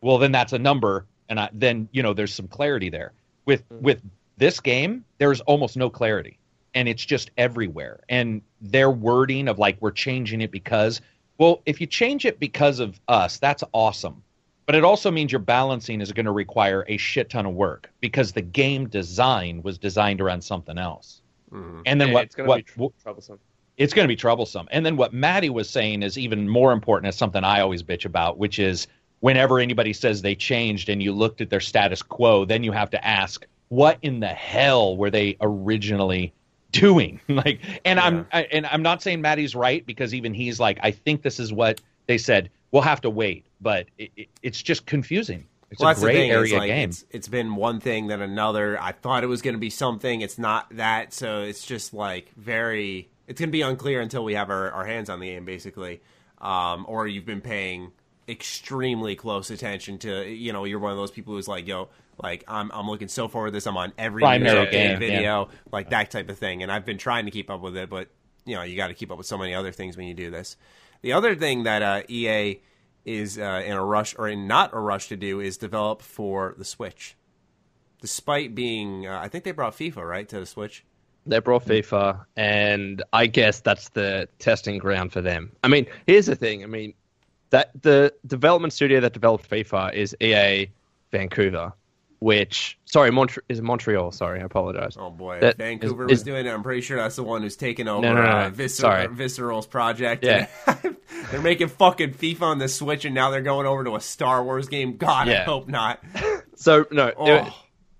[0.00, 3.12] well then that's a number and I, then you know there's some clarity there
[3.46, 4.00] with with
[4.36, 6.38] this game there's almost no clarity
[6.74, 11.00] and it's just everywhere and their wording of like we're changing it because
[11.38, 14.22] well if you change it because of us that's awesome
[14.66, 17.90] But it also means your balancing is going to require a shit ton of work
[18.00, 21.20] because the game design was designed around something else.
[21.52, 21.82] Mhm.
[21.84, 22.24] And then Yeah, what?
[22.24, 23.38] it's going to be tr- troublesome.
[23.76, 24.66] it's going to be troublesome.
[24.70, 27.08] And then what Maddie was saying is even more important.
[27.10, 28.86] Is something I always bitch about, which is
[29.24, 32.90] whenever anybody says they changed and you looked at their status quo, then you have
[32.90, 36.30] to ask, what in the hell were they originally
[36.72, 37.18] doing?
[37.28, 40.90] like, and I'm I, and I'm not saying Maddie's right because even he's like, I
[40.90, 42.50] think this is what they said.
[42.70, 45.46] We'll have to wait, but it, it, it's just confusing.
[45.70, 46.90] It's Well, a that's the gray thing, is, area like, game.
[46.90, 48.78] It's, it's been one thing then another.
[48.78, 50.20] I thought it was going to be something.
[50.20, 51.14] It's not that.
[51.14, 53.08] So it's just like very.
[53.26, 56.02] It's going to be unclear until we have our, our hands on the game, basically.
[56.42, 57.92] Um, or you've been paying
[58.28, 60.28] extremely close attention to.
[60.28, 61.88] You know, you're one of those people who's like, yo,
[62.22, 63.66] like I'm I'm looking so forward to this.
[63.66, 66.62] I'm on every Primary news update game, video, like that type of thing.
[66.62, 68.08] And I've been trying to keep up with it, but
[68.44, 70.30] you know, you got to keep up with so many other things when you do
[70.30, 70.56] this.
[71.02, 72.60] The other thing that uh, EA
[73.04, 76.54] is uh, in a rush or in not a rush to do is develop for
[76.56, 77.16] the Switch.
[78.00, 80.84] Despite being, uh, I think they brought FIFA right to the Switch.
[81.26, 85.52] They brought FIFA, and I guess that's the testing ground for them.
[85.62, 86.62] I mean, here's the thing.
[86.62, 86.92] I mean,
[87.54, 90.68] that the development studio that developed FIFA is EA
[91.12, 91.72] Vancouver,
[92.18, 94.10] which sorry, Mont- is Montreal.
[94.10, 94.96] Sorry, I apologize.
[94.98, 96.50] Oh boy, That Vancouver is- was is- doing it.
[96.50, 98.50] I'm pretty sure that's the one who's taking over No, no, no, uh.
[98.50, 100.24] Viscer- Visceral's project.
[100.24, 100.48] Yeah.
[101.30, 104.42] they're making fucking FIFA on the Switch, and now they're going over to a Star
[104.42, 104.96] Wars game.
[104.96, 106.02] God, I hope not.
[106.56, 107.26] So no, Oh.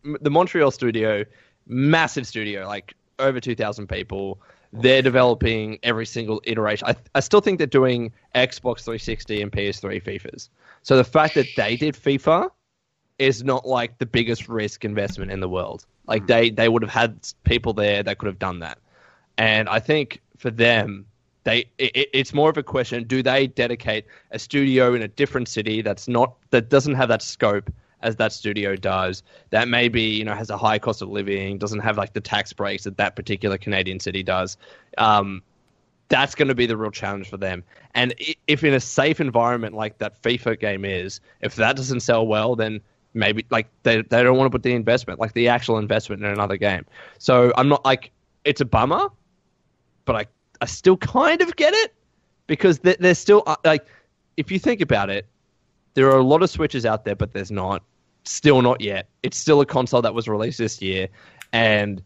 [0.04, 1.24] it- the Montreal studio,
[1.66, 4.40] massive studio, like over two thousand people.
[4.82, 6.88] They're developing every single iteration.
[6.88, 10.48] I, I still think they're doing Xbox 360 and PS3 FIFAs.
[10.82, 12.50] So the fact that they did FIFA
[13.18, 15.86] is not like the biggest risk investment in the world.
[16.06, 16.26] Like hmm.
[16.26, 18.78] they they would have had people there that could have done that,
[19.38, 21.06] and I think for them.
[21.44, 25.46] They, it, it's more of a question: Do they dedicate a studio in a different
[25.46, 27.70] city that's not that doesn't have that scope
[28.04, 29.22] as that studio does?
[29.50, 32.52] That maybe you know has a high cost of living, doesn't have like the tax
[32.52, 34.56] breaks that that particular Canadian city does.
[34.98, 35.42] Um,
[36.08, 37.64] that's going to be the real challenge for them.
[37.94, 38.14] And
[38.46, 42.54] if in a safe environment like that FIFA game is, if that doesn't sell well,
[42.54, 42.80] then
[43.14, 46.30] maybe like they they don't want to put the investment, like the actual investment in
[46.30, 46.84] another game.
[47.18, 48.10] So I'm not like
[48.44, 49.08] it's a bummer,
[50.04, 50.26] but I
[50.60, 51.94] I still kind of get it
[52.46, 53.86] because there's still uh, like
[54.36, 55.26] if you think about it,
[55.94, 57.82] there are a lot of Switches out there, but there's not
[58.24, 59.08] still not yet.
[59.22, 61.08] It's still a console that was released this year,
[61.52, 62.02] and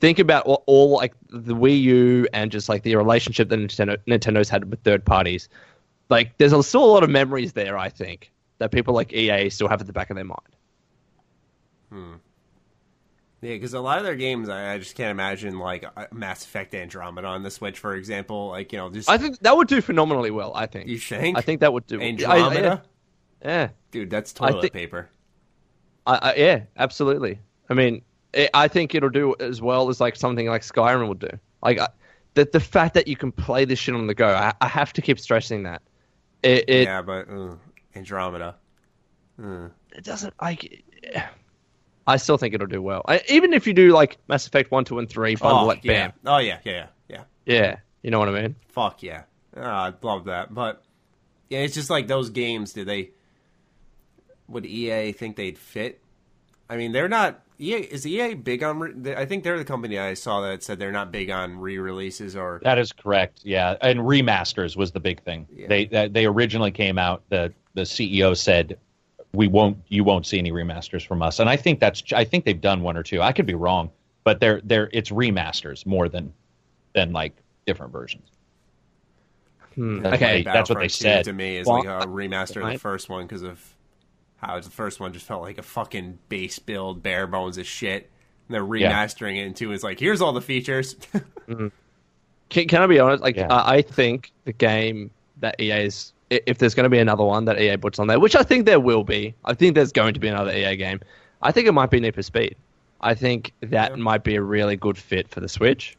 [0.00, 3.96] think about all, all like the Wii U and just like the relationship that Nintendo
[4.06, 5.48] Nintendo's had with third parties.
[6.08, 7.78] Like, there's a, still a lot of memories there.
[7.78, 10.56] I think that people like EA still have at the back of their mind.
[11.90, 12.14] Hmm.
[13.42, 16.44] Yeah, because a lot of their games, I, I just can't imagine like uh, Mass
[16.44, 18.48] Effect Andromeda on the Switch, for example.
[18.48, 20.52] Like you know, just I think that would do phenomenally well.
[20.54, 20.88] I think.
[20.88, 22.00] you think I think that would do.
[22.00, 22.82] I- Andromeda,
[23.42, 23.68] I- yeah.
[23.92, 25.08] dude, that's I toilet think- paper.
[26.06, 27.38] I, I, yeah, absolutely.
[27.68, 28.02] I mean,
[28.32, 31.30] it, I think it'll do as well as like something like Skyrim would do.
[31.62, 31.88] Like I,
[32.34, 34.92] the the fact that you can play this shit on the go, I, I have
[34.94, 35.82] to keep stressing that.
[36.42, 37.54] It it, yeah, but uh,
[37.94, 38.56] Andromeda.
[39.38, 40.84] it doesn't like.
[42.06, 43.02] I still think it'll do well.
[43.06, 45.80] I, even if you do like Mass Effect one, two, and three, bundle oh it,
[45.82, 46.08] yeah.
[46.08, 47.24] bam, Oh yeah, yeah, yeah, yeah.
[47.46, 48.56] yeah, you know what I mean.
[48.68, 49.24] Fuck yeah.
[49.56, 50.52] Uh, I love that.
[50.52, 50.82] But
[51.48, 52.72] yeah, it's just like those games.
[52.72, 53.10] Do they?
[54.50, 56.00] Would EA think they'd fit?
[56.68, 57.42] I mean, they're not.
[57.58, 58.78] EA is EA big on.
[58.78, 62.34] Re- I think they're the company I saw that said they're not big on re-releases
[62.36, 62.60] or.
[62.64, 63.40] That is correct.
[63.44, 65.46] Yeah, and remasters was the big thing.
[65.54, 65.66] Yeah.
[65.68, 67.22] They they they originally came out.
[67.28, 68.78] the The CEO said,
[69.32, 69.78] "We won't.
[69.88, 72.02] You won't see any remasters from us." And I think that's.
[72.12, 73.20] I think they've done one or two.
[73.20, 73.90] I could be wrong,
[74.24, 76.32] but they're they're it's remasters more than
[76.94, 77.36] than like
[77.66, 78.28] different versions.
[79.74, 81.24] Hmm, That's okay, what they- that's what they said.
[81.26, 83.62] to me is Well, like a remaster of the first one because of
[84.40, 88.10] how the first one just felt like a fucking base build, bare bones of shit.
[88.48, 88.92] And they're Yeah.
[88.92, 90.96] remastering it into it's like here's all the features.
[91.48, 91.68] Mm-hmm.
[92.48, 93.22] Can, can I be honest?
[93.22, 93.48] Like, Yeah.
[93.52, 95.10] I I think the game
[95.40, 98.20] that EA's, i- if there's going to be another one that EA puts on there,
[98.20, 101.00] which I think there will be, I think there's going to be another EA game.
[101.42, 102.54] I think it might be Need for Speed.
[103.00, 103.96] I think that Yeah.
[103.96, 105.96] might be a really good fit for the Switch.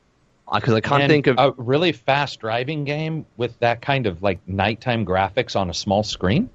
[0.53, 1.35] Because I can't And think of.
[1.37, 6.03] a really fast driving game with that kind of like nighttime graphics on a small
[6.03, 6.49] screen.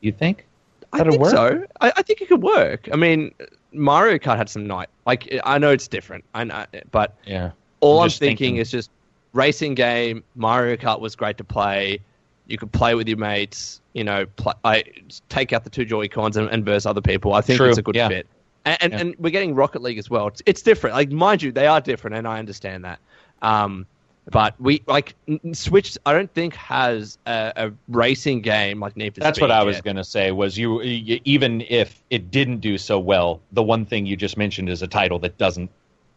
[0.00, 0.46] You think?
[0.92, 1.30] I think work?
[1.30, 1.64] so.
[1.80, 2.88] I, I think it could work.
[2.92, 3.34] I mean,
[3.72, 4.88] Mario Kart had some night.
[5.06, 6.24] Like, I know it's different.
[6.34, 7.52] I know, but Yeah.
[7.80, 8.90] all I'm I'm, thinking, thinking- is just
[9.32, 10.22] racing game.
[10.34, 12.00] Mario Kart was great to play.
[12.46, 13.80] You could play with your mates.
[13.94, 14.26] You know,
[14.64, 14.84] I
[15.28, 17.32] take out the two Joy Cons and, and verse other people.
[17.32, 18.08] I think True, it's a good yeah.
[18.08, 18.26] fit.
[18.64, 18.98] And and, Yeah.
[19.00, 20.28] and we're getting Rocket League as well.
[20.28, 20.94] It's, it's different.
[20.96, 22.98] Like mind you, they are different, and I understand that.
[23.40, 23.86] Um,
[24.30, 25.14] But we like
[25.52, 25.98] Switch.
[26.06, 29.64] I don't think has a, a racing game like Need for That's Speed what I
[29.64, 29.94] was yet.
[29.94, 30.30] to say.
[30.30, 34.68] Was you, even if it didn't do so well, the one thing you just mentioned
[34.68, 35.70] is a title that doesn't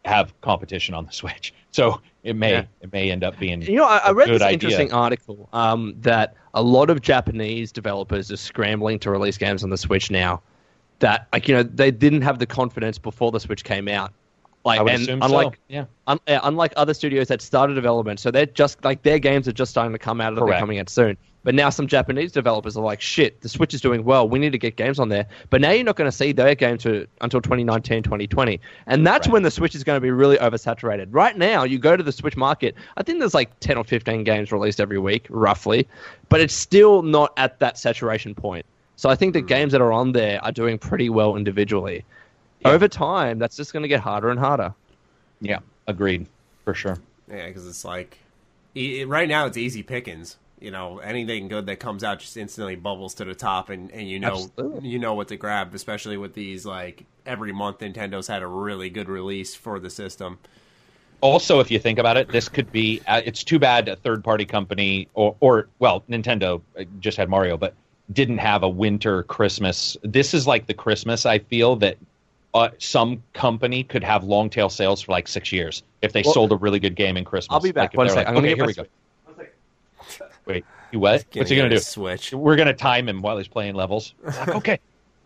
[0.04, 1.52] have competition on the Switch.
[1.72, 2.64] So it may Yeah.
[2.80, 3.60] it may end up being.
[3.60, 4.54] You know, I, read this idea.
[4.54, 9.68] interesting article um, that a lot of Japanese developers are scrambling to release games on
[9.68, 10.40] the Switch now.
[11.00, 14.14] That like you know they didn't have the confidence before the Switch came out.
[14.66, 15.60] Like and unlike so.
[15.68, 15.84] Yeah.
[16.06, 19.70] un- unlike other studios that started development, so they're just like their games are just
[19.70, 21.16] starting to come out, or they're coming out soon.
[21.44, 24.28] But now some Japanese developers are like, shit, the Switch is doing well.
[24.28, 25.26] We need to get games on there.
[25.48, 28.60] But now you're not going to see their games to, until 2019, 2020.
[28.88, 29.32] And that's Right.
[29.34, 31.06] when the Switch is going to be really oversaturated.
[31.12, 34.24] Right now, you go to the Switch market, I think there's like 10 or 15
[34.24, 35.86] games released every week, roughly.
[36.30, 38.66] But it's still not at that saturation point.
[38.96, 42.04] So I think the games that are on there are doing pretty well individually.
[42.66, 42.72] Yeah.
[42.72, 44.74] Over time, that's just going to get harder and harder.
[45.40, 45.60] Yeah.
[45.86, 46.26] Agreed.
[46.64, 46.98] For sure.
[47.30, 48.18] Yeah, because it's like
[48.74, 50.36] e- right now it's easy pickings.
[50.60, 54.08] You know, anything good that comes out just instantly bubbles to the top, and, and
[54.08, 54.88] you know Absolutely.
[54.88, 55.74] you know what to grab.
[55.74, 60.38] Especially with these like every month, Nintendo's had a really good release for the system.
[61.20, 63.00] Also, if you think about it, this could be.
[63.06, 67.28] Uh, it's too bad a third party company or or well, Nintendo uh, just had
[67.28, 67.74] Mario, but
[68.12, 69.96] didn't have a winter Christmas.
[70.02, 71.98] This is like the Christmas I feel that
[72.56, 76.34] uh, some company could have long tail sales for like six years if they Well,
[76.34, 77.54] sold a really good game in Christmas.
[77.54, 77.90] I'll be back.
[77.92, 78.26] Like One they're sec.
[78.26, 78.86] like, I'm okay, here we go.
[80.46, 81.24] Wait, you what?
[81.34, 81.78] What's he gonna do?
[81.78, 82.32] Switch.
[82.32, 84.14] We're gonna time him while he's playing levels.
[84.48, 84.78] Okay.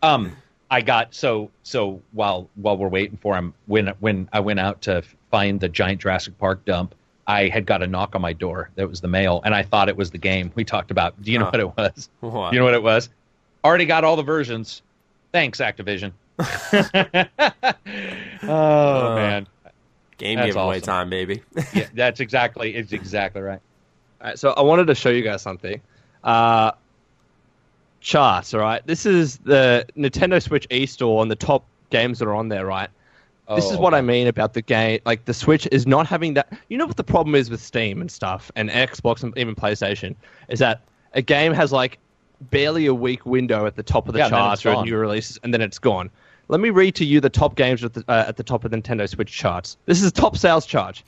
[0.03, 0.35] Um,
[0.71, 4.81] I got so so while while we're waiting for him, when when I went out
[4.83, 6.95] to find the giant Jurassic Park dump,
[7.27, 8.71] I had got a knock on my door.
[8.77, 11.21] That was the mail, and I thought it was the game we talked about.
[11.23, 11.51] Do you know Huh.
[11.53, 12.09] what it was?
[12.21, 12.53] What?
[12.55, 13.11] You know what it was?
[13.65, 14.81] Already got all the versions.
[15.33, 16.13] Thanks, Activision.
[18.43, 19.47] oh man,
[20.19, 20.87] Game That's giveaway awesome.
[20.87, 21.43] time, baby.
[21.75, 23.61] yeah, that's exactly it's exactly right.
[24.21, 25.81] All right, so I wanted to show you guys something.
[26.23, 26.73] Uh,
[28.01, 28.87] charts, all right?
[28.87, 32.89] This is the Nintendo Switch eStore and the top games that are on there, right?
[33.57, 35.01] This is Oh, what I mean about the game.
[35.05, 36.57] Like the Switch is not having that.
[36.69, 40.15] You know what the problem is with Steam and stuff, and Xbox and even PlayStation
[40.49, 40.83] is that
[41.15, 41.99] a game has like
[42.51, 45.41] barely a week window at the top of the Yeah, charts it's or new releases,
[45.43, 46.11] and then it's gone.
[46.51, 48.73] Let me read to you the top games at the, uh, at the top of
[48.73, 49.77] the Nintendo Switch charts.
[49.87, 51.01] This is top sales chart.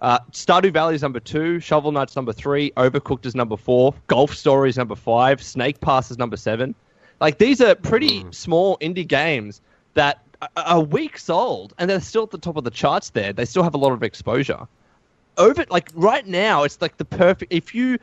[0.00, 4.32] Uh, Stardew Valley is number two, Shovel Knight's number three, Overcooked is number four, Golf
[4.32, 6.76] Story is number five, Snake Pass is number seven.
[7.20, 9.60] Like these are pretty small indie games
[9.94, 13.10] that are- are weeks old, and they're still at the top of the charts.
[13.10, 14.68] There, they still have a lot of exposure.
[15.38, 17.52] Over like right now, it's like the perfect.
[17.52, 17.98] If you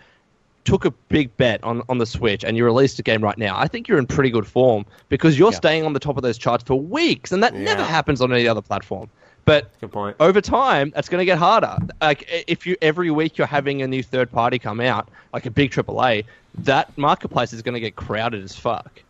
[0.64, 3.58] took a big bet on, on the Switch and you released a game right now,
[3.58, 5.58] I think you're in pretty good form because you're Yeah.
[5.58, 8.48] staying on the top of those charts for weeks, and that never happens on any
[8.48, 9.10] other platform.
[9.44, 10.16] But Good point.
[10.20, 11.76] over time, that's going to get harder.
[12.00, 15.52] Like if you every week you're having a new third party come out, like a
[15.52, 16.26] big AAA,
[16.60, 19.04] that marketplace is going to get crowded as fuck.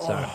[0.00, 0.26] So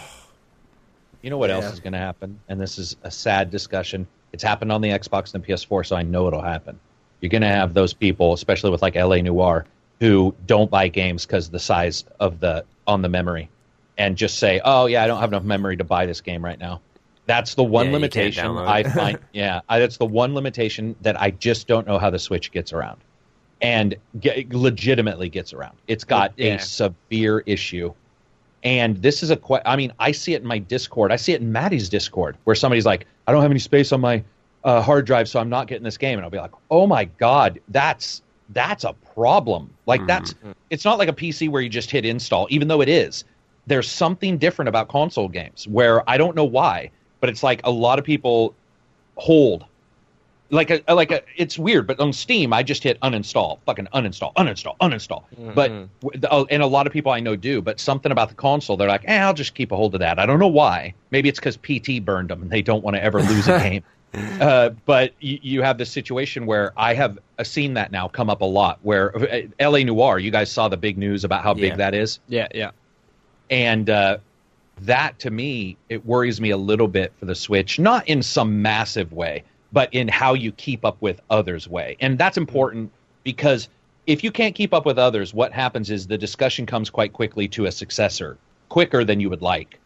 [1.21, 1.55] You know what Yeah.
[1.57, 2.39] else is going to happen?
[2.47, 4.07] And this is a sad discussion.
[4.33, 6.79] It's happened on the Xbox and the PS4, so I know it'll happen.
[7.21, 9.65] You're going to have those people, especially with like LA Noire,
[9.99, 13.49] who don't buy games because the size of the on the memory,
[13.97, 16.59] and just say, "Oh yeah, I don't have enough memory to buy this game right
[16.59, 16.81] now."
[17.25, 19.19] That's the one Yeah, limitation I find.
[19.33, 22.71] yeah, I, that's the one limitation that I just don't know how the Switch gets
[22.71, 23.01] around,
[23.61, 25.77] and get, legitimately gets around.
[25.87, 26.55] It's got Yeah.
[26.55, 27.93] a severe issue
[28.63, 31.11] and this is a que- I mean, I see it in my Discord.
[31.11, 34.01] I see it in Maddie's Discord where somebody's like, I don't have any space on
[34.01, 34.23] my
[34.63, 36.17] uh, hard drive, so I'm not getting this game.
[36.17, 39.69] And I'll be like, Oh my god, that's that's a problem.
[39.85, 40.35] Like that's
[40.69, 43.23] it's not like a PC where you just hit install, even though it is.
[43.67, 46.89] There's something different about console games where I don't know why,
[47.19, 48.55] but it's like a lot of people
[49.17, 49.65] hold.
[50.49, 54.33] Like a like a it's weird but on steam i just hit uninstall fucking uninstall
[54.35, 55.23] uninstall uninstall.
[55.53, 55.71] But
[56.01, 58.35] w- the- oh, and a lot of people i know do but something about the
[58.35, 60.19] console they're like eh, i'll just keep a hold of that.
[60.19, 60.93] I don't know why.
[61.11, 63.83] Maybe it's because pt burned them and they don't want to ever lose a game
[64.41, 68.29] uh, but you, you have this situation where i have uh, seen that now come
[68.29, 71.53] up a lot where uh, la noire you guys saw the big news about how
[71.53, 71.75] big Yeah.
[71.75, 72.71] that is yeah, yeah.
[73.49, 74.17] and uh,
[74.81, 78.61] that to me it worries me a little bit for the switch not in some
[78.61, 79.43] massive way
[79.73, 82.91] but in how you keep up with others way and that's important
[83.23, 83.67] because
[84.05, 87.47] if you can't keep up with others what happens is the discussion comes quite quickly
[87.49, 88.37] to a successor
[88.69, 89.79] quicker than you would like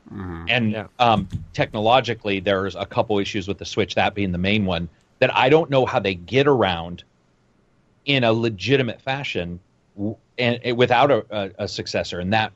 [0.48, 0.88] and Yeah.
[1.00, 4.90] um, technologically there's a couple issues with the switch that being the main one
[5.20, 7.04] that i don't know how they get around
[8.06, 9.60] in a legitimate fashion
[9.96, 12.52] w- and, and without a, a, a successor and that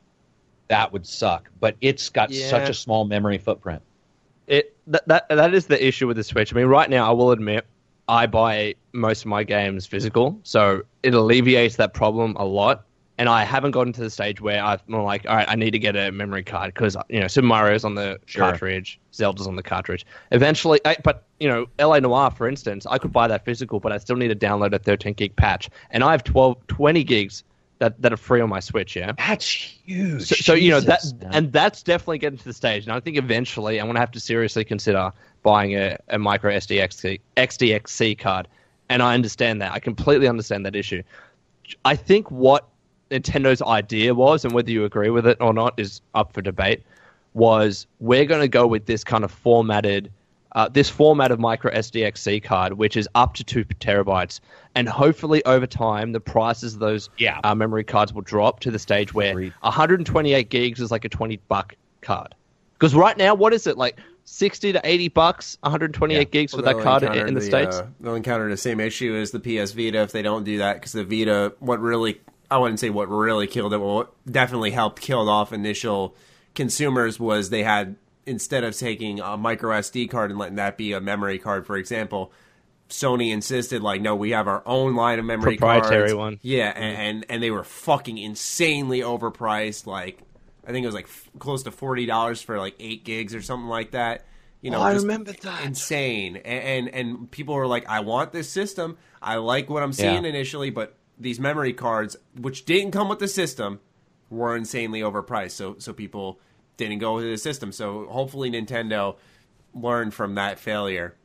[0.69, 2.49] that would suck but it's got Yeah.
[2.49, 3.84] such a small memory footprint
[4.47, 6.53] It that, that that is the issue with the Switch.
[6.53, 7.65] I mean, right now, I will admit,
[8.07, 12.85] I buy most of my games physical, so it alleviates that problem a lot.
[13.17, 15.79] And I haven't gotten to the stage where I'm like, all right, I need to
[15.79, 18.41] get a memory card because you know Super Mario's on the Sure.
[18.49, 20.05] cartridge, Zelda's on the cartridge.
[20.31, 23.93] Eventually, I, but you know, LA Noire, for instance, I could buy that physical, but
[23.93, 27.43] I still need to download a 13 gig patch, and I have 12, 20 gigs
[27.79, 28.95] that that are free on my Switch.
[28.95, 29.13] Yeah.
[29.17, 30.23] That's huge.
[30.23, 31.15] So, so you know that, Jesus.
[31.31, 32.83] and that's definitely getting to the stage.
[32.85, 35.11] And I think eventually I'm going to have to seriously consider
[35.43, 38.47] buying a, a micro SDXC, XDXC card.
[38.89, 39.71] And I understand that.
[39.71, 41.01] I completely understand that issue.
[41.83, 42.67] I think what
[43.11, 46.84] Nintendo's idea was, and whether you agree with it or not is up for debate,
[47.34, 50.11] was we're going to go with this kind of formatted,
[50.53, 54.40] uh, this format of micro SDXC card, which is up to two terabytes,
[54.73, 57.40] and hopefully over time the prices of those Yeah.
[57.44, 59.53] uh, memory cards will drop to the stage where Agreed.
[59.61, 62.34] 128 gigs is like a 20 buck card.
[62.73, 63.99] Because right now, what is it like?
[64.27, 66.23] 60 to 80 bucks, 128 Yeah.
[66.23, 67.76] gigs for Well, that card in, in the, the, states.
[67.77, 70.73] uh, they'll encounter the same issue as the PS Vita if they don't do that
[70.77, 72.19] because the Vita, what really,
[72.51, 76.15] I wouldn't say what really killed it, but what definitely helped kill off initial
[76.53, 77.95] consumers was they had,
[78.26, 81.76] instead of taking a micro SD card and letting that be a memory card, for
[81.77, 82.31] example,
[82.89, 86.13] Sony insisted like, no, we have our own line of memory Proprietary cards.
[86.15, 86.39] one.
[86.43, 87.01] Yeah, and, mm-hmm.
[87.01, 89.88] and and they were fucking insanely overpriced.
[89.88, 90.19] Like,
[90.67, 93.41] I think it was like f- close to forty dollars for like eight gigs or
[93.41, 94.26] something like that.
[94.61, 95.65] You know, Oh, I just remember that.
[95.65, 98.97] Insane, and, and and people were like, I want this system.
[99.22, 100.30] I like what I'm seeing Yeah.
[100.30, 103.79] initially, but these memory cards, which didn't come with the system,
[104.29, 105.51] were insanely overpriced.
[105.51, 106.39] So so people
[106.77, 107.71] didn't go with the system.
[107.71, 109.15] So hopefully Nintendo
[109.73, 111.15] learned from that failure.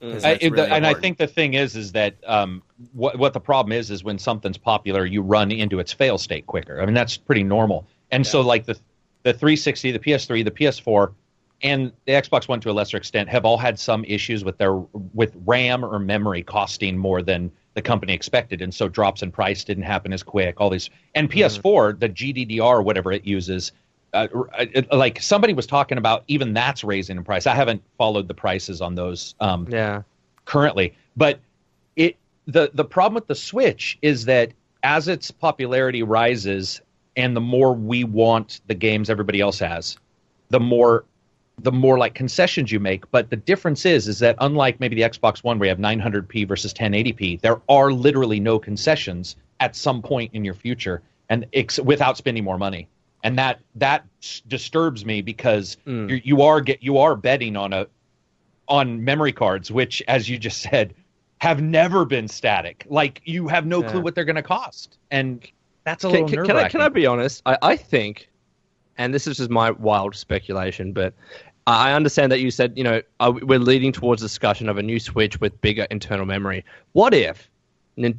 [0.00, 2.62] 'Cause I, really and I think the thing is, is that um,
[2.94, 6.46] what what the problem is, is when something's popular, you run into its fail state
[6.46, 6.80] quicker.
[6.80, 7.86] I mean, that's pretty normal.
[8.10, 8.78] And so, like the
[9.24, 11.12] the 360, the PS3, the PS4,
[11.62, 14.76] and the Xbox One to a lesser extent have all had some issues with their
[15.12, 19.64] with RAM or memory costing more than the company expected, and so drops in price
[19.64, 20.60] didn't happen as quick.
[20.60, 23.72] All these and PS4, the GDDR, whatever it uses.
[24.12, 24.28] Uh,
[24.58, 27.46] it- like somebody was talking about, even that's raising in price.
[27.46, 30.02] I haven't followed the prices on those um, yeah.
[30.44, 30.94] currently.
[31.16, 31.40] But
[31.96, 32.16] it
[32.46, 34.52] the the problem with the Switch is that
[34.82, 36.82] as its popularity rises
[37.16, 39.96] and the more we want the games everybody else has,
[40.50, 41.04] the more
[41.62, 43.10] the more like concessions you make.
[43.10, 46.46] But the difference is is that unlike maybe the Xbox One where you have 900p
[46.46, 51.78] versus 1080p, there are literally no concessions at some point in your future and ex-
[51.78, 52.88] without spending more money.
[53.22, 54.06] And that that
[54.48, 56.08] disturbs me because hmm.
[56.08, 57.86] you you are get you are betting on a
[58.68, 60.94] on memory cards, which, as you just said,
[61.38, 62.86] have never been static.
[62.88, 63.90] Like you have no Yeah.
[63.90, 65.46] clue what they're going to cost, and
[65.84, 67.42] that's a Can, little can, can I can I be honest?
[67.44, 68.30] I, I think,
[68.96, 71.14] and this is just my wild speculation, but
[71.66, 74.98] I understand that you said you know uh, we're leading towards discussion of a new
[74.98, 76.64] Switch with bigger internal memory.
[76.92, 77.48] What if,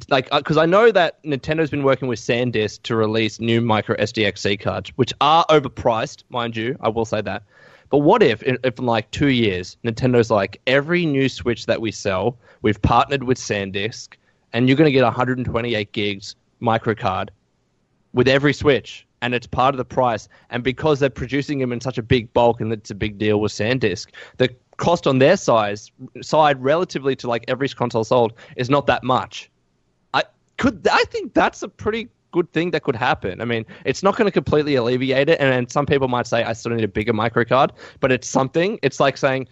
[0.08, 4.60] like, because I know that Nintendo's been working with SanDisk to release new micro SDXC
[4.60, 6.76] cards, which are overpriced, mind you.
[6.80, 7.42] I will say that.
[7.90, 11.92] But what if, if in like two years, Nintendo's like every new Switch that we
[11.92, 14.14] sell, we've partnered with SanDisk,
[14.52, 17.30] and you're going to get 128 gigs micro card
[18.14, 20.28] with every Switch, and it's part of the price.
[20.50, 23.40] And because they're producing them in such a big bulk, and it's a big deal
[23.40, 25.90] with SanDisk, the cost on their size
[26.20, 29.50] side relatively to like every console sold is not that much.
[30.12, 30.24] I
[30.58, 33.40] could I think that's a pretty good thing that could happen.
[33.40, 36.42] I mean, it's not going to completely alleviate it, and, and some people might say
[36.42, 38.78] I still need a bigger micro card, but it's something.
[38.82, 39.48] It's like saying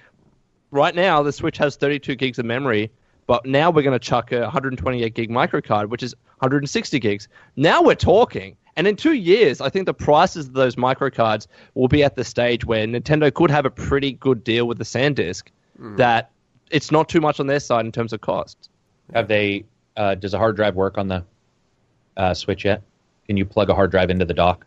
[0.70, 2.90] right now the Switch has 32 gigs of memory,
[3.26, 7.28] but now we're going to chuck a 128 gig micro card, which is 160 gigs.
[7.54, 8.56] Now we're talking.
[8.80, 12.16] And in two years, I think the prices of those micro cards will be at
[12.16, 15.42] the stage where Nintendo could have a pretty good deal with the SanDisk
[15.98, 16.30] that
[16.70, 18.70] it's not too much on their side in terms of cost.
[19.12, 19.66] Have they?
[19.98, 21.22] Uh, does a hard drive work on the
[22.16, 22.80] uh, Switch yet?
[23.26, 24.64] Can you plug a hard drive into the dock?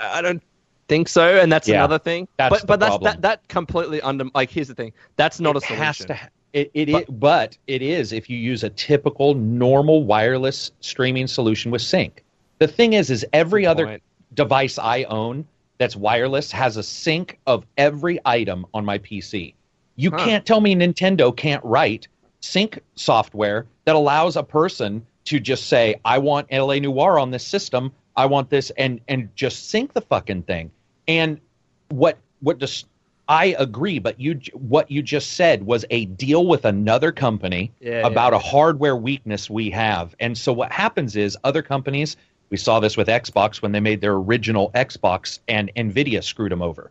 [0.00, 0.40] I don't
[0.86, 2.28] think so, and that's Yeah, another thing.
[2.36, 4.92] that's but the but that's that that completely under like here's the thing.
[5.16, 5.82] That's not a solution.
[5.82, 6.14] it has to.
[6.14, 11.26] ha- It, it but, but it is if you use a typical normal wireless streaming
[11.26, 12.22] solution with sync.
[12.60, 14.02] The thing is, is every Good other point.
[14.34, 15.46] device I own
[15.78, 19.54] that's wireless has a sync of every item on my PC.
[19.96, 20.18] You Huh.
[20.24, 22.06] can't tell me Nintendo can't write
[22.40, 27.44] sync software that allows a person to just say, "I want LA Noire on this
[27.46, 27.92] system.
[28.16, 30.70] I want this," and and just sync the fucking thing.
[31.08, 31.40] And
[31.88, 32.84] what what does
[33.28, 38.06] I agree, but you what you just said was a deal with another company Yeah,
[38.06, 40.14] about yeah, a hardware weakness we have.
[40.20, 42.16] And so what happens is other companies,
[42.50, 46.62] we saw this with Xbox when they made their original Xbox and Nvidia screwed them
[46.62, 46.90] over.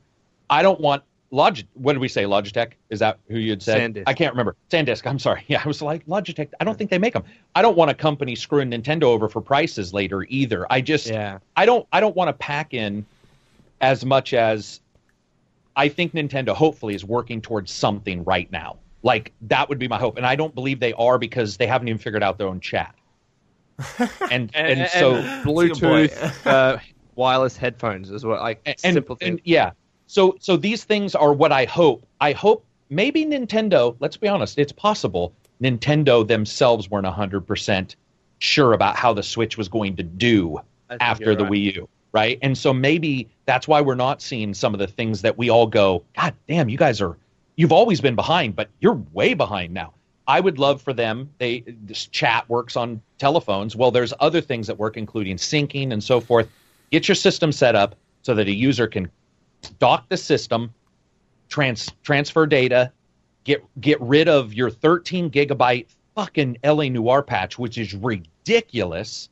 [0.49, 1.59] I don't want Log.
[1.75, 2.23] What did we say?
[2.23, 2.71] Logitech?
[2.89, 3.79] Is that who you'd say?
[3.79, 4.03] SanDisk.
[4.07, 4.55] I can't remember.
[4.71, 5.05] SanDisk.
[5.05, 5.43] I'm sorry.
[5.47, 6.49] Yeah, I was like Logitech.
[6.59, 7.23] I don't think they make them.
[7.55, 10.65] I don't want a company screwing Nintendo over for prices later either.
[10.71, 11.07] I just.
[11.07, 11.39] Yeah.
[11.55, 11.85] I don't.
[11.91, 13.05] I don't want to pack in
[13.81, 14.79] as much as
[15.75, 18.77] I think Nintendo hopefully is working towards something right now.
[19.03, 21.87] Like that would be my hope, and I don't believe they are because they haven't
[21.87, 22.95] even figured out their own chat.
[24.31, 26.77] And and, so Bluetooth, uh,
[27.15, 28.39] wireless headphones as well.
[28.39, 29.41] Like and, simple and things.
[29.43, 29.71] yeah
[30.09, 34.57] so so these things are what i hope i hope maybe nintendo let's be honest
[34.57, 37.95] it's possible nintendo themselves weren't 100%
[38.39, 40.59] sure about how the switch was going to do
[40.99, 41.53] after the right.
[41.53, 45.21] wii u right and so maybe that's why we're not seeing some of the things
[45.21, 47.15] that we all go god damn you guys are
[47.55, 49.93] you've always been behind but you're way behind now
[50.29, 54.67] i would love for them they this chat works on telephones well there's other things
[54.67, 56.47] that work including syncing and so forth
[56.91, 59.09] get your system set up so that a user can
[59.79, 60.73] dock the system,
[61.49, 62.91] trans transfer data,
[63.43, 69.29] get get rid of your 13 gigabyte fucking LA Noire patch, which is ridiculous,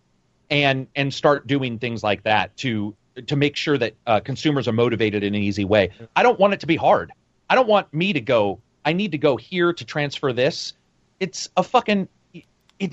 [0.49, 2.95] and and start doing things like that to
[3.25, 5.89] to make sure that uh, consumers are motivated in an easy way.
[6.15, 7.11] I don't want it to be hard.
[7.49, 8.59] I don't want me to go.
[8.85, 10.73] I need to go here to transfer this.
[11.19, 12.07] It's a fucking.
[12.33, 12.45] It,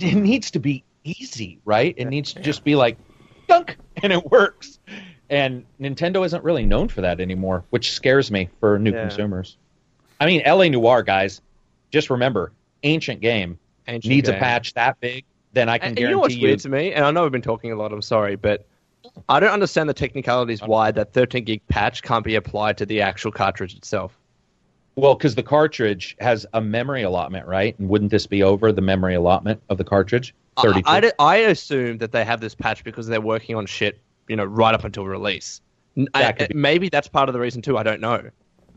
[0.02, 1.94] it needs to be easy, right?
[1.96, 2.96] It needs to just be like,
[3.48, 4.78] dunk, and it works.
[5.28, 9.00] And Nintendo isn't really known for that anymore, which scares me for new Yeah.
[9.02, 9.56] consumers.
[10.20, 11.42] I mean, LA Noire guys,
[11.90, 12.52] just remember,
[12.82, 16.18] ancient game Ancient needs a patch that big, then I can And, and you know
[16.20, 16.42] what's you.
[16.42, 17.92] weird to me, and I know we've been talking a lot.
[17.92, 18.66] I'm sorry, but
[19.28, 23.02] I don't understand the technicalities why that 13 gig patch can't be applied to the
[23.02, 24.18] actual cartridge itself.
[24.96, 27.76] Well, because the cartridge has a memory allotment, right?
[27.78, 30.34] And wouldn't this be over the memory allotment of the cartridge?
[30.56, 33.98] I, I, I assume that they have this patch because they're working on shit,
[34.28, 35.60] you know, right up until release.
[36.14, 37.76] That could be- maybe that's part of the reason too.
[37.76, 38.30] I don't know.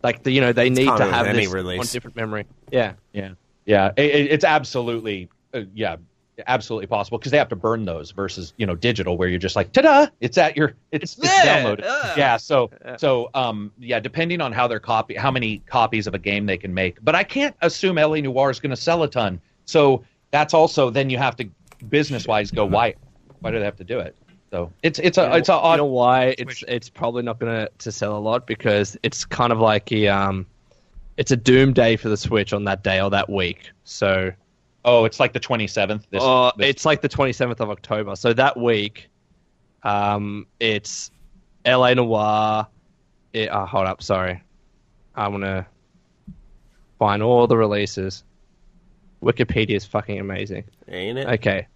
[0.04, 1.80] Like the, you know, they need to have any this release.
[1.80, 2.46] on different memory.
[2.72, 3.32] Yeah, Yeah,
[3.66, 5.98] yeah, it, it- it's absolutely, uh, yeah,
[6.46, 9.56] absolutely possible because they have to burn those versus you know digital where you're just
[9.56, 11.82] like ta-da, it's at your, it's, it's, there, downloaded.
[11.82, 12.14] yeah.
[12.18, 16.20] Yeah, so so um yeah, depending on how their copy, how many copies of a
[16.20, 19.10] game they can make, but I can't assume LA Noire is going to sell a
[19.10, 19.42] ton.
[19.66, 21.50] So that's also then you have to
[21.90, 22.96] business wise go why
[23.42, 24.16] why do they have to do it?
[24.52, 27.54] So it's it's a it's a you odd know why it's it's probably not going
[27.54, 30.46] to to sell a lot because it's kind of like a um,
[31.18, 33.72] it's a doom day for the Switch on that day or that week.
[33.84, 34.32] So
[34.88, 36.04] oh it's like the 27th.
[36.10, 38.16] This, uh, this- it's like the 27th of October.
[38.16, 39.10] So that week,
[39.84, 41.12] um, it's
[41.66, 42.68] LA Noire.
[43.34, 44.42] It, uh, hold up, sorry.
[45.16, 45.68] I'm gonna
[46.98, 48.24] find all the releases.
[49.22, 50.64] Wikipedia is fucking amazing.
[50.88, 51.28] Ain't it?
[51.28, 51.68] Okay.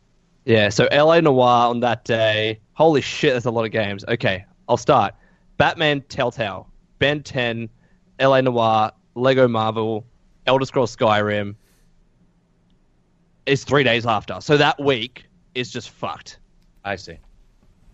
[0.45, 2.59] Yeah, so LA Noire on that day.
[2.73, 4.03] Holy shit, there's a lot of games.
[4.07, 5.13] Okay, I'll start.
[5.57, 6.67] Batman Telltale,
[6.97, 7.69] Ben 10,
[8.19, 10.05] LA Noire, Lego Marvel,
[10.47, 11.55] Elder Scrolls Skyrim
[13.51, 14.39] is three days after.
[14.41, 15.25] So that week
[15.55, 16.39] is just fucked.
[16.83, 17.17] I see.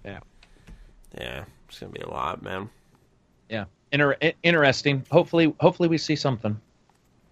[0.06, 0.20] yeah,
[1.20, 1.46] Yeah.
[1.68, 2.70] it's gonna be a lot, man.
[3.50, 5.04] Yeah, Inter- interesting.
[5.10, 6.60] Hopefully, hopefully we see something.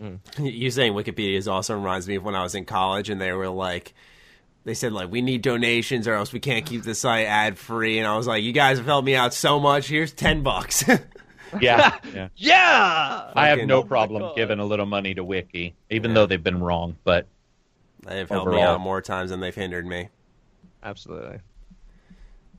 [0.02, 0.20] Mm.
[0.40, 3.32] You saying Wikipedia is also reminds me of when I was in college and they
[3.32, 3.94] were like,
[4.66, 8.00] they said like we need donations or else we can't keep the site ad free,
[8.00, 9.88] and I was like, you guys have helped me out so much.
[9.88, 10.84] Here's ten bucks.
[11.62, 12.28] Yeah, yeah.
[12.36, 13.32] Yeah!
[13.34, 16.16] I have no Oh problem giving a little money to Wiki, even Yeah.
[16.16, 16.98] though they've been wrong.
[17.06, 17.28] But
[18.06, 20.10] They've helped me out more times than they've hindered me.
[20.84, 21.40] Absolutely.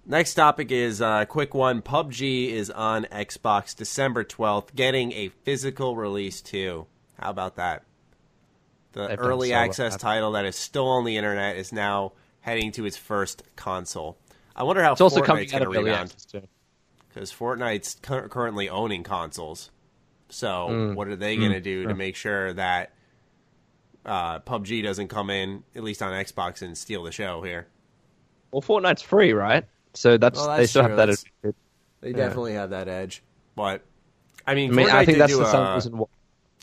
[0.04, 1.82] Next topic is a uh, quick one.
[1.82, 6.86] PUBG is on Xbox December 12th, getting a physical release too.
[7.18, 7.84] How about that?
[8.92, 9.64] The They've early so well.
[9.64, 14.16] access title that is still on the internet is now heading to its first console.
[14.54, 16.14] I wonder how It's also Fortnite's coming out going to of early rebound
[17.08, 19.70] because Fortnite's cur- currently owning consoles.
[20.28, 20.94] So Mm.
[20.94, 22.92] what are they going to do to make sure that
[24.06, 27.66] uh, PUBG doesn't come in at least on Xbox and steal the show here?
[28.52, 29.64] Well, Fortnite's free, right?
[29.94, 30.88] So that's, Well, they still true.
[30.90, 31.06] have that.
[31.06, 31.56] That's- advantage.
[32.00, 32.16] They Yeah.
[32.16, 33.22] definitely have that edge,
[33.56, 33.82] but
[34.46, 36.06] I mean, I mean, Fortnite I think that's the a, same reason why.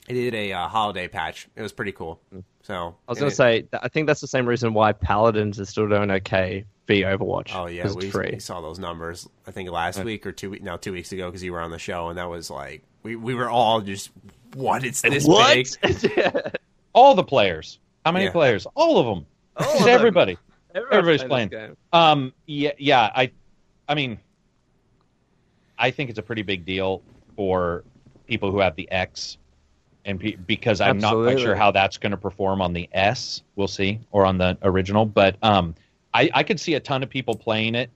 [0.08, 1.48] It did a uh, holiday patch.
[1.56, 2.20] It was pretty cool.
[2.62, 4.92] So I was and going it- to say, I think that's the same reason why
[4.94, 7.52] Paladins is still doing okay via Overwatch.
[7.56, 9.28] Oh yeah, we, we saw those numbers.
[9.48, 11.72] I think last week or two week, no, two weeks ago because you were on
[11.72, 14.12] the show, and that was like we we were all just
[14.56, 14.84] what?
[14.84, 15.68] It's this big?
[16.94, 18.32] all the players, how many Yeah.
[18.32, 18.66] players?
[18.76, 19.26] All of them.
[19.58, 19.94] All Just of them.
[19.94, 20.38] everybody.
[20.74, 21.52] Everybody's this playing.
[21.92, 23.12] Um, yeah, yeah.
[23.16, 23.32] I,
[23.88, 24.18] I mean,
[25.78, 27.02] I think it's a pretty big deal
[27.36, 27.84] for
[28.28, 29.38] people who have the X,
[30.06, 33.42] and pe- because I'm not quite sure how that's going to perform on the S.
[33.56, 35.06] We'll see, or on the original.
[35.06, 35.76] But um,
[36.14, 37.90] I, I could see a ton of people playing it.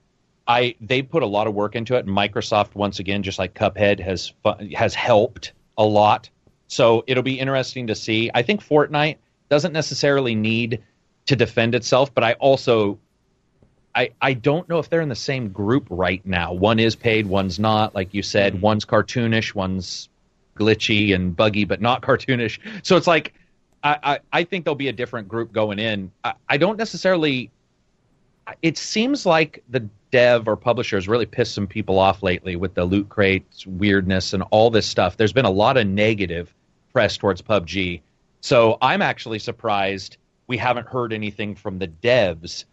[0.46, 2.06] I they put a lot of work into it.
[2.06, 6.30] And Microsoft once again, just like Cuphead, has fu- has helped a lot.
[6.68, 8.30] So it'll be interesting to see.
[8.34, 9.16] I think Fortnite
[9.48, 10.82] doesn't necessarily need
[11.26, 12.98] to defend itself, but I also
[13.94, 16.52] I I don't know if they're in the same group right now.
[16.52, 17.94] One is paid, one's not.
[17.94, 18.62] Like you said, mm-hmm.
[18.62, 20.08] one's cartoonish, one's
[20.56, 22.58] glitchy and buggy, but not cartoonish.
[22.82, 23.34] So it's like
[23.82, 26.10] I, I, I think there'll be a different group going in.
[26.24, 27.50] I, I don't necessarily.
[28.62, 32.72] It seems like the dev or publisher has really pissed some people off lately with
[32.72, 35.18] the loot crates weirdness and all this stuff.
[35.18, 36.54] There's been a lot of negative
[36.92, 38.00] press towards PUBG.
[38.40, 40.16] So I'm actually surprised
[40.46, 42.64] we haven't heard anything from the devs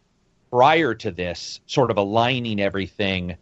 [0.51, 3.35] prior to this, sort of aligning everything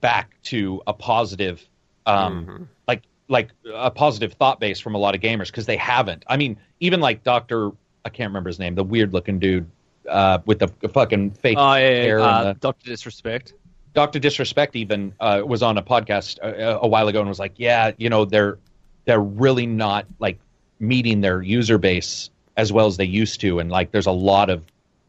[0.00, 1.66] back to a positive,
[2.06, 2.62] um, mm-hmm.
[2.88, 6.24] like like a positive thought base from a lot of gamers because they haven't.
[6.26, 7.70] I mean, even like Doctor,
[8.04, 9.70] I can't remember his name, the weird looking dude
[10.08, 12.20] uh, with the fucking fake oh, yeah, hair.
[12.20, 13.54] Uh, Doctor Disrespect.
[13.94, 17.54] Doctor Disrespect even uh, was on a podcast a, a, while ago and was like,
[17.56, 18.58] "Yeah, you know, they're
[19.04, 20.38] they're really not like
[20.78, 24.50] meeting their user base as well as they used to, and like there's a lot
[24.50, 24.62] of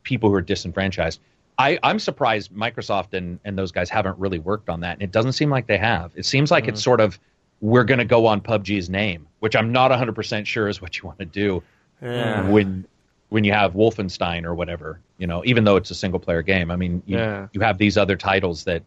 [0.04, 1.20] people who are disenfranchised."
[1.58, 4.94] I, I'm surprised Microsoft and, and those guys haven't really worked on that.
[4.94, 6.12] And it doesn't seem like they have.
[6.16, 6.70] It seems like mm.
[6.70, 7.20] it's sort of
[7.60, 11.06] we're going to go on PUBG's name, which I'm not 100% sure is what you
[11.06, 11.62] want to do
[12.02, 12.50] yeah.
[12.50, 12.86] when
[13.30, 16.70] when you have Wolfenstein or whatever, you know, even though it's a single player game.
[16.70, 17.48] I mean, you, yeah.
[17.54, 18.84] you have these other titles that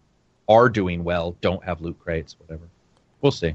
[0.48, 2.68] are doing well, don't have loot crates, whatever.
[3.22, 3.54] We'll see.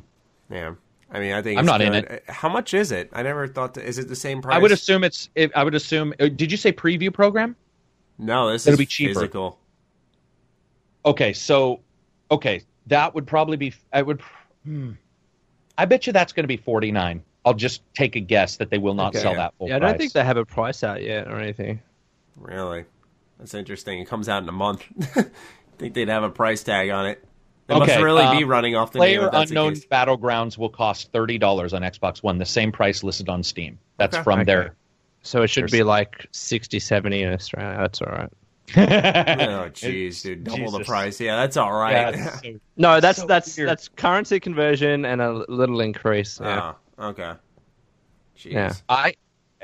[0.49, 0.73] Yeah.
[1.11, 1.87] I mean, I think I'm not good.
[1.87, 2.23] in it.
[2.27, 3.09] How much is it?
[3.13, 3.73] I never thought.
[3.75, 4.55] To, is it the same price?
[4.55, 5.29] I would assume it's.
[5.55, 6.13] I would assume.
[6.19, 7.55] Uh, did you say preview program?
[8.19, 9.13] No, this It'll is be cheaper.
[9.15, 9.59] physical.
[11.05, 11.79] Okay, so
[12.29, 13.73] okay, that would probably be.
[13.91, 14.21] I would.
[14.65, 14.91] Hmm.
[15.77, 17.23] I bet you that's going to be forty nine.
[17.43, 19.19] I'll just take a guess that they will not okay.
[19.19, 19.69] sell that full.
[19.69, 21.81] Yeah, I don't think they have a price out yet or anything.
[22.35, 22.85] Really,
[23.39, 23.99] that's interesting.
[23.99, 24.83] It comes out in a month.
[25.15, 25.25] I
[25.79, 27.23] think they'd have a price tag on it.
[27.69, 31.37] They okay, must really um, be running off the player unknown battlegrounds will cost thirty
[31.37, 33.77] dollars on Xbox One, the same price listed on Steam.
[33.97, 34.23] That's okay.
[34.23, 34.45] from okay.
[34.45, 34.75] their.
[35.21, 37.77] So it should be like 60, 70 in Australia.
[37.77, 38.29] That's all right.
[38.75, 40.77] oh jeez, dude, double Jesus.
[40.79, 41.19] the price.
[41.19, 42.15] Yeah, that's all right.
[42.15, 43.69] Yeah, so, no, that's so that's weird.
[43.69, 46.39] that's currency conversion and a little increase.
[46.41, 46.73] Yeah.
[46.97, 47.33] Oh, okay.
[48.35, 48.51] Jeez.
[48.51, 48.73] Yeah.
[48.87, 49.13] I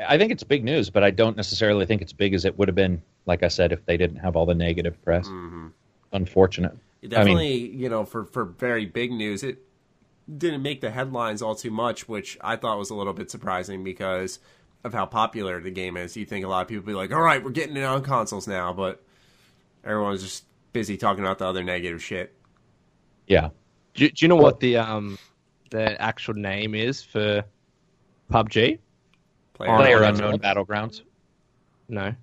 [0.08, 2.68] I think it's big news, but I don't necessarily think it's big as it would
[2.68, 5.28] have been, like I said, if they didn't have all the negative press.
[5.28, 5.70] Mm-hmm.
[6.14, 6.78] Unfortunate.
[7.08, 9.60] Definitely, I mean, you know, for for very big news, it
[10.38, 13.84] didn't make the headlines all too much, which I thought was a little bit surprising
[13.84, 14.40] because
[14.84, 16.16] of how popular the game is.
[16.16, 18.48] You think a lot of people be like, "All right, we're getting it on consoles
[18.48, 19.04] now," but
[19.84, 22.36] everyone's just busy talking about the other negative shit.
[23.28, 23.50] Yeah.
[23.94, 25.18] Do, do you know what the um
[25.72, 27.44] the actual name is for
[28.32, 28.80] PUBG?
[29.54, 31.02] Player, Player Unknown Battlegrounds.
[31.88, 32.14] No.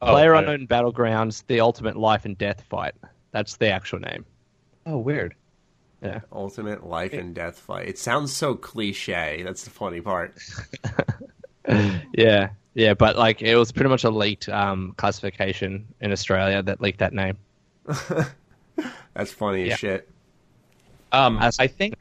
[0.00, 2.94] Oh, Player Unknown Battlegrounds: The Ultimate Life and Death Fight.
[3.32, 4.24] That's the actual name.
[4.86, 5.34] Oh, weird.
[6.02, 6.20] Yeah.
[6.32, 7.88] Ultimate life and death fight.
[7.88, 9.42] It sounds so cliche.
[9.44, 10.34] That's the funny part.
[12.14, 16.80] yeah, yeah, but like it was pretty much a leaked um, classification in Australia that
[16.80, 17.36] leaked that name.
[19.14, 19.74] That's funny yeah.
[19.74, 20.08] as shit.
[21.12, 21.96] Um, as- I think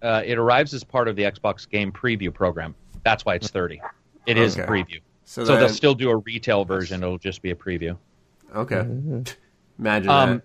[0.00, 2.74] uh, it arrives as part of the Xbox Game Preview program.
[3.04, 3.80] That's why it's thirty.
[4.24, 4.62] It is okay.
[4.62, 5.00] a preview.
[5.24, 5.60] So, so then...
[5.60, 7.02] they'll still do a retail version.
[7.02, 7.96] It'll just be a preview.
[8.54, 8.76] Okay.
[8.76, 9.22] Mm-hmm.
[9.78, 10.42] Imagine um, that.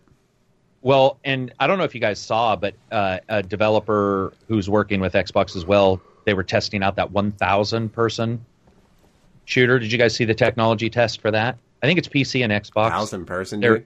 [0.82, 5.00] Well, and I don't know if you guys saw, but uh, a developer who's working
[5.00, 8.46] with Xbox as well they were testing out that 1,000 person
[9.46, 9.80] shooter.
[9.80, 11.58] Did you guys see the technology test for that?
[11.82, 12.90] I think it's PC and Xbox.
[12.90, 13.86] Thousand person, dude.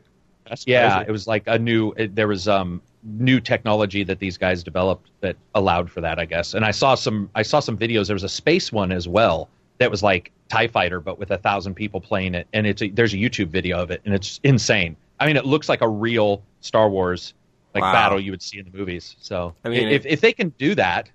[0.66, 1.94] yeah, it was like a new.
[1.94, 6.26] It, there was um new technology that these guys developed that allowed for that, I
[6.26, 6.56] guess.
[6.56, 7.30] And I saw some.
[7.36, 8.08] I saw some videos.
[8.08, 11.38] There was a space one as well that was like Tie Fighter, but with a
[11.38, 12.48] thousand people playing it.
[12.54, 14.96] And it's a, there's a YouTube video of it, and it's insane.
[15.20, 17.34] I mean, it looks like a real Star Wars
[17.74, 17.92] like wow.
[17.92, 19.16] battle you would see in the movies.
[19.20, 21.10] So I mean, if it, if they can do that,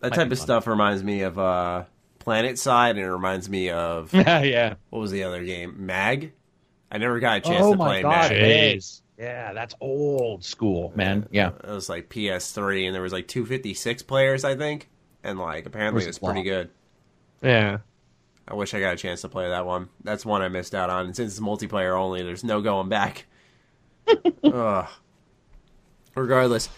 [0.00, 1.84] that type of stuff reminds me of uh,
[2.20, 4.74] PlanetSide, and it reminds me of yeah.
[4.90, 5.86] What was the other game?
[5.86, 6.32] Mag.
[6.90, 8.32] I never got a chance oh to play God, Mag.
[8.32, 9.02] It is.
[9.18, 11.26] Yeah, that's old school, man.
[11.30, 14.90] Yeah, it was like PS3, and there was like 256 players, I think,
[15.24, 16.70] and like apparently it was, it was pretty good.
[17.46, 17.78] Yeah.
[18.48, 19.88] I wish I got a chance to play that one.
[20.04, 21.06] That's one I missed out on.
[21.06, 23.26] And since it's multiplayer only, there's no going back.
[24.44, 24.88] Ugh.
[26.14, 26.68] Regardless,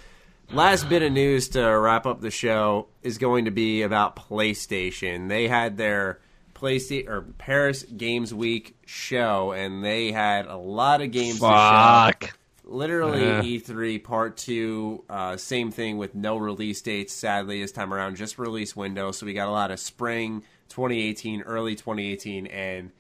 [0.51, 5.29] last bit of news to wrap up the show is going to be about PlayStation.
[5.29, 6.21] They had their
[6.55, 12.21] PlayStation or Paris Games Week show, and they had a lot of games Fuck.
[12.21, 12.33] to show.
[12.65, 13.43] Literally uh.
[13.43, 17.15] E3 Part Two, uh, same thing with no release dates.
[17.15, 19.11] Sadly, this time around, just release window.
[19.11, 22.91] So we got a lot of spring 2018, early 2018, and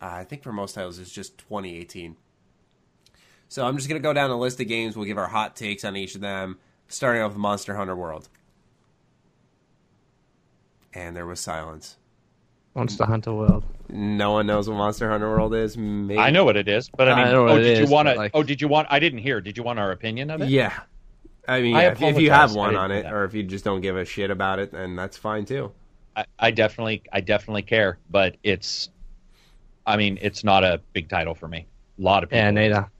[0.00, 2.16] uh, I think for most titles it's just 2018.
[3.48, 4.96] So I'm just gonna go down a list of games.
[4.96, 6.58] We'll give our hot takes on each of them
[6.88, 8.28] starting off with Monster Hunter World.
[10.92, 11.96] And there was silence.
[12.74, 13.64] Monster Hunter World.
[13.88, 15.76] No one knows what Monster Hunter World is.
[15.76, 16.18] Maybe.
[16.18, 17.88] I know what it is, but I I mean, know what oh, it did is,
[17.88, 18.14] you want to?
[18.14, 18.88] like- Oh, did you want?
[18.90, 19.40] I didn't hear.
[19.40, 20.48] Did you want our opinion of it?
[20.48, 20.72] Yeah.
[21.46, 23.80] I mean, I if, if you have one on it, or if you just don't
[23.82, 25.72] give a shit about it, then that's fine too.
[26.16, 28.90] I, I definitely, I definitely care, but it's,
[29.86, 31.66] I mean, it's not a big title for me.
[31.98, 32.38] A lot of people.
[32.38, 32.90] Yeah, neither.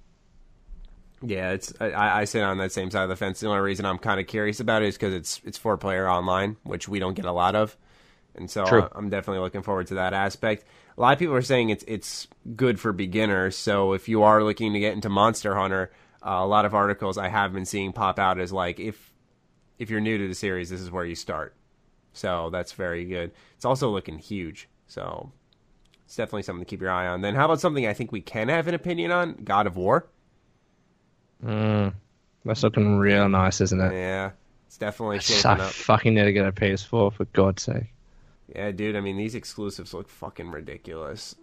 [1.26, 3.40] Yeah, it's I, I sit on that same side of the fence.
[3.40, 6.08] The only reason I'm kind of curious about it is because it's it's four player
[6.08, 7.76] online, which we don't get a lot of,
[8.34, 8.82] and so True.
[8.82, 10.64] I, I'm definitely looking forward to that aspect.
[10.98, 13.56] A lot of people are saying it's it's good for beginners.
[13.56, 15.92] So if you are looking to get into Monster Hunter,
[16.22, 19.14] uh, a lot of articles I have been seeing pop out is like if
[19.78, 21.54] if you're new to the series, this is where you start.
[22.14, 23.32] So that's very good.
[23.56, 24.68] It's also looking huge.
[24.86, 25.30] So
[26.06, 27.20] it's definitely something to keep your eye on.
[27.20, 29.34] Then how about something I think we can have an opinion on?
[29.44, 30.06] God of War.
[31.44, 31.92] Mm,
[32.44, 33.92] that's looking real nice, isn't it?
[33.92, 34.30] Yeah,
[34.66, 35.72] it's definitely I up.
[35.72, 37.92] fucking need to get a PS4 for God's sake.
[38.54, 38.96] Yeah, dude.
[38.96, 41.34] I mean, these exclusives look fucking ridiculous.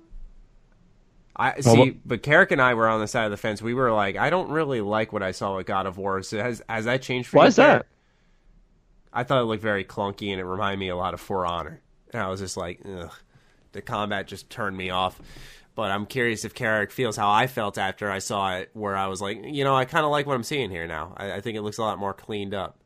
[1.35, 3.61] I see, but Karak and I were on the side of the fence.
[3.61, 6.21] We were like, I don't really like what I saw with God of War.
[6.23, 7.47] So has has that changed for Why you?
[7.47, 7.85] is that?
[9.13, 9.19] Karak?
[9.19, 11.81] I thought it looked very clunky and it reminded me a lot of For Honor.
[12.13, 13.13] And I was just like, ugh.
[13.73, 15.21] The combat just turned me off.
[15.75, 19.07] But I'm curious if Karak feels how I felt after I saw it, where I
[19.07, 21.13] was like, you know, I kind of like what I'm seeing here now.
[21.17, 22.77] I, I think it looks a lot more cleaned up.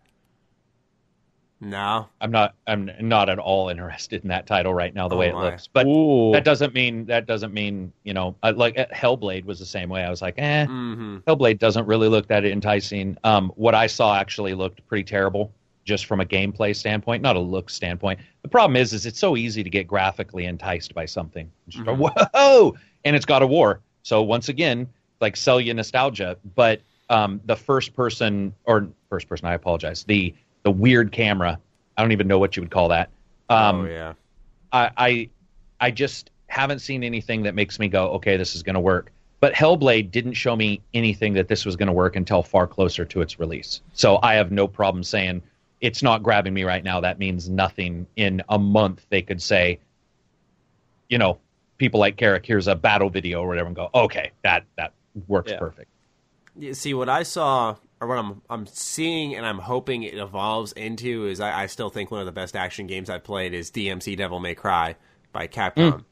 [1.62, 2.56] No, I'm not.
[2.68, 5.08] I'm not at all interested in that title right now.
[5.08, 6.32] The Oh way it looks, but Ooh.
[6.32, 8.36] that doesn't mean that doesn't mean you know.
[8.44, 10.04] Like Hellblade was the same way.
[10.04, 13.18] I was like, eh, hmm Hellblade doesn't really look that enticing.
[13.24, 15.52] Um, what I saw actually looked pretty terrible,
[15.86, 18.20] just from a gameplay standpoint, not a look standpoint.
[18.42, 21.50] The problem is, is it's so easy to get graphically enticed by something.
[21.70, 22.76] Just go, Whoa!
[23.06, 23.80] And it's got a war.
[24.04, 24.88] So once again,
[25.22, 26.38] like sell you nostalgia.
[26.56, 30.04] But um, the first person or first person, I apologize.
[30.04, 30.34] The
[30.64, 31.60] the weird camera.
[31.98, 33.10] I don't even know what you would call that.
[33.50, 34.14] Um, oh yeah.
[34.74, 35.30] I, I
[35.80, 39.12] I just haven't seen anything that makes me go, okay, this is going to work.
[39.40, 43.06] But Hellblade didn't show me anything that this was going to work until far closer
[43.06, 43.82] to its release.
[43.94, 45.44] So I have no problem saying
[45.86, 47.02] it's not grabbing me right now.
[47.02, 48.08] That means nothing.
[48.16, 49.80] In a month, they could say,
[51.10, 51.38] you know,
[51.78, 54.94] people like Karak, here's a battle video or whatever, and go, okay, that that
[55.28, 55.60] works Yeah.
[55.60, 55.92] perfect.
[56.58, 60.72] Yeah, see what I saw or what I'm I'm seeing and I'm hoping it evolves
[60.72, 63.70] into is I, I still think one of the best action games I've played is
[63.70, 64.96] DMC Devil May Cry
[65.32, 65.76] by Capcom.
[65.76, 66.04] Mm.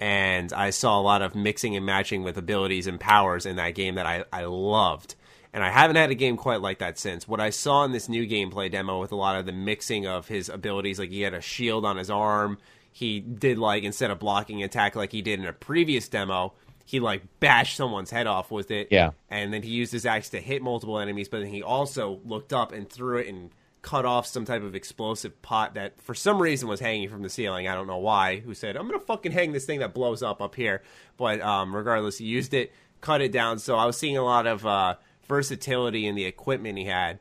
[0.00, 3.76] And I saw a lot of mixing and matching with abilities and powers in that
[3.76, 5.14] game that I, I loved.
[5.54, 7.28] And I haven't had a game quite like that since.
[7.28, 10.26] What I saw in this new gameplay demo with a lot of the mixing of
[10.26, 12.58] his abilities, like he had a shield on his arm,
[12.90, 16.54] he did like instead of blocking attack like he did in a previous demo,
[16.84, 18.88] he like bashed someone's head off with it.
[18.90, 19.12] Yeah.
[19.30, 22.52] And then he used his axe to hit multiple enemies, but then he also looked
[22.52, 23.50] up and threw it and
[23.80, 27.28] cut off some type of explosive pot that for some reason was hanging from the
[27.28, 27.68] ceiling.
[27.68, 28.40] I don't know why.
[28.40, 30.82] Who said, I'm going to fucking hang this thing that blows up up here.
[31.16, 33.60] But um, regardless, he used it, cut it down.
[33.60, 37.18] So I was seeing a lot of uh, versatility in the equipment he had.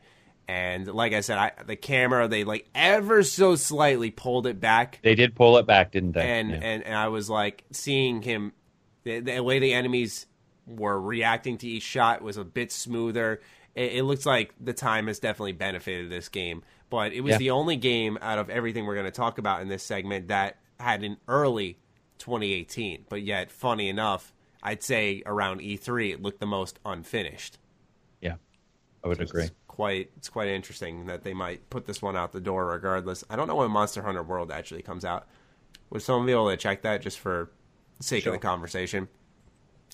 [0.47, 4.99] And like I said, I, the camera, they like ever so slightly pulled it back
[5.01, 6.21] They did pull it back, didn't they?
[6.39, 6.59] and, Yeah.
[6.61, 8.51] and and I was like seeing him,
[9.03, 10.25] the, the way the enemies
[10.67, 13.41] were reacting to each shot was a bit smoother.
[13.73, 17.37] It, it looks like the time has definitely benefited this game, but it was Yeah.
[17.37, 20.57] the only game out of everything we're going to talk about in this segment that
[20.79, 21.77] had an early
[22.19, 23.05] 2018.
[23.09, 27.57] But yet, funny enough, I'd say around E3 it looked the most unfinished.
[29.03, 29.43] I would agree.
[29.43, 33.23] It's quite it's quite interesting that they might put this one out the door regardless.
[33.29, 35.27] I don't know when Monster Hunter World actually comes out.
[35.89, 37.51] Would someone be able to check that just for
[37.97, 38.33] the sake Sure.
[38.33, 39.07] of the conversation?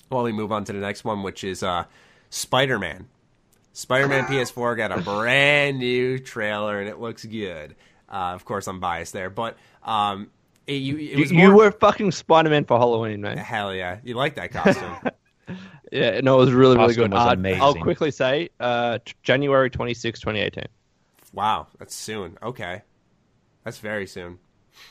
[0.08, 1.84] While we move on to the next one, which is uh,
[2.30, 3.08] Spider Man.
[3.72, 7.76] Spider Man PS4 got a brand new trailer and it looks good.
[8.08, 10.30] Uh, of course, I'm biased there, but um,
[10.66, 13.36] it, you, it You, was you more- were fucking Spider Man for Halloween, man.
[13.38, 14.96] hell yeah, you like that costume?
[15.90, 17.12] Yeah, no, it was really, really Costume good.
[17.14, 17.62] was Uh, amazing.
[17.62, 20.64] I'll quickly say uh, t- January 26, 2018.
[21.32, 22.38] Wow, that's soon.
[22.42, 22.82] Okay.
[23.64, 24.38] That's very soon.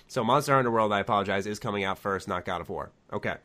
[0.07, 2.91] So Monster Hunter World, I apologize, is coming out first, not God of War.
[3.11, 3.35] Okay.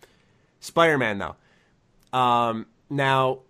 [0.60, 2.18] Spider Man, though.
[2.18, 3.40] Um, now,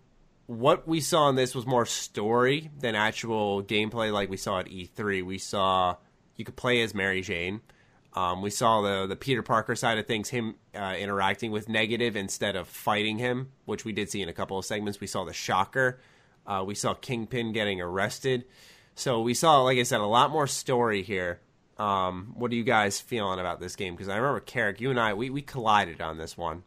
[0.47, 4.67] what we saw in this was more story than actual gameplay like we saw at
[4.67, 5.25] E3.
[5.25, 5.97] We saw
[6.37, 7.61] you could play as Mary Jane.
[8.15, 12.15] Um, we saw the the Peter Parker side of things, him uh, interacting with Negative
[12.17, 15.01] instead of fighting him, which we did see in a couple of segments.
[15.01, 15.99] We saw the Shocker.
[16.47, 18.45] Uh, we saw Kingpin getting arrested.
[18.95, 21.41] So we saw, like I said, a lot more story here.
[21.79, 23.95] Um, what are you guys feeling about this game?
[23.95, 26.63] Because I remember Karak, you and I, we, we collided on this one.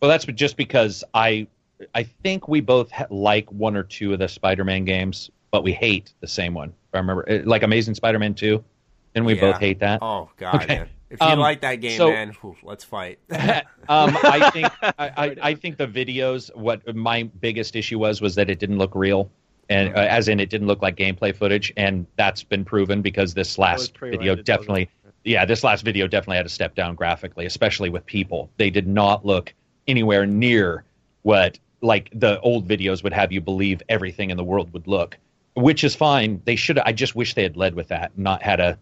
[0.00, 1.46] Well, that's just because I
[1.94, 5.30] I think we both like one or two of the Spider-Man games.
[5.52, 6.72] but we hate the same one.
[6.92, 8.64] I remember, Uh, like Amazing Spider-Man two,
[9.14, 9.40] and we Yeah.
[9.52, 10.00] both hate that.
[10.02, 10.76] Oh god, Okay.
[10.78, 10.88] man.
[11.10, 13.18] If you Um, like that game, so- man, whew, let's fight.
[13.30, 16.54] um, I think I, I, I think the videos.
[16.56, 19.30] What my biggest issue was was that it didn't look real,
[19.68, 23.34] and uh, as in it didn't look like gameplay footage, and that's been proven because
[23.34, 24.88] this last pre-rendered, video wasn't definitely,
[25.24, 28.50] yeah, this last video definitely had to step down graphically, especially with people.
[28.56, 29.52] They did not look
[29.86, 30.84] anywhere near
[31.22, 35.18] what like the old videos would have you believe everything in the world would look,
[35.56, 36.40] which is fine.
[36.46, 36.78] They should.
[36.78, 38.78] I just wish they had led with that, not had a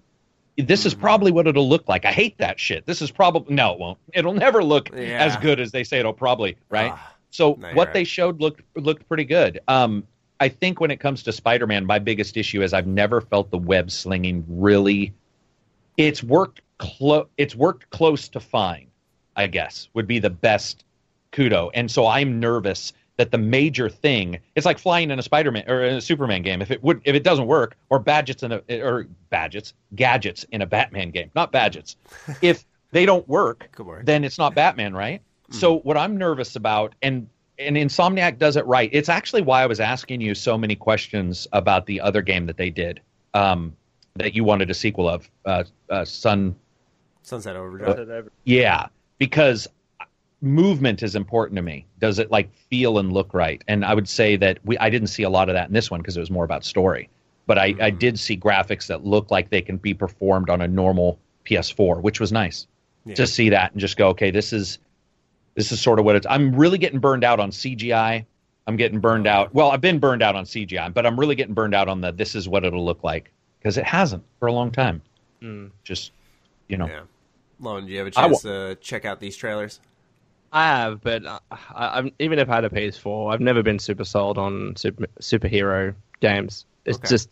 [0.61, 2.05] this is probably what it'll look like.
[2.05, 2.87] I hate that shit.
[2.87, 3.99] This is probably no, it won't.
[4.13, 5.25] It'll never look Yeah.
[5.25, 6.93] as good as they say it'll probably, right?
[6.95, 7.95] Ah, so no, what right.
[7.95, 9.61] they showed looked looked pretty good.
[9.69, 10.07] Um,
[10.41, 13.59] I think when it comes to Spider-Man, my biggest issue is I've never felt the
[13.59, 15.13] web slinging really.
[15.97, 17.27] It's worked close.
[17.37, 18.87] It's worked close to fine.
[19.37, 20.85] I guess would be the best
[21.33, 21.71] kudo.
[21.75, 25.83] And so I'm nervous that the major thing it's like flying in a Spider-Man or
[25.85, 26.63] in a Superman game.
[26.63, 30.63] If it would if it doesn't work, or badgets in a or badgets gadgets in
[30.63, 31.97] a Batman game, not badgets.
[32.41, 33.69] if they don't work,
[34.05, 35.21] then it's not Batman, right?
[35.51, 37.29] So what I'm nervous about, and
[37.59, 38.89] and Insomniac does it right.
[38.91, 42.57] It's actually why I was asking you so many questions about the other game that
[42.57, 43.01] they did,
[43.35, 43.77] um,
[44.15, 46.57] that you wanted a sequel of, uh, uh, Sun.
[47.23, 48.31] Sunset Overdrive.
[48.45, 48.87] Yeah,
[49.19, 49.69] because
[50.43, 51.87] movement is important to me.
[51.99, 53.63] Does it like feel and look right?
[53.69, 55.91] And I would say that we I didn't see a lot of that in this
[55.91, 57.09] one because it was more about story.
[57.47, 57.99] But I, I mm-hmm.
[57.99, 62.21] did see graphics that look like they can be performed on a normal PS4, which
[62.21, 62.67] was nice
[63.05, 63.15] Yeah.
[63.17, 64.79] to see that and just go, okay, this is
[65.55, 66.27] this is sort of what it's.
[66.29, 68.25] I'm really getting burned out on CGI.
[68.67, 69.33] I'm getting burned oh.
[69.33, 69.55] out.
[69.55, 72.13] Well, I've been burned out on CGI, but I'm really getting burned out on the
[72.13, 75.03] this is what it'll look like because it hasn't for a long time.
[75.43, 75.71] Mm.
[75.83, 76.13] Just
[76.69, 77.01] you know, Yeah.
[77.59, 79.81] Lone, do you have a chance to check out these trailers?
[80.53, 83.79] I have, but I, I, I'm even if I had a PS4, I've never been
[83.79, 86.67] super sold on super, superhero games.
[86.85, 87.09] It's Okay.
[87.09, 87.29] just,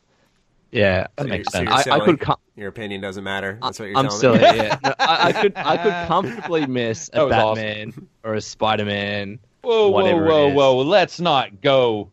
[0.71, 1.09] yeah.
[1.17, 1.87] That So makes you're- so sense.
[1.87, 3.59] you're I, I could, com- Your opinion doesn't matter.
[3.61, 4.39] That's what you're I'm telling silly.
[4.39, 4.45] me.
[4.57, 7.55] Yeah, No, I, I could, I could comfortably miss a was awesome.
[7.65, 9.39] Batman or a Spider-Man.
[9.63, 10.77] whoa, whoa, whatever whoa, whoa.
[10.83, 12.11] Let's not go.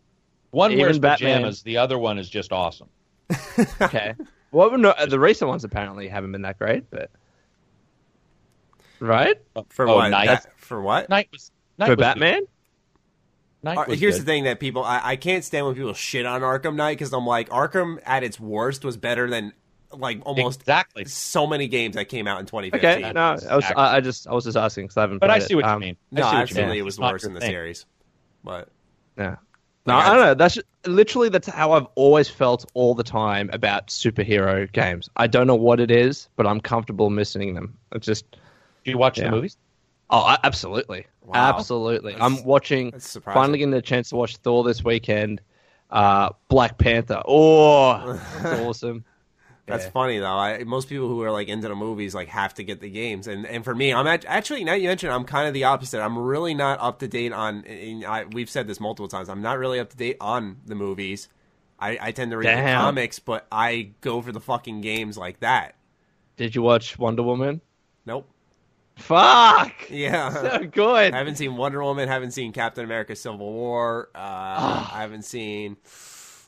[0.51, 1.33] One Even wears Batman.
[1.41, 2.89] pajamas, the other one is just awesome.
[3.81, 4.13] Okay.
[4.51, 7.09] well, no, uh, the recent ones apparently haven't been that great, but
[8.99, 9.35] right
[9.69, 10.09] For Oh, what?
[10.09, 10.45] Night?
[10.65, 11.09] That- for what?
[11.09, 12.01] Night was Night for was good.
[12.01, 12.41] Batman.
[13.63, 14.21] Night Uh, here's good.
[14.21, 17.11] the thing that people I, I can't stand when people shit on Arkham Knight because
[17.13, 19.53] I'm like Arkham at its worst was better than
[19.91, 21.05] like almost exactly.
[21.05, 22.89] so many games that came out in 2015.
[23.05, 25.19] Okay, no, I was, I, I just, I was just asking because I haven't.
[25.19, 25.55] But I played see it.
[25.57, 25.97] what you Um, mean.
[26.11, 26.79] I No, see what you absolutely, mean.
[26.79, 27.49] it was It's not worse in the thing.
[27.49, 27.85] series.
[28.43, 28.69] But
[29.17, 29.35] Yeah.
[29.87, 30.33] No, I don't know.
[30.33, 35.09] That's literally that's how I've always felt all the time about superhero games.
[35.15, 37.77] I don't know what it is, but I'm comfortable missing them.
[37.93, 38.25] It's just
[38.83, 39.25] Do you watch Yeah.
[39.25, 39.57] the movies?
[40.09, 41.33] Oh, absolutely, Wow.
[41.35, 42.13] absolutely.
[42.13, 42.91] That's- I'm watching.
[42.99, 45.41] Finally getting a chance to watch Thor this weekend.
[45.89, 47.21] Uh, Black Panther.
[47.27, 49.05] Oh, that's awesome.
[49.67, 49.91] That's Yeah.
[49.91, 50.27] funny though.
[50.27, 53.27] I, most people who are like into the movies like have to get the games,
[53.27, 56.01] and and for me, I'm act- actually now you mentioned I'm kind of the opposite.
[56.03, 57.63] I'm really not up to date on.
[57.65, 59.27] And I, we've said this multiple times.
[59.29, 61.29] I'm not really up to date on the movies.
[61.79, 65.39] I, I tend to read the comics, but I go for the fucking games like
[65.41, 65.75] that.
[66.37, 67.59] Did you watch Wonder Woman?
[68.05, 68.29] Nope.
[68.95, 69.89] Fuck.
[69.89, 70.29] Yeah.
[70.29, 71.13] So good.
[71.13, 72.07] I haven't seen Wonder Woman.
[72.07, 74.09] Haven't seen Captain America: Civil War.
[74.15, 75.77] Uh, I haven't seen.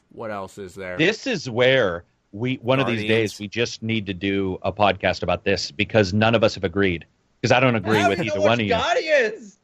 [0.10, 0.98] What else is there?
[0.98, 5.24] This is where we one of these days we just need to do a podcast
[5.24, 7.06] about this because none of us have agreed.
[7.42, 8.70] Because I don't agree with either one of you.
[8.70, 9.57] Guardians.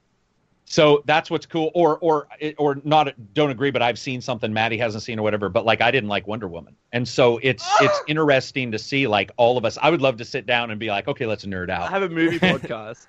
[0.74, 2.28] So that's what's cool, or or
[2.58, 3.14] or not.
[3.36, 5.48] Don't agree, but I've seen something Maddie hasn't seen or whatever.
[5.48, 9.30] But like I didn't like Wonder Woman, and so it's it's interesting to see like
[9.38, 9.78] all of us.
[9.80, 11.84] I would love to sit down and be like, okay, let's nerd out.
[11.84, 13.06] I have a movie podcast.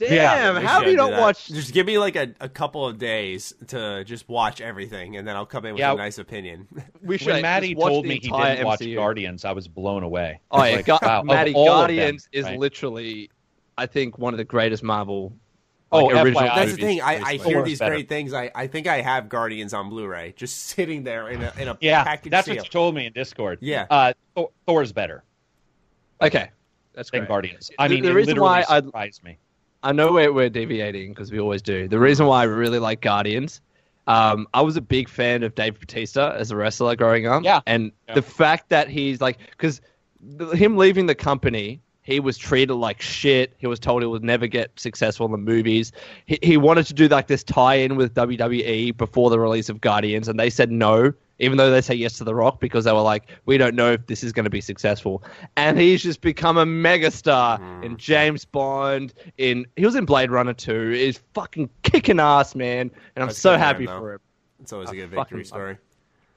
[0.00, 1.20] Damn, We how do you do not that.
[1.20, 1.46] watch?
[1.46, 5.36] Just give me like a, a couple of days to just watch everything, and then
[5.36, 5.92] I'll come in with Yeah.
[5.92, 6.66] a nice opinion.
[7.02, 10.40] We should When Maddie told me he didn't watch Guardians, I was blown away.
[10.50, 12.58] Oh yeah, Like, Gu- wow, Maddie, all of them, Guardians is right?
[12.58, 13.30] literally,
[13.78, 15.32] I think, one of the greatest Marvel.
[15.92, 16.54] Oh, like, original FYI.
[16.56, 17.00] That's the thing.
[17.00, 17.94] I, I hear these better.
[17.94, 18.32] great things.
[18.34, 21.78] I, I think I have Guardians on Blu-ray, just sitting there in a in a
[21.80, 22.56] Yeah, package that's deal.
[22.56, 23.58] what you told me in Discord.
[23.60, 23.86] Yeah.
[23.90, 25.22] uh, Thor, Thor's better
[26.20, 26.50] Okay,
[26.94, 27.28] that's than great.
[27.28, 27.70] Guardians.
[27.78, 29.38] I The- mean, the it reason literally why I'd- surprised me.
[29.82, 31.86] I know we're, we're deviating because we always do.
[31.86, 33.60] The reason why I really like Guardians,
[34.08, 37.44] um, I was a big fan of Dave Batista as a wrestler growing up.
[37.44, 37.60] Yeah.
[37.66, 38.14] And Yeah.
[38.14, 39.80] the fact that he's like, because
[40.54, 43.52] him leaving the company, he was treated like shit.
[43.58, 45.90] He was told he would never get successful in the movies.
[46.26, 49.80] He, he wanted to do like this tie in with WWE before the release of
[49.80, 51.12] Guardians, and they said no.
[51.38, 53.92] Even though they say yes to The Rock because they were like, we don't know
[53.92, 55.22] if this is going to be successful,
[55.56, 57.82] and he's just become a megastar hmm.
[57.82, 59.12] in James Bond.
[59.36, 60.90] In he was in Blade Runner too.
[60.90, 64.20] He's fucking kicking ass, man, and I'm That's so happy him, for him.
[64.60, 65.78] It's always a good victory love story.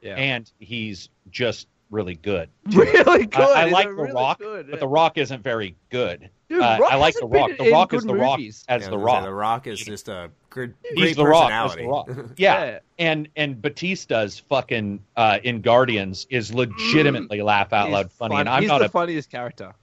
[0.01, 0.15] Yeah.
[0.15, 2.49] and he's just really good.
[2.71, 3.41] really good.
[3.41, 4.79] I, I like The really Rock, good, but.
[4.79, 6.29] The Rock isn't very good.
[6.49, 7.51] Dude, Uh, I like The Rock.
[7.57, 8.65] The Rock good is The Rock movies.
[8.67, 9.23] as Yeah, The I was gonna say, Rock.
[9.25, 11.83] The Rock is just a good, He's great The Rock personality.
[11.83, 12.09] The Rock.
[12.37, 12.63] Yeah.
[12.65, 12.79] Yeah.
[12.99, 18.39] and and Batista's fucking uh, in Guardians is legitimately laugh out He's loud funny, fun-
[18.41, 19.73] and I'm he's not the a funniest character.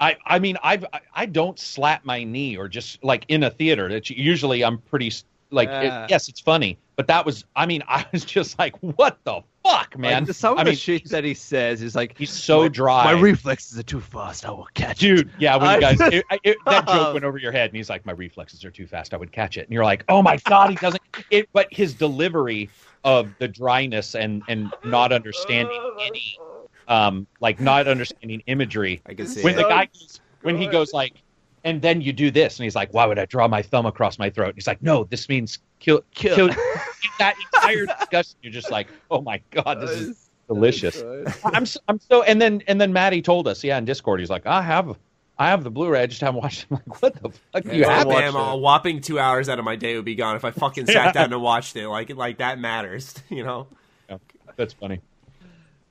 [0.00, 3.50] I, I mean I've I- I don't slap my knee or just like in a
[3.50, 3.88] theater.
[3.88, 7.82] It's usually I'm pretty s- like it- yes it's funny, but that was I mean
[7.88, 10.24] I was just like what the fuck man.
[10.24, 13.04] Like, some of I the shit that he says is like he's so my, dry.
[13.04, 14.44] My reflexes are too fast.
[14.44, 15.16] I will catch it.
[15.16, 17.90] Dude, yeah, when you guys it, it, that joke went over your head, and he's
[17.90, 19.14] like, "My reflexes are too fast.
[19.14, 21.94] I would catch it." And you're like, "Oh my god, he doesn't." It, but his
[21.94, 22.68] delivery
[23.04, 26.36] of the dryness and and not understanding any,
[26.88, 29.00] um, like not understanding imagery.
[29.06, 29.58] I can see When it.
[29.58, 31.14] the guy goes, when he goes like,
[31.62, 34.18] and then you do this, and he's like, "Why would I draw my thumb across
[34.18, 36.34] my throat?" And he's like, "No, this means kill, Kill.
[36.34, 36.48] kill."
[37.18, 41.02] that entire discussion, you're just like, "Oh my god, this is delicious."
[41.44, 44.30] I'm so, I'm so and then and then Maddie told us yeah in Discord he's
[44.30, 44.96] like I have
[45.38, 46.66] I have the Blu-ray I just haven't watched it.
[46.70, 48.52] I'm like what the fuck you Yeah, have watched damn, it.
[48.52, 51.12] a whopping two hours out of my day would be gone if I fucking sat
[51.14, 51.88] down and watched it.
[51.88, 53.66] Like, like that matters, you know.
[54.08, 54.18] Yeah,
[54.56, 55.00] that's funny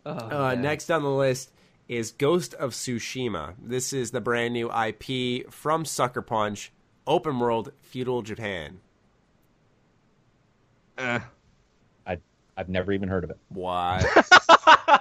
[0.05, 0.11] Oh,
[0.49, 1.51] Uh, next on the list
[1.89, 3.53] is Ghost of Tsushima.
[3.61, 6.71] This is the brand new IP from Sucker Punch,
[7.07, 8.79] open world, feudal Japan.
[10.97, 11.19] Eh.
[12.05, 12.17] I
[12.57, 14.03] I've never even heard of it Why?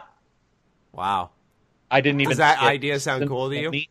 [0.93, 1.31] wow.
[1.91, 2.67] I didn't even Does that it.
[2.67, 3.71] idea sound cool to you?
[3.71, 3.89] Sony-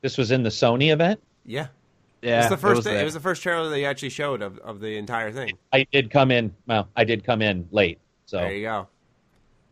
[0.00, 1.68] This was in the Sony event Yeah.
[2.22, 2.76] yeah, it was the first.
[2.76, 5.56] was thing, it was the first trailer they actually showed of, of the entire thing.
[5.72, 8.88] I did come in well I did come in late so There you go.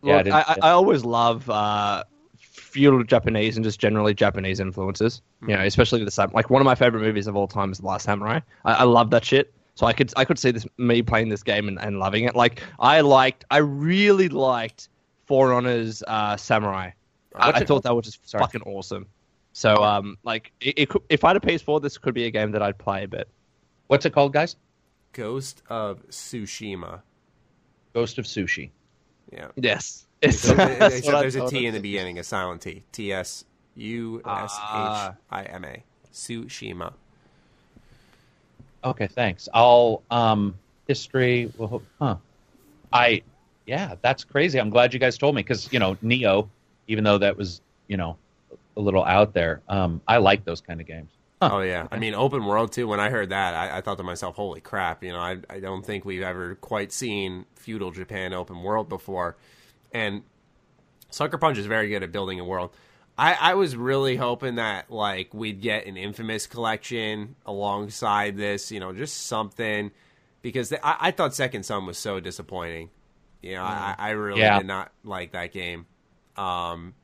[0.02, 2.04] Yeah, I Look, I, I, I always love uh,
[2.36, 5.22] feudal Japanese and just generally Japanese influences.
[5.48, 7.78] You know, especially the sam- like one of my favorite movies of all time is
[7.78, 8.40] The Last Samurai.
[8.66, 9.53] I, I love that shit.
[9.74, 12.36] So I could I could see this me playing this game and, and loving it.
[12.36, 14.88] Like I liked, I really liked
[15.26, 16.90] For Honor's uh, Samurai.
[17.34, 18.42] I, I thought that was just Sorry.
[18.42, 19.06] fucking awesome.
[19.52, 22.30] So um, like it, it could, if I had a PS4, this could be a
[22.30, 23.06] game that I'd play.
[23.06, 23.28] But
[23.88, 24.56] what's it called guys
[25.12, 27.00] Ghost of Tsushima.
[27.94, 28.70] Ghost of Sushi
[29.32, 29.48] Yeah.
[29.56, 32.18] yes, it's, So, that's except what I there's a thought T it in the beginning,
[32.18, 32.84] a silent T.
[32.92, 33.44] T S
[33.76, 34.88] U S H I M A.
[34.88, 35.14] Ah.
[35.30, 35.84] I M A.
[36.12, 36.92] Tsushima.
[38.84, 40.54] Okay thanks I'll um
[40.86, 42.16] history well, huh
[42.92, 43.22] I
[43.66, 46.50] yeah that's crazy I'm glad you guys told me because you know Neo
[46.86, 48.16] even though that was you know
[48.76, 51.10] a little out there um I like those kind of games
[51.50, 52.88] Oh yeah, I mean open world too.
[52.88, 55.60] When I heard that, I, I thought to myself, "Holy crap!" You know, I I
[55.60, 59.36] don't think we've ever quite seen feudal Japan open world before,
[59.92, 60.22] and
[61.10, 62.70] Sucker Punch is very good at building a world.
[63.16, 68.80] I, I was really hoping that like we'd get an infamous collection alongside this, you
[68.80, 69.92] know, just something
[70.42, 72.90] because the, I, I thought Second Son was so disappointing.
[73.40, 74.58] You know, I, I really Yeah.
[74.58, 75.86] did not like that game.
[76.36, 76.94] Um,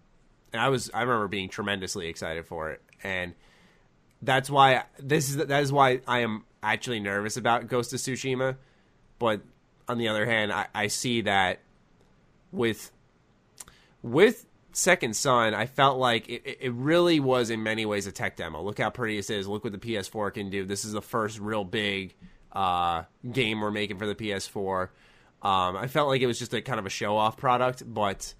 [0.52, 3.34] and I was I remember being tremendously excited for it, and
[4.22, 8.56] that's why this is that is why I am actually nervous about Ghost of Tsushima.
[9.20, 9.42] But
[9.88, 11.60] on the other hand, I, I see that
[12.50, 12.90] with
[14.02, 18.36] with Second Son, I felt like it, it- really was in many ways a tech
[18.36, 18.62] demo.
[18.62, 19.48] Look how pretty this is.
[19.48, 20.64] Look what the PS4 can do.
[20.64, 22.14] This is the first real big
[22.52, 24.88] uh, game we're making for the PS4.
[25.42, 28.34] Um, I felt like it was just a kind of a show off product, but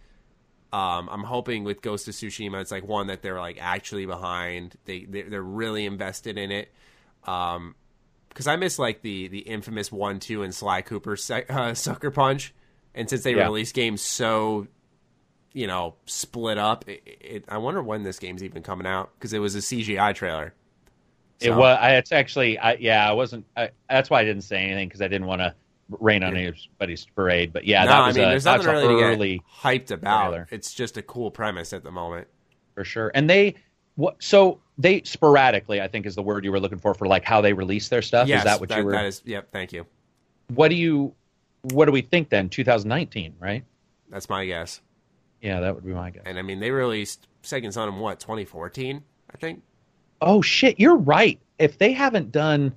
[0.73, 4.77] um, I'm hoping with Ghost of Tsushima, it's like one that they're like actually behind.
[4.85, 6.70] They they're, they're really invested in it.
[7.24, 7.74] Um,
[8.28, 11.16] because I miss like the the infamous one, two, and Sly Cooper
[11.48, 12.55] uh, Sucker Punch,
[12.94, 13.44] and since they Yeah.
[13.47, 14.69] release games so,
[15.53, 19.33] you know, split up, it, it, I wonder when this game's even coming out because
[19.33, 20.55] it was a CGI trailer.
[21.41, 21.79] It was.
[21.81, 22.59] I, it's actually.
[22.59, 23.47] I, yeah, I wasn't.
[23.57, 25.55] I, that's why I didn't say anything because I didn't want to
[25.99, 27.53] rain on anybody's parade.
[27.53, 30.29] But yeah, no, that was I mean, a, there's nothing really early to hyped about.
[30.29, 30.49] trailer.
[30.51, 32.29] It's just a cool premise at the moment.
[32.75, 33.11] for sure.
[33.15, 33.55] And they,
[33.95, 34.23] what?
[34.23, 37.41] So they sporadically, I think, is the word you were looking for for like how
[37.41, 38.29] they release their stuff.
[38.29, 38.93] Yes, is that what that, you were?
[38.93, 39.23] that is.
[39.25, 39.49] Yep.
[39.51, 39.87] Thank you.
[40.49, 41.15] what do you?
[41.63, 42.49] What do we think then?
[42.49, 43.65] 2019, right?
[44.11, 44.81] That's my guess.
[45.41, 46.23] Yeah, that would be my guess.
[46.27, 49.03] And I mean, they released Second Son in what 2014,
[49.33, 49.62] I think.
[50.21, 51.39] Oh shit, you're right.
[51.59, 52.73] If they haven't done,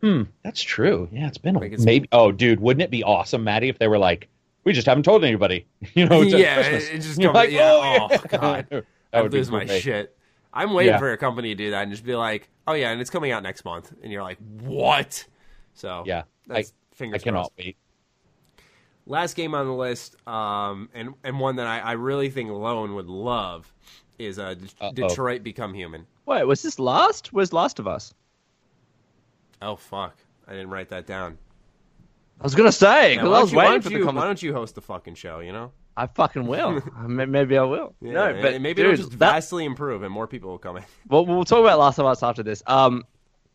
[0.00, 1.08] hmm, that's true.
[1.12, 2.08] Yeah, it's been a, it's- maybe.
[2.12, 4.28] Oh, dude, wouldn't it be awesome, Maddie, if they were like,
[4.64, 5.66] we just haven't told anybody.
[5.94, 6.88] You know, it's yeah, Christmas.
[6.88, 7.34] it, it just comes.
[7.34, 10.16] like, yeah, oh, oh, god, I'd lose my shit.
[10.52, 10.98] I'm waiting Yeah.
[10.98, 13.30] for a company to do that and just be like, oh yeah, and it's coming
[13.32, 15.24] out next month, and you're like, what?
[15.74, 17.52] So Yeah, that's I fingers cannot crossed.
[17.58, 17.76] wait.
[19.06, 22.94] Last game on the list, um, and and one that I, I really think Lone
[22.94, 23.70] would love
[24.18, 26.06] is uh, De- Detroit Become Human.
[26.24, 27.32] Wait, was this last?
[27.32, 28.14] Was Last of Us?
[29.60, 30.16] Oh fuck,
[30.48, 31.36] I didn't write that down.
[32.40, 34.04] I was gonna say because why I don't was you- why waiting don't for you-
[34.06, 35.40] the Why don't you host the fucking show?
[35.40, 35.72] You know.
[35.96, 36.82] I fucking will.
[37.06, 37.94] Maybe I will.
[38.00, 40.78] Yeah, no, but maybe dude, it'll just that- vastly improve, and more people will come
[40.78, 40.82] in.
[41.08, 42.64] Well, we'll talk about Last of Us after this.
[42.66, 43.04] Um,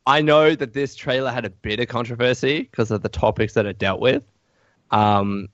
[0.07, 3.65] I know that this trailer had a bit of controversy because of the topics that
[3.65, 4.23] it dealt with.
[4.91, 5.49] Um,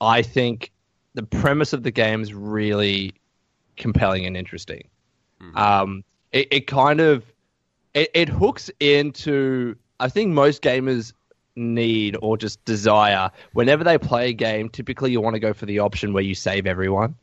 [0.00, 0.72] I think
[1.14, 3.14] the premise of the game is really
[3.76, 4.88] compelling and interesting.
[5.56, 7.24] Um, it, it kind of
[7.94, 11.12] it, it hooks into I think most gamers
[11.56, 14.68] need or just desire whenever they play a game.
[14.68, 17.14] Typically, you want to go for the option where you save everyone,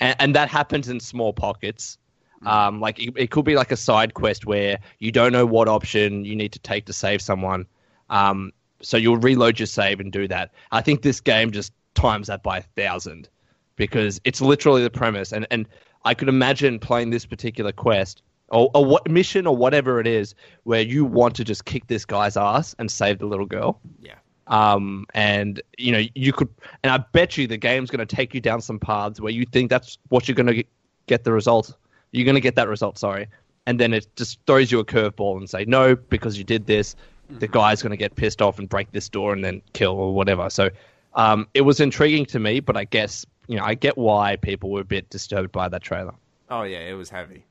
[0.00, 1.98] and, and that happens in small pockets.
[2.44, 5.68] Um, like it, it could be like a side quest where you don't know what
[5.68, 7.66] option you need to take to save someone.
[8.10, 8.52] Um,
[8.82, 10.52] so you'll reload your save and do that.
[10.72, 13.28] I think this game just times that by a thousand
[13.76, 15.32] because it's literally the premise.
[15.32, 15.66] And and
[16.04, 20.34] I could imagine playing this particular quest or, or what mission or whatever it is
[20.64, 23.80] where you want to just kick this guy's ass and save the little girl.
[24.00, 24.14] Yeah.
[24.48, 26.48] Um, and you know you could,
[26.84, 29.44] and I bet you the game's going to take you down some paths where you
[29.44, 30.64] think that's what you're going to
[31.06, 31.74] get the result.
[32.12, 33.26] You're going to get that result, sorry,
[33.66, 36.94] and then it just throws you a curveball and say no because you did this.
[37.30, 40.14] The guy's going to get pissed off and break this door and then kill or
[40.14, 40.48] whatever.
[40.50, 40.70] So
[41.14, 44.70] um, it was intriguing to me, but I guess you know I get why people
[44.70, 46.14] were a bit disturbed by that trailer.
[46.50, 47.44] Oh yeah, it was heavy.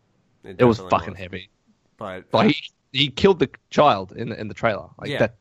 [0.43, 1.49] It was definitely fucking heavy.
[1.97, 4.87] But Like he, he killed the child in the, in the trailer.
[4.99, 5.19] Like Yeah.
[5.19, 5.35] that.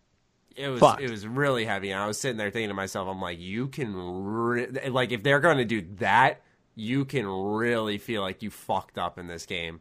[0.56, 1.02] it was fucked.
[1.02, 1.90] it was really heavy.
[1.90, 5.23] And I was sitting there thinking to myself, I'm like, you can re- like if
[5.23, 6.40] they're going to do that,
[6.74, 9.81] you can really feel like you fucked up in this game.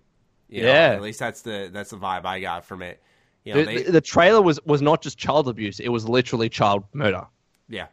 [0.50, 0.90] You know, Yeah.
[0.94, 3.02] at least that's the that's the vibe I got from it.
[3.44, 6.08] You know, The, they, the, the trailer was was not just child abuse; it was
[6.08, 7.26] literally child murder.
[7.70, 7.88] yeah,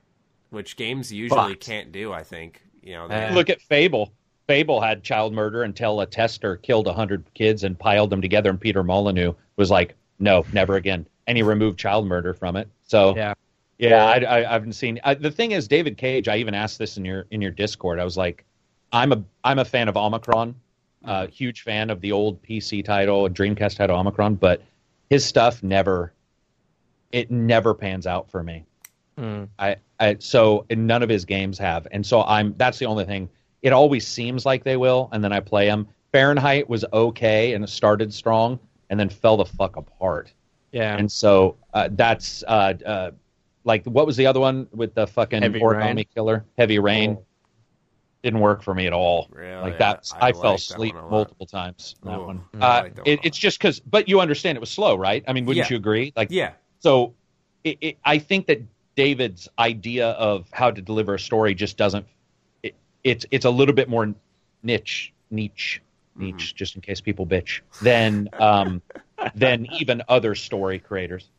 [0.51, 1.67] which games usually Fucked.
[1.67, 2.13] can't do.
[2.13, 3.09] I think you know.
[3.09, 4.13] They, Look at Fable.
[4.47, 8.61] Fable had child murder until a tester killed hundred kids and piled them together, and
[8.61, 12.69] Peter Molyneux was like, "No, never again," and he removed child murder from it.
[12.83, 13.35] So Yeah,
[13.79, 15.01] Yeah, I, I, I haven't seen.
[15.05, 16.29] I, the thing is, David Cage.
[16.29, 17.99] I even asked this in your in your Discord.
[18.01, 18.45] I was like,
[18.93, 20.55] I'm a I'm a fan of Omikron,
[21.05, 24.63] uh, huge fan of the old PC title, Dreamcast title Omikron, but
[25.11, 26.13] his stuff never,
[27.13, 28.65] it never pans out for me.
[29.19, 29.49] Mm.
[29.59, 32.55] I, I so and none of his games have, and so I'm.
[32.57, 33.29] That's the only thing.
[33.61, 35.89] It always seems like they will, and then I play them.
[36.13, 38.59] Fahrenheit was okay and it started strong,
[38.89, 40.33] and then fell the fuck apart.
[40.73, 40.97] yeah.
[40.97, 43.11] And so uh, that's uh, uh,
[43.65, 46.05] like what was the other one with the fucking Heavy origami Rain?
[46.15, 46.45] killer?
[46.57, 47.25] Heavy Rain Oh.
[48.23, 49.29] Didn't work for me at all.
[49.33, 49.63] Really?
[49.63, 51.11] Like that, I- I I, fell like that asleep one a lot.
[51.13, 51.97] multiple times.
[52.05, 52.41] That Ooh, one.
[52.55, 55.25] Uh, like that it, a it's just because, but you understand it was slow, right?
[55.27, 55.71] I mean, wouldn't Yeah.
[55.75, 56.13] you agree?
[56.17, 57.15] Like, yeah, so
[57.65, 58.61] it, it, I think that
[58.97, 62.07] David's idea of how to deliver a story just doesn't.
[62.63, 62.75] It,
[63.05, 64.13] it's it's a little bit more
[64.63, 65.81] niche, niche,
[66.17, 66.57] niche, Mm-hmm.
[66.57, 68.83] just in case people bitch than um,
[69.35, 71.31] than even other story creators,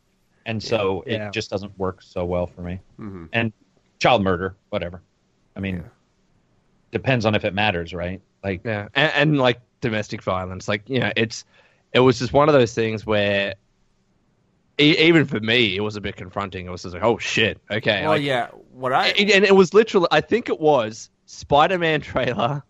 [0.46, 1.28] and so Yeah.
[1.28, 2.80] it just doesn't work so well for me.
[2.98, 3.28] Mhm.
[3.32, 3.52] And
[4.00, 5.00] child murder, whatever.
[5.54, 5.82] I mean, Yeah.
[6.92, 8.20] Depends on if it matters, right?
[8.44, 11.44] Like, Yeah, and, and like domestic violence, like you know, it's
[11.92, 13.54] it was just one of those things where
[14.78, 16.66] e- even for me, it was a bit confronting.
[16.66, 18.02] It was just like, oh shit, okay.
[18.02, 18.48] well, like, yeah.
[18.72, 22.62] What I and and it was literally, I think it was Spider-Man trailer,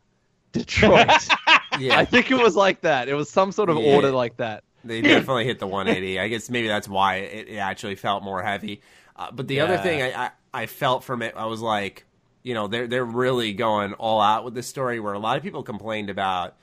[0.53, 1.09] Detroit.
[1.79, 3.09] yeah, I think it was like that.
[3.09, 3.95] It was some sort of Yeah.
[3.95, 4.65] order like that.
[4.85, 6.19] They definitely hit the 180.
[6.19, 8.83] I guess maybe that's why it, it actually felt more heavy.
[9.15, 12.05] Uh, but the other thing I, I, I felt from it, I was like,
[12.43, 15.01] you know, they're they're really going all out with this story.
[15.01, 16.57] Where a lot of people complained about,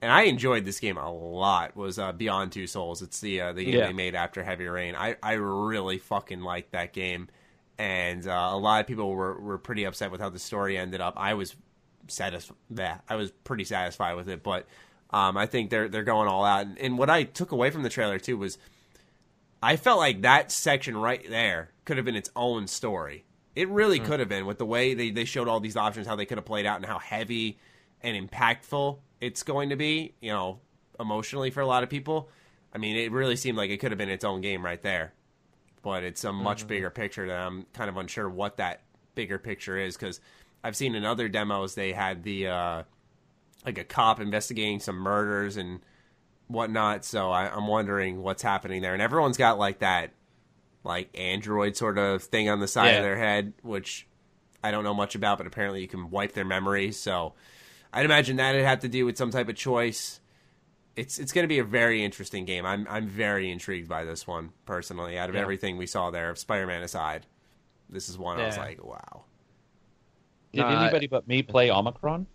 [0.00, 1.76] and I enjoyed this game a lot.
[1.76, 3.02] Was uh, Beyond Two Souls?
[3.02, 3.86] It's the uh, the game Yeah.
[3.86, 4.94] they made after Heavy Rain.
[4.94, 7.28] I I really fucking liked that game,
[7.78, 11.00] and uh, a lot of people were were pretty upset with how the story ended
[11.00, 11.14] up.
[11.16, 11.56] I was
[12.08, 12.56] satisfied.
[12.70, 14.66] That I was pretty satisfied with it, but
[15.10, 16.66] um, I think they're they're going all out.
[16.66, 18.58] And, and what I took away from the trailer too was,
[19.62, 23.24] I felt like that section right there could have been its own story.
[23.54, 26.16] It really could have been with the way they, they showed all these options, how
[26.16, 27.58] they could have played out, and how heavy
[28.02, 30.14] and impactful it's going to be.
[30.20, 30.60] You know,
[30.98, 32.30] emotionally for a lot of people.
[32.74, 35.12] I mean, it really seemed like it could have been its own game right there.
[35.82, 38.82] But it's a much bigger picture that I'm kind of unsure what that
[39.14, 40.20] bigger picture is because
[40.62, 42.82] I've seen in other demos they had the uh,
[43.66, 45.80] like a cop investigating some murders and
[46.46, 47.04] whatnot.
[47.04, 48.92] So I, I'm wondering what's happening there.
[48.92, 50.12] And everyone's got like that
[50.84, 52.96] like android sort of thing on the side Yeah.
[52.98, 54.06] of their head, which
[54.64, 56.92] I don't know much about, but apparently you can wipe their memory.
[56.92, 57.34] So
[57.92, 60.20] I'd imagine that'd have to do with some type of choice.
[60.96, 62.66] It's it's going to be a very interesting game.
[62.66, 65.18] I'm I'm very intrigued by this one personally.
[65.18, 65.40] Out of Yeah.
[65.42, 67.26] everything we saw there, Spider-Man aside,
[67.88, 69.24] this is one I was like, wow.
[70.52, 72.26] did No, anybody but me play Omikron?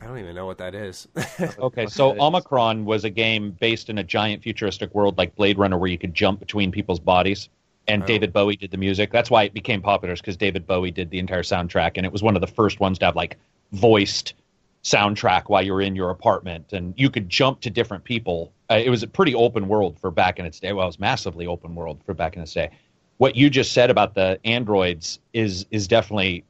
[0.00, 1.06] I don't even know what that is.
[1.58, 2.14] Okay, so?
[2.14, 5.98] Omikron was a game based in a giant futuristic world like Blade Runner where you
[5.98, 7.48] could jump between people's bodies.
[7.86, 8.06] And Oh.
[8.06, 9.12] David Bowie did the music.
[9.12, 12.12] That's why it became popular, is because David Bowie did the entire soundtrack, and it
[12.12, 13.36] was one of the first ones to have like
[13.72, 14.34] voiced
[14.82, 18.52] soundtrack while you were in your apartment, and you could jump to different people.
[18.70, 20.72] Uh, it was a pretty open world for back in its day.
[20.72, 22.70] Well, it was massively open world for back in its day.
[23.18, 26.44] What you just said about the androids is is definitely.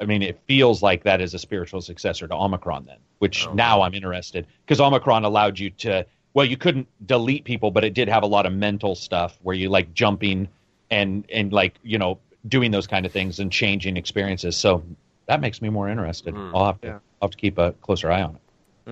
[0.00, 3.52] I mean, it feels like that is a spiritual successor to Omikron, then, which Oh,
[3.52, 3.82] now.
[3.82, 6.06] I'm interested because Omikron allowed you to.
[6.32, 9.54] Well, you couldn't delete people, but it did have a lot of mental stuff where
[9.54, 10.48] you like jumping
[10.90, 12.18] and and like you know
[12.48, 14.56] doing those kind of things and changing experiences.
[14.56, 14.82] So
[15.26, 16.34] that makes me more interested.
[16.34, 16.54] Hmm.
[16.54, 16.92] I'll have to Yeah.
[17.20, 18.40] I'll have to keep a closer eye on it.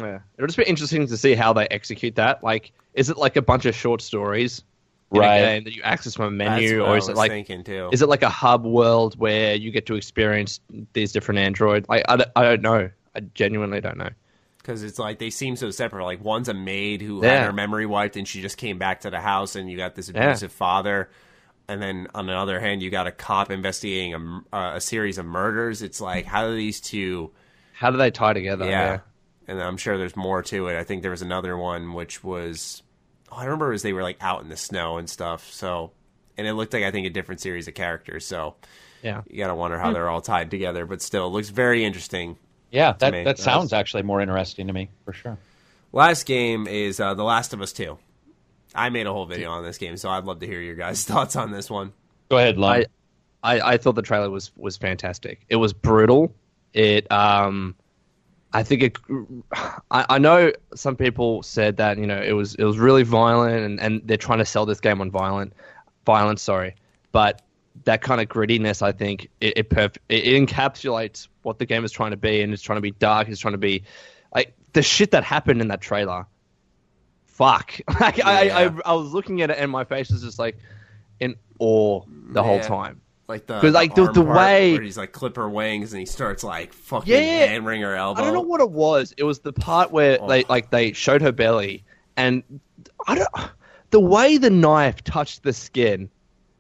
[0.01, 2.45] Yeah, it'll just be interesting to see how they execute that.
[2.45, 4.63] Like, is it like a bunch of short stories
[5.11, 5.37] in Right.
[5.39, 7.31] a game that you access from a That's menu, what or I is it like
[7.33, 7.89] thinking too.
[7.93, 10.61] is it like a hub world where you get to experience
[10.93, 11.89] these different androids?
[11.89, 12.91] Like, I don't, I don't know.
[13.17, 14.11] I genuinely don't know.
[14.59, 16.05] because it's like they seem so separate.
[16.05, 17.37] Like one's a maid who Yeah.
[17.39, 19.95] had her memory wiped and she just came back to the house, and you got
[19.95, 20.25] this Yeah.
[20.27, 21.09] abusive father.
[21.69, 24.81] And then on the other hand, you got a cop investigating a, m- uh, a
[24.81, 25.83] series of murders.
[25.83, 27.31] It's like how do these two?
[27.75, 28.67] How do they tie together?
[28.67, 29.01] yeah.
[29.47, 30.79] And I'm sure there's more to it.
[30.79, 32.83] I think there was another one which was,
[33.33, 35.51] oh, I remember it was they were like out in the snow and stuff.
[35.53, 35.93] So,
[36.37, 38.27] and it looked like I think a different series of characters.
[38.27, 38.57] So
[39.03, 39.23] yeah.
[39.29, 40.85] you gotta wonder how they're all tied together.
[40.85, 42.37] But still, it looks very interesting.
[42.71, 43.25] Yeah, that me.
[43.25, 45.39] that sounds actually more interesting to me for sure.
[45.93, 47.97] Last game is uh, The Last of Us 2.
[48.75, 51.05] I made a whole video on this game, so I'd love to hear your guys'
[51.07, 51.93] thoughts on this one.
[52.29, 52.73] Go ahead, Lum.
[52.73, 52.87] I,
[53.43, 55.45] I, I thought the trailer was was fantastic.
[55.49, 56.35] It was brutal.
[56.75, 57.75] It um,
[58.53, 58.99] I think it.
[59.91, 63.65] I, I know some people said that you know it was it was really violent
[63.65, 65.53] and, and they're trying to sell this game on violent
[66.05, 66.43] violence.
[66.43, 66.75] Sorry,
[67.13, 67.43] but
[67.85, 71.85] that kind of grittiness, I think it it, perf- it it encapsulates what the game
[71.85, 73.29] is trying to be, and it's trying to be dark.
[73.29, 73.85] It's trying to be
[74.35, 76.27] like the shit that happened in that trailer.
[77.39, 77.81] Fuck!
[78.01, 80.59] Like I, I, I was looking at it, and my face was just like
[81.21, 82.03] in awe
[82.33, 83.01] the whole time.
[83.29, 86.43] Like the 'Cause, like, the- the way- he's like clip her wings and he starts
[86.43, 87.47] like fucking Yeah.
[87.47, 88.21] hammering her elbow.
[88.21, 89.15] I don't know what it was.
[89.19, 90.27] It was the part where oh.
[90.27, 90.47] they Oh.
[90.49, 91.85] like they showed her belly,
[92.17, 92.43] and
[93.07, 93.51] I don't.
[93.91, 96.11] The way the knife touched the skin,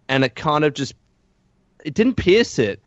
[0.08, 0.94] and it kind of just,
[1.84, 2.80] it didn't pierce it,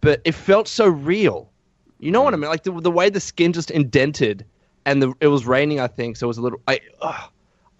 [0.00, 1.50] but it felt so real.
[1.98, 2.38] You know what mm.
[2.38, 2.50] I mean?
[2.50, 4.44] Like the the way the skin just indented,
[4.86, 5.80] and the it was raining.
[5.80, 6.26] I think so.
[6.26, 6.60] It was a little.
[6.68, 7.30] I, ugh.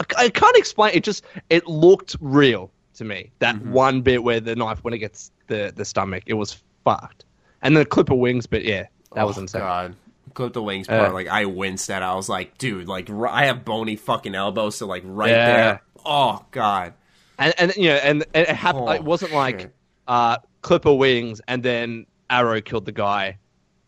[0.01, 0.93] I, I can't explain.
[0.95, 3.31] It just it looked real to me.
[3.39, 3.73] That Mm-hmm.
[3.73, 7.25] one bit where the knife when it gets the the stomach, it was fucked.
[7.63, 9.61] And the clip of wings, but yeah, that was Oh, insane.
[9.61, 9.97] God.
[10.35, 11.13] Clip the wings Uh, part.
[11.15, 12.03] like I winced at.
[12.03, 12.05] it.
[12.07, 15.47] I was like, dude, like r- I have bony fucking elbows, so like right Yeah.
[15.57, 15.83] there.
[16.07, 16.95] Oh God.
[17.39, 18.85] and and you know, and, and it happened.
[18.89, 19.75] Oh, it wasn't like shit.
[20.09, 23.39] uh, Clipper wings, and then Arrow killed the guy.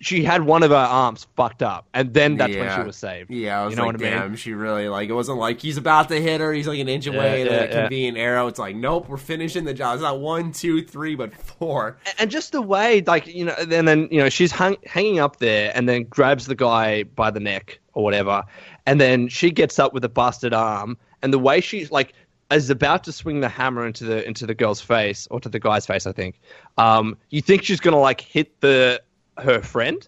[0.02, 3.30] She had one of her arms fucked up, and then that's when she was saved.
[3.30, 4.18] Yeah, I was You know like, what I mean?
[4.18, 6.88] damn, she really like it wasn't like he's about to hit her, he's like an
[6.88, 7.80] inch away, Yeah, and yeah, a yeah.
[7.82, 8.48] convenient arrow.
[8.48, 9.94] It's like, nope, we're finishing the job.
[9.94, 11.98] It's not one, two, three, but four.
[12.18, 15.36] and just the way, like you know, and then you know, she's hung, hanging up
[15.36, 18.42] there, and then grabs the guy by the neck or whatever,
[18.86, 22.12] and then she gets up with a busted arm, and the way she's like
[22.50, 25.60] is about to swing the hammer into the into the girl's face or to the
[25.60, 26.40] guy's face, I think.
[26.76, 29.00] Um, you think she's gonna like hit the
[29.42, 30.06] her friend,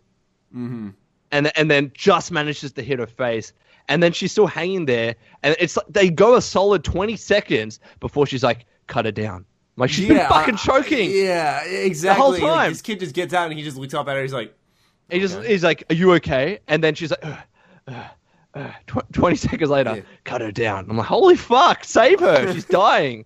[0.55, 0.91] Mm-hmm.
[1.33, 3.53] and and then just manages to hit her face.
[3.89, 7.81] And then she's still hanging there, and it's like they go a solid twenty seconds
[8.01, 9.45] before she's like, "Cut her down."
[9.77, 11.11] Like she's been fucking choking.
[11.11, 12.41] Yeah, exactly.
[12.41, 12.71] Like, time.
[12.71, 14.23] this kid just gets out and he just looks up at her.
[14.23, 14.55] He's like,
[15.11, 15.49] He just Okay.
[15.49, 17.39] he's like, "Are you okay?" And then she's like, "Ugh,
[17.89, 18.05] ugh,
[18.55, 20.03] ugh." Tw- "20 seconds later, Yeah.
[20.23, 22.53] cut her down." I'm like, "Holy fuck, save her!
[22.55, 23.25] She's dying."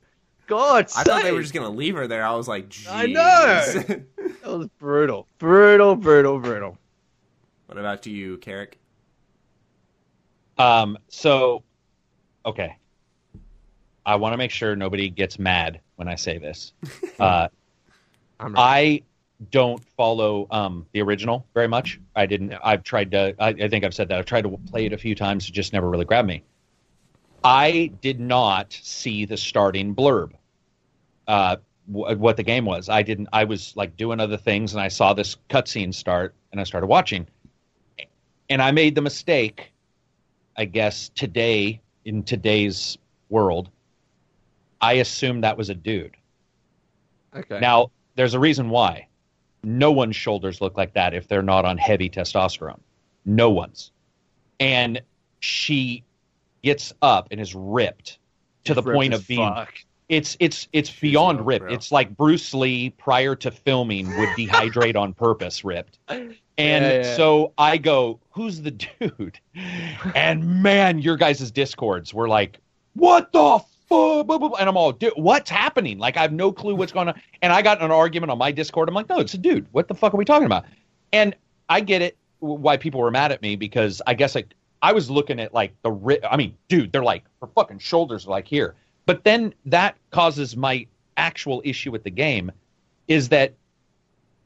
[0.48, 2.24] God, I thought they were just gonna leave her there.
[2.24, 3.62] I was like, I know.
[4.43, 6.79] That was brutal, brutal, brutal, brutal.
[7.67, 8.75] what about you, Karak?
[10.59, 11.63] Um, so,
[12.45, 12.77] okay.
[14.05, 16.73] I want to make sure nobody gets mad when I say this.
[17.19, 17.49] Uh,
[18.39, 18.55] I'm.
[18.57, 19.03] I
[19.51, 22.01] don't follow um, the original very much.
[22.15, 22.55] I didn't.
[22.63, 23.35] I've tried to.
[23.41, 24.19] I, I think I've said that.
[24.19, 25.49] I've tried to play it a few times.
[25.49, 26.45] It just never really grabbed me.
[27.43, 30.31] I did not see the starting blurb.
[31.27, 31.57] Uh,
[31.89, 32.89] wh- what the game was.
[32.89, 33.28] I didn't.
[33.32, 36.86] I was like doing other things, and I saw this cutscene start, and I started
[36.86, 37.27] watching.
[38.51, 39.73] And I made the mistake,
[40.56, 42.97] I guess today in today's
[43.28, 43.69] world,
[44.81, 46.16] I assumed that was a dude.
[47.36, 47.60] okay.
[47.60, 49.06] Now, there's a reason why.
[49.62, 52.81] No one's shoulders look like that if they're not on heavy testosterone.
[53.27, 53.90] No one's.
[54.60, 55.02] And
[55.40, 56.05] she
[56.62, 58.19] gets up and is ripped
[58.65, 59.74] to the Ripped point of being fuck.
[60.09, 61.70] It's it's it's beyond ripped.
[61.70, 65.98] It's like Bruce Lee prior to filming would dehydrate on purpose ripped.
[66.09, 66.24] And
[66.59, 67.16] Yeah, yeah.
[67.16, 69.39] so I go, "Who's the dude?"
[70.14, 72.59] And man, your guys' discords were like,
[72.94, 75.98] "What the boo, and I'm all, what's happening?
[75.98, 77.20] Like I have no clue what's going on.
[77.43, 78.89] And I got in an argument on my Discord.
[78.89, 79.66] I'm like, no, it's a dude.
[79.72, 80.64] What the fuck are we talking about?
[81.12, 81.35] And
[81.68, 85.10] I get it why people were mad at me because I guess like I was
[85.10, 88.47] looking at like the ri- I mean, dude, they're like her fucking shoulders are like
[88.47, 88.74] here.
[89.09, 90.86] But then that causes my
[91.16, 92.52] actual issue with the game
[93.09, 93.55] is that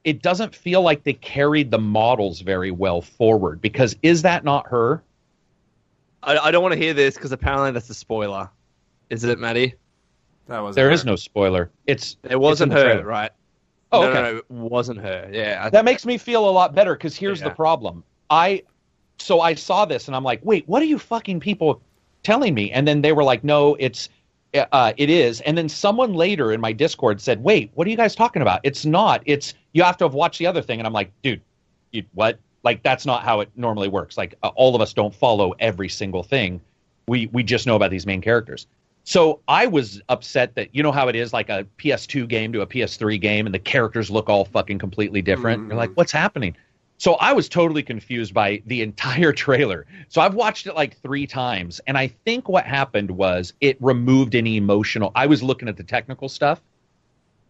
[0.05, 4.68] it doesn't feel like they carried the models very well forward because is that not
[4.68, 5.02] her?
[6.22, 8.48] I, I don't want to hear this because apparently that's a spoiler.
[9.10, 9.74] Is it, Maddie?
[10.47, 11.68] That was There is no spoiler.
[11.89, 13.05] It's It wasn't it's her, trailer.
[13.05, 13.32] right?
[13.90, 14.22] Oh, no, okay.
[14.22, 15.28] no, no, it wasn't her.
[15.32, 17.48] Yeah, I, That makes me feel a lot better because here's Yeah.
[17.48, 18.05] the problem.
[18.30, 18.62] I
[19.18, 21.82] so I saw this and I'm like, wait, what are you fucking people
[22.22, 22.70] telling me?
[22.70, 24.09] And then they were like, no, it's
[24.55, 25.41] uh, it is.
[25.43, 28.61] And then someone later in my Discord said, wait, what are you guys talking about?
[28.62, 29.23] It's not.
[29.24, 30.79] It's you have to have watched the other thing.
[30.81, 31.41] And I'm like, dude,
[31.91, 32.39] you, what?
[32.62, 34.16] Like that's not how it normally works.
[34.16, 36.61] Like uh, all of us don't follow every single thing.
[37.09, 38.66] We we just know about these main characters.
[39.05, 42.61] So I was upset that you know how it is like a PS2 game to
[42.61, 45.66] a PS3 game and the characters look all fucking completely different.
[45.66, 46.57] You're like, what's happening?
[47.03, 49.87] So I was totally confused by the entire trailer.
[50.09, 54.37] So I've watched it like three times, and I think what happened was it removed
[54.37, 55.11] any emotional.
[55.16, 56.62] I was looking at the technical stuff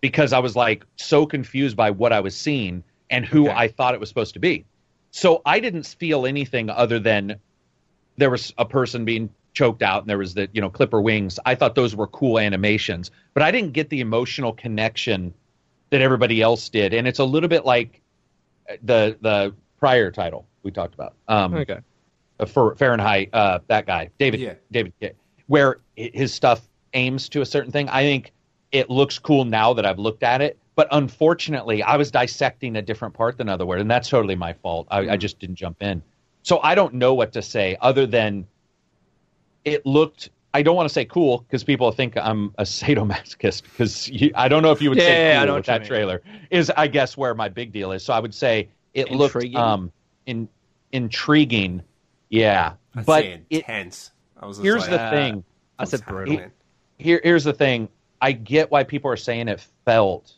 [0.00, 3.54] because I was like so confused by what I was seeing and who Okay.
[3.54, 4.64] I thought it was supposed to be.
[5.10, 7.36] So I didn't feel anything other than
[8.16, 11.38] there was a person being choked out and there was the you know clipper wings.
[11.44, 15.34] I thought those were cool animations, but I didn't get the emotional connection
[15.90, 16.94] that everybody else did.
[16.94, 18.01] And it's a little bit like
[18.82, 21.14] the the prior title we talked about.
[21.28, 21.80] Um, okay.
[22.38, 24.54] uh, for Fahrenheit, uh, that guy, David, Yeah.
[24.70, 24.92] David,
[25.46, 27.88] where his stuff aims to a certain thing.
[27.88, 28.32] I think
[28.70, 32.82] it looks cool now that I've looked at it, but unfortunately, I was dissecting a
[32.82, 34.86] different part than other word, and that's totally my fault.
[34.90, 36.02] I, I just didn't jump in,
[36.42, 38.46] so I don't know what to say other than
[39.64, 40.30] it looked.
[40.54, 44.62] I don't want to say cool because people think I'm a sadomasochist because I don't
[44.62, 47.16] know if you would say Yeah, I cool know with that trailer is I guess
[47.16, 48.04] where my big deal is.
[48.04, 49.56] So I would say it looked Intriguing?
[49.56, 49.92] um
[50.26, 50.48] in
[50.92, 51.82] intriguing,
[52.28, 52.74] yeah.
[52.94, 54.10] I'd but say it, intense.
[54.40, 55.44] I was here's like, the uh, thing.
[55.78, 56.34] I said what's brutal.
[56.34, 56.52] happening?
[56.98, 57.88] Here here's the thing.
[58.20, 60.34] I get why people are saying it felt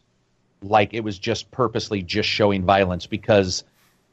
[0.62, 3.64] like it was just purposely just showing violence because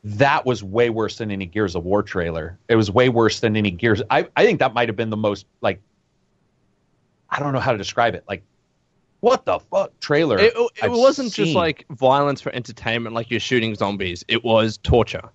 [0.03, 2.57] that was way worse than any Gears of War trailer.
[2.68, 4.02] It was way worse than any Gears.
[4.10, 5.80] I, I think that might have been the most like
[7.32, 8.24] I don't know how to describe it.
[8.28, 8.44] Like
[9.22, 10.40] what the fuck trailer?
[10.40, 10.53] It,
[10.84, 14.26] it wasn't just like violence for entertainment, like you're shooting zombies.
[14.28, 15.30] It was torture.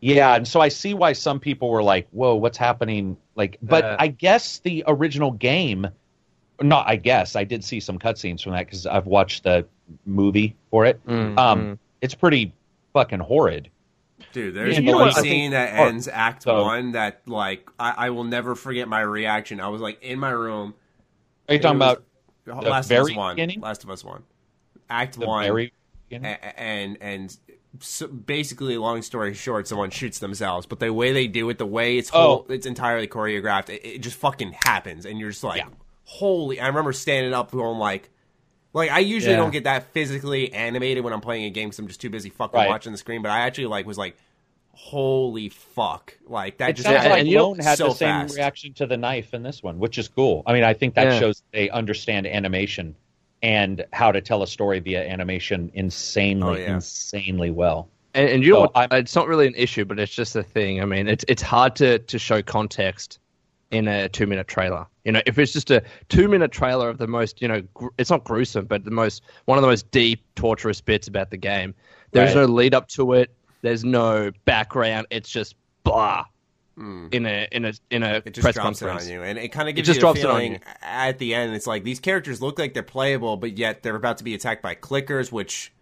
[0.00, 3.84] Yeah, and so I see why some people were like, "Whoa, what's happening?" Like, but
[3.84, 5.86] Uh, I guess the original game,
[6.62, 9.66] not I guess I did see some cutscenes from that because I've watched the
[10.06, 11.04] movie for it.
[11.06, 12.54] Mm, um, it's pretty
[12.94, 13.68] fucking horrid.
[14.32, 17.20] Dude, there's You know one what think- scene that or- ends Act so- One that
[17.26, 19.60] like I, I will never forget my reaction.
[19.60, 20.74] I was like in my room.
[21.50, 22.04] Are you talking about
[22.46, 23.34] Last very of Us One?
[23.36, 23.60] beginning?
[23.60, 24.22] Last of Us One.
[24.88, 25.44] Act the One.
[25.44, 25.72] very
[26.08, 26.32] beginning?
[26.40, 27.36] a- and and
[27.80, 30.66] so basically, long story short, someone shoots themselves.
[30.66, 32.52] But the way they do it, the way it's whole, oh.
[32.52, 33.68] it's entirely choreographed.
[33.68, 35.68] It, it just fucking happens, and you're just like, Yeah.
[36.04, 36.60] holy!
[36.60, 38.10] I remember standing up, going like,
[38.72, 39.40] like I usually Yeah.
[39.40, 42.30] don't get that physically animated when I'm playing a game because I'm just too busy
[42.30, 42.68] fucking Right.
[42.68, 43.22] watching the screen.
[43.22, 44.16] But I actually like was like,
[44.82, 46.16] holy fuck!
[46.26, 48.08] Like that It just sounds Yeah, like and you know- Lone had so the same
[48.08, 48.36] fast.
[48.36, 50.42] reaction to the knife in this one, which is cool.
[50.46, 51.18] I mean, I think that Yeah.
[51.20, 52.94] shows they understand animation
[53.42, 56.74] and how to tell a story via animation insanely, Oh, yeah.
[56.74, 57.88] Insanely well.
[58.14, 58.88] And, and you know what?
[58.92, 60.82] It's not really an issue, but it's just a thing.
[60.82, 63.18] I mean, it's it's hard to to show context
[63.70, 64.84] in a two minute trailer.
[65.04, 67.88] You know, if it's just a two minute trailer of the most, you know, gr-
[67.98, 71.36] it's not gruesome, but the most one of the most deep, torturous bits about the
[71.36, 71.74] game.
[72.12, 72.40] There's Right.
[72.42, 73.30] no lead up to it.
[73.62, 75.06] There's no background.
[75.10, 75.54] It's just
[75.84, 76.24] blah
[76.76, 78.28] in a in a in a Hmm.
[78.28, 80.20] It just press drops it on you, and it kind of gives just you drops
[80.20, 80.58] a it on feeling you.
[80.80, 81.54] at the end.
[81.54, 84.62] It's like these characters look like they're playable, but yet they're about to be attacked
[84.62, 85.72] by clickers, which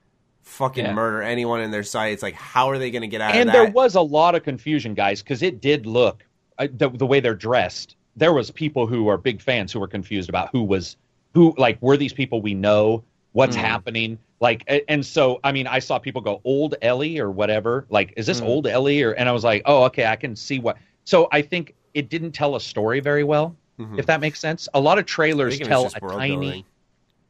[0.42, 0.94] fucking Yeah.
[0.94, 2.08] murder anyone in their sight.
[2.14, 3.62] It's like, how are they going to get out and of that?
[3.64, 6.24] there was a lot of confusion, guys, because it did look
[6.58, 7.94] uh, the, the way they're dressed.
[8.16, 10.96] There was people who are big fans who were confused about who was
[11.32, 11.54] who.
[11.58, 13.04] Like, were these people we know?
[13.32, 13.62] What's Hmm.
[13.62, 14.18] happening?
[14.40, 17.86] Like, and so I mean, I saw people go old Ellie or whatever.
[17.90, 18.46] Like, is this mm.
[18.46, 19.02] old Ellie?
[19.02, 20.76] Or and I was like, oh, okay, I can see what.
[21.04, 23.98] So I think it didn't tell a story very well, mm-hmm.
[23.98, 24.68] if that makes sense.
[24.74, 26.64] A lot of trailers think it was tell a tiny building.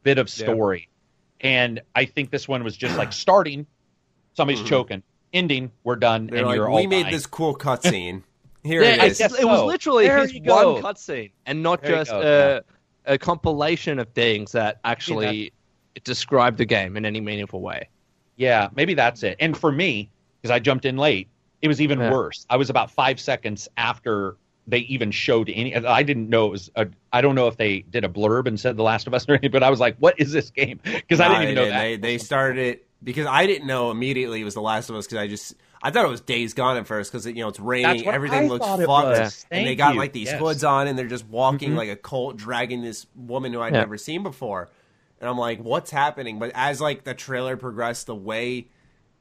[0.03, 0.89] bit of story.
[1.41, 3.65] And I think this one was just like starting,
[4.33, 4.69] somebody's mm-hmm.
[4.69, 5.03] choking,
[5.33, 8.23] ending, we're done, They're and like, we we made this cool cutscene.
[8.63, 9.39] Here Yeah, it it's- is.
[9.39, 12.61] it was literally There his one cutscene, and not There just go,
[13.05, 15.53] a, a compilation of things that actually
[16.03, 17.89] describe the game in any meaningful way.
[18.37, 19.35] Yeah, maybe that's it.
[19.39, 20.09] And for me,
[20.41, 21.27] because I jumped in late,
[21.61, 22.11] it was even Yeah.
[22.11, 22.45] worse.
[22.49, 24.37] I was about five seconds after
[24.67, 25.75] they even showed any.
[25.75, 26.71] I didn't know it was.
[26.75, 29.27] A, I don't know if they did a blurb and said The Last of Us
[29.27, 31.65] or anything, but I was like, "What is this game?" Because I didn't even know
[31.65, 31.81] they, that.
[31.81, 35.07] They, they started it because I didn't know immediately it was The Last of Us
[35.07, 37.59] because I just I thought it was Days Gone at first because you know it's
[37.59, 39.45] raining, everything I looks fucked, was.
[39.49, 39.99] and they got you.
[39.99, 40.39] like these Yes.
[40.39, 41.77] hoods on and they're just walking Mhm.
[41.77, 43.79] like a cult, dragging this woman who I'd Yeah.
[43.79, 44.69] never seen before,
[45.19, 46.39] and I'm like, what's happening?
[46.39, 48.67] But as like the trailer progressed, the way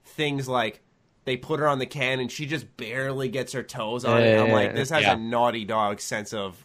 [0.04, 0.80] things like
[1.24, 4.38] they put her on the can and she just barely gets her toes on it.
[4.38, 5.14] I'm like, this has Yeah.
[5.14, 6.64] a Naughty Dog sense of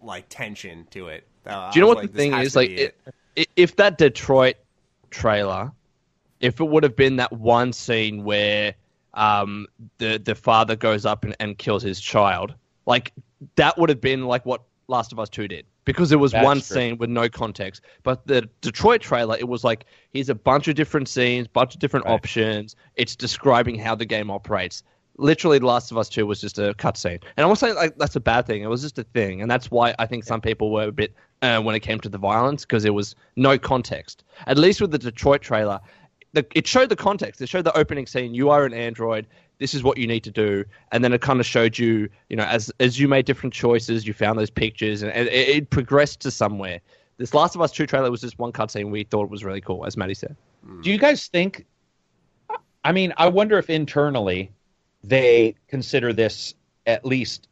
[0.00, 1.26] like tension to it.
[1.44, 2.56] Uh, Do you know what like, the thing is?
[2.56, 2.90] Like, be
[3.36, 4.56] it, if that Detroit
[5.10, 5.72] trailer,
[6.40, 8.74] if it would have been that one scene where
[9.14, 9.66] um,
[9.98, 12.54] the the father goes up and, and kills his child,
[12.86, 13.12] like
[13.56, 16.44] that would have been like what Last of Us Two did, because it was That's
[16.44, 16.62] one true.
[16.76, 17.80] scene with no context.
[18.02, 21.80] But the Detroit trailer, it was like here's a bunch of different scenes, bunch of
[21.80, 22.12] different Right.
[22.12, 22.76] options.
[22.96, 24.82] It's describing how the game operates.
[25.16, 27.96] Literally, The Last of Us Two was just a cutscene, and I'm not saying like
[27.96, 28.62] that's a bad thing.
[28.62, 31.14] It was just a thing, and that's why I think some people were a bit
[31.40, 34.24] uh, when it came to the violence because there was no context.
[34.46, 35.80] At least with the Detroit trailer,
[36.34, 37.40] the, it showed the context.
[37.40, 38.34] It showed the opening scene.
[38.34, 39.26] You are an android.
[39.58, 42.36] This is what you need to do, and then it kind of showed you, you
[42.36, 45.70] know, as as you made different choices, you found those pictures, and, and it, it
[45.70, 46.80] progressed to somewhere.
[47.16, 48.90] This Last of Us Two trailer was just one cutscene.
[48.90, 50.36] We thought was really cool, as Maddie said.
[50.64, 50.80] Hmm.
[50.82, 51.66] Do you guys think?
[52.84, 54.52] I mean, I wonder if internally
[55.02, 56.54] they consider this
[56.86, 57.48] at least,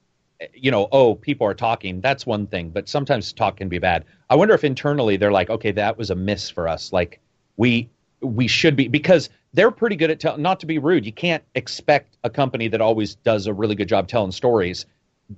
[0.54, 2.00] you know, oh, people are talking.
[2.00, 4.04] That's one thing, but sometimes talk can be bad.
[4.30, 6.92] I wonder if internally they're like, okay, that was a miss for us.
[6.92, 7.20] Like
[7.56, 7.88] we
[8.20, 10.42] we should be because they're pretty good at telling.
[10.42, 13.88] Not to be rude, you can't expect a company that always does a really good
[13.88, 14.86] job telling stories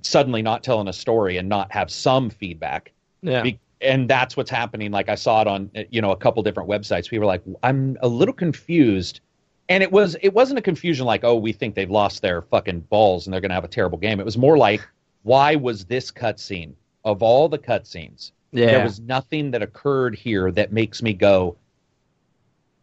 [0.01, 2.91] suddenly not telling a story and not have some feedback.
[3.21, 4.91] Yeah, Be- and that's what's happening.
[4.91, 7.09] Like I saw it on you know a couple different websites.
[7.09, 9.21] People were like, "I'm a little confused,"
[9.67, 12.81] and it was it wasn't a confusion like, "Oh, we think they've lost their fucking
[12.81, 14.81] balls and they're going to have a terrible game." It was more like,
[15.23, 16.73] "Why was this cutscene
[17.05, 18.31] of all the cutscenes?
[18.51, 18.65] yeah.
[18.67, 21.55] There was nothing that occurred here that makes me go."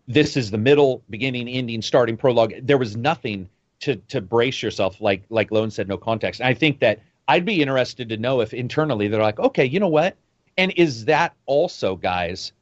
[0.08, 2.54] This is the middle, beginning, ending, starting, prologue.
[2.62, 3.48] There was nothing
[3.80, 6.40] to to brace yourself, like like Lone said, no context.
[6.40, 9.80] And I think that I'd be interested to know if internally they're like, okay, you
[9.80, 10.16] know what?
[10.56, 12.52] And is that also, guys,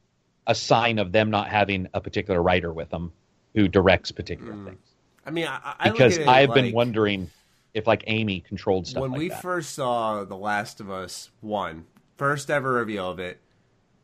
[0.47, 3.11] a sign of them not having a particular writer with them
[3.53, 4.65] who directs particular Mm.
[4.65, 4.95] things?
[5.25, 7.29] I mean, I, I look Because I've been wondering
[7.73, 9.41] if like Amy controlled stuff when like we that.
[9.41, 11.85] first saw The Last of Us One,
[12.17, 13.39] first ever reveal of it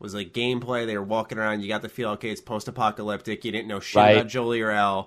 [0.02, 0.86] was like gameplay.
[0.86, 1.62] They were walking around.
[1.62, 3.46] You got the feel, okay, it's post-apocalyptic.
[3.46, 4.18] You didn't know shit Right.
[4.18, 5.06] about Joel or Ellie,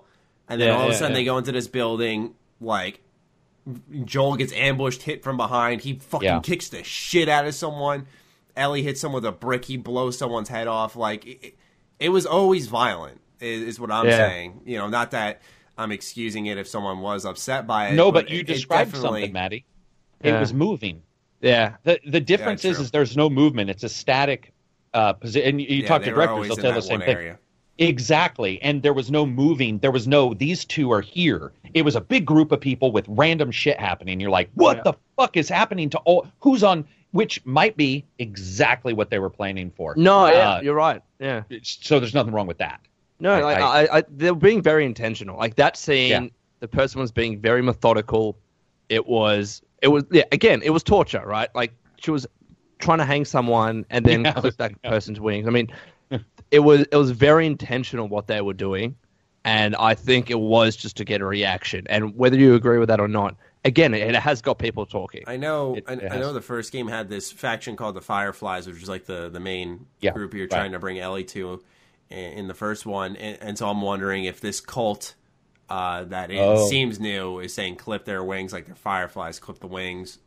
[0.49, 1.17] and then Yeah, all of a sudden yeah.
[1.21, 2.35] they go into this building.
[2.61, 3.01] Like
[4.05, 5.81] Joel gets ambushed, hit from behind.
[5.83, 6.41] He fucking Yeah.
[6.41, 8.07] kicks the shit out of someone.
[8.57, 9.65] Ellie hits someone with a brick.
[9.65, 10.97] He blows someone's head off.
[10.97, 11.55] Like it,
[11.99, 13.21] it was always violent.
[13.41, 14.17] Is, is what I'm Yeah.
[14.29, 14.61] saying.
[14.65, 15.43] You know, not that.
[15.77, 17.95] I'm excusing it if someone was upset by it.
[17.95, 19.65] no, but it- you it described definitely- something, Maddie.
[20.23, 20.41] It Yeah.
[20.41, 21.03] was moving.
[21.41, 21.75] yeah.
[21.83, 23.69] The the difference Yeah, is is there's no movement.
[23.71, 24.53] It's a static
[24.95, 25.49] uh, position.
[25.49, 27.09] And you, you Yeah, talk to directors, they'll in tell the same thing.
[27.17, 27.39] area.
[27.79, 28.63] Exactly.
[28.63, 29.79] And there was no moving.
[29.79, 31.53] There was no, these two are here.
[31.75, 34.21] It was a big group of people with random shit happening.
[34.21, 34.83] You're like, what Yeah.
[34.85, 39.31] the fuck is happening to all, who's on, which might be exactly what they were
[39.31, 39.95] planning for.
[39.97, 41.03] No, yeah, Uh, you're right.
[41.19, 41.43] Yeah.
[41.63, 42.81] So there's nothing wrong with that.
[43.21, 45.37] No, I- like, I- I, I, they're being very intentional.
[45.37, 46.27] Like that scene, Yeah.
[46.61, 48.37] the person was being very methodical.
[48.89, 50.25] It was, it was, yeah.
[50.31, 51.49] Again, it was torture, right?
[51.57, 52.27] Like she was
[52.79, 54.33] trying to hang someone and then Yeah.
[54.33, 55.47] clip that person's wings.
[55.47, 55.71] I mean,
[56.51, 58.97] it was, it was very intentional what they were doing,
[59.45, 61.87] and I think it was just to get a reaction.
[61.89, 65.23] And whether you agree with that or not, again, it, it has got people talking.
[65.27, 65.77] I know.
[65.77, 68.83] It- I, it I know the first game had this faction called the Fireflies, which
[68.83, 70.51] is like the the main Yeah, group you're right.
[70.51, 71.63] trying to bring Ellie to
[72.11, 75.15] in, in the first one, and, and so I'm wondering if this cult
[75.71, 76.69] uh, that it Oh.
[76.69, 80.19] seems new is saying clip their wings like they're fireflies, clip the wings.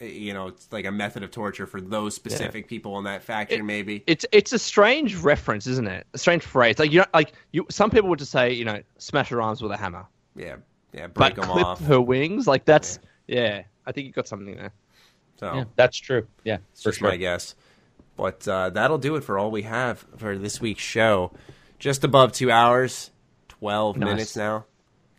[0.00, 3.66] You know, it's like a method of torture for those specific people in that faction,
[3.66, 4.04] maybe.
[4.06, 6.06] It's it's a strange reference, isn't it?
[6.14, 6.78] A strange phrase.
[6.78, 7.66] Like you know, like you.
[7.68, 10.06] Some people would just say, you know, smash her arms with a hammer.
[10.36, 10.56] yeah,
[10.92, 11.84] yeah, but break them clip off.
[11.86, 12.46] her wings.
[12.46, 13.62] Like that's yeah.
[13.86, 14.72] I think you got something there.
[15.40, 16.26] So Yeah, that's true.
[16.44, 17.08] Yeah, It's for just sure.
[17.08, 17.54] my guess.
[18.16, 21.32] But uh, that'll do it for all we have for this week's show.
[21.78, 23.10] Just above two hours,
[23.48, 24.06] twelve Nice.
[24.08, 24.64] minutes now.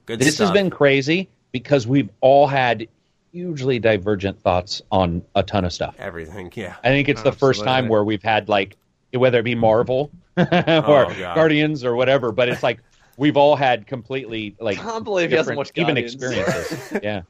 [0.05, 0.47] Good This stuff.
[0.49, 2.87] has been crazy because we've all had
[3.31, 5.95] hugely divergent thoughts on a ton of stuff.
[5.99, 6.51] everything.
[6.55, 8.75] Yeah, I think it's the first time where we've had like
[9.13, 12.79] whether it be Marvel or Oh, Guardians or whatever, but it's like
[13.17, 16.13] we've all had completely like Can't believe he hasn't different- watched even Guardians.
[16.15, 16.99] experiences.
[17.03, 17.21] yeah,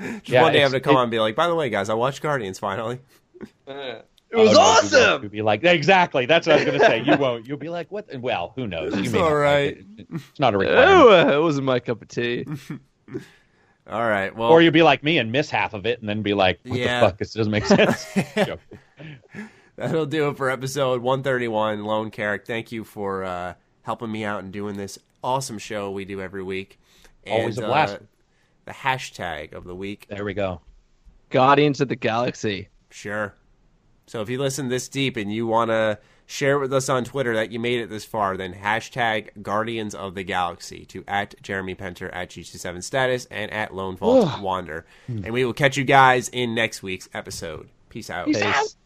[0.00, 1.68] just Yeah, one day I'm gonna come it- on and be like, by the way,
[1.70, 2.98] guys, I watched Guardians finally.
[3.40, 5.12] Uh, oh, it Oh, was no, you awesome.
[5.14, 6.26] You would be like exactly.
[6.26, 7.02] That's what I was going to say.
[7.02, 7.46] You won't.
[7.48, 8.06] You'll be like, what?
[8.20, 8.94] Well, who knows?
[8.94, 10.06] You It's may not like it.
[10.12, 10.88] It's not a requirement.
[10.88, 12.44] Oh, it wasn't my cup of tea.
[13.90, 14.34] All right.
[14.34, 16.60] Well, Or you'd be like me and miss half of it, and then be like,
[16.64, 17.00] "What Yeah.
[17.00, 17.18] the fuck?
[17.18, 18.06] This doesn't make sense."
[19.76, 21.84] That'll do it for episode 131.
[21.84, 26.04] Lone Karak, thank you for uh, helping me out and doing this awesome show we
[26.04, 26.78] do every week.
[27.24, 27.94] And, Always a blast.
[27.96, 27.98] Uh,
[28.66, 30.60] the hashtag of the week, there we go.
[31.30, 32.68] Guardians of the Galaxy.
[32.90, 33.34] sure.
[34.06, 35.96] So if you listen this deep and you want to
[36.30, 40.14] share with us on Twitter that you made it this far, then hashtag Guardians of
[40.14, 44.86] the Galaxy to at Jeremy Penter at G27 Status and at Lone Vault Wander.
[45.06, 45.24] Hmm.
[45.24, 47.68] and we will catch you guys in next week's episode.
[47.88, 48.26] Peace out.
[48.26, 48.76] Peace.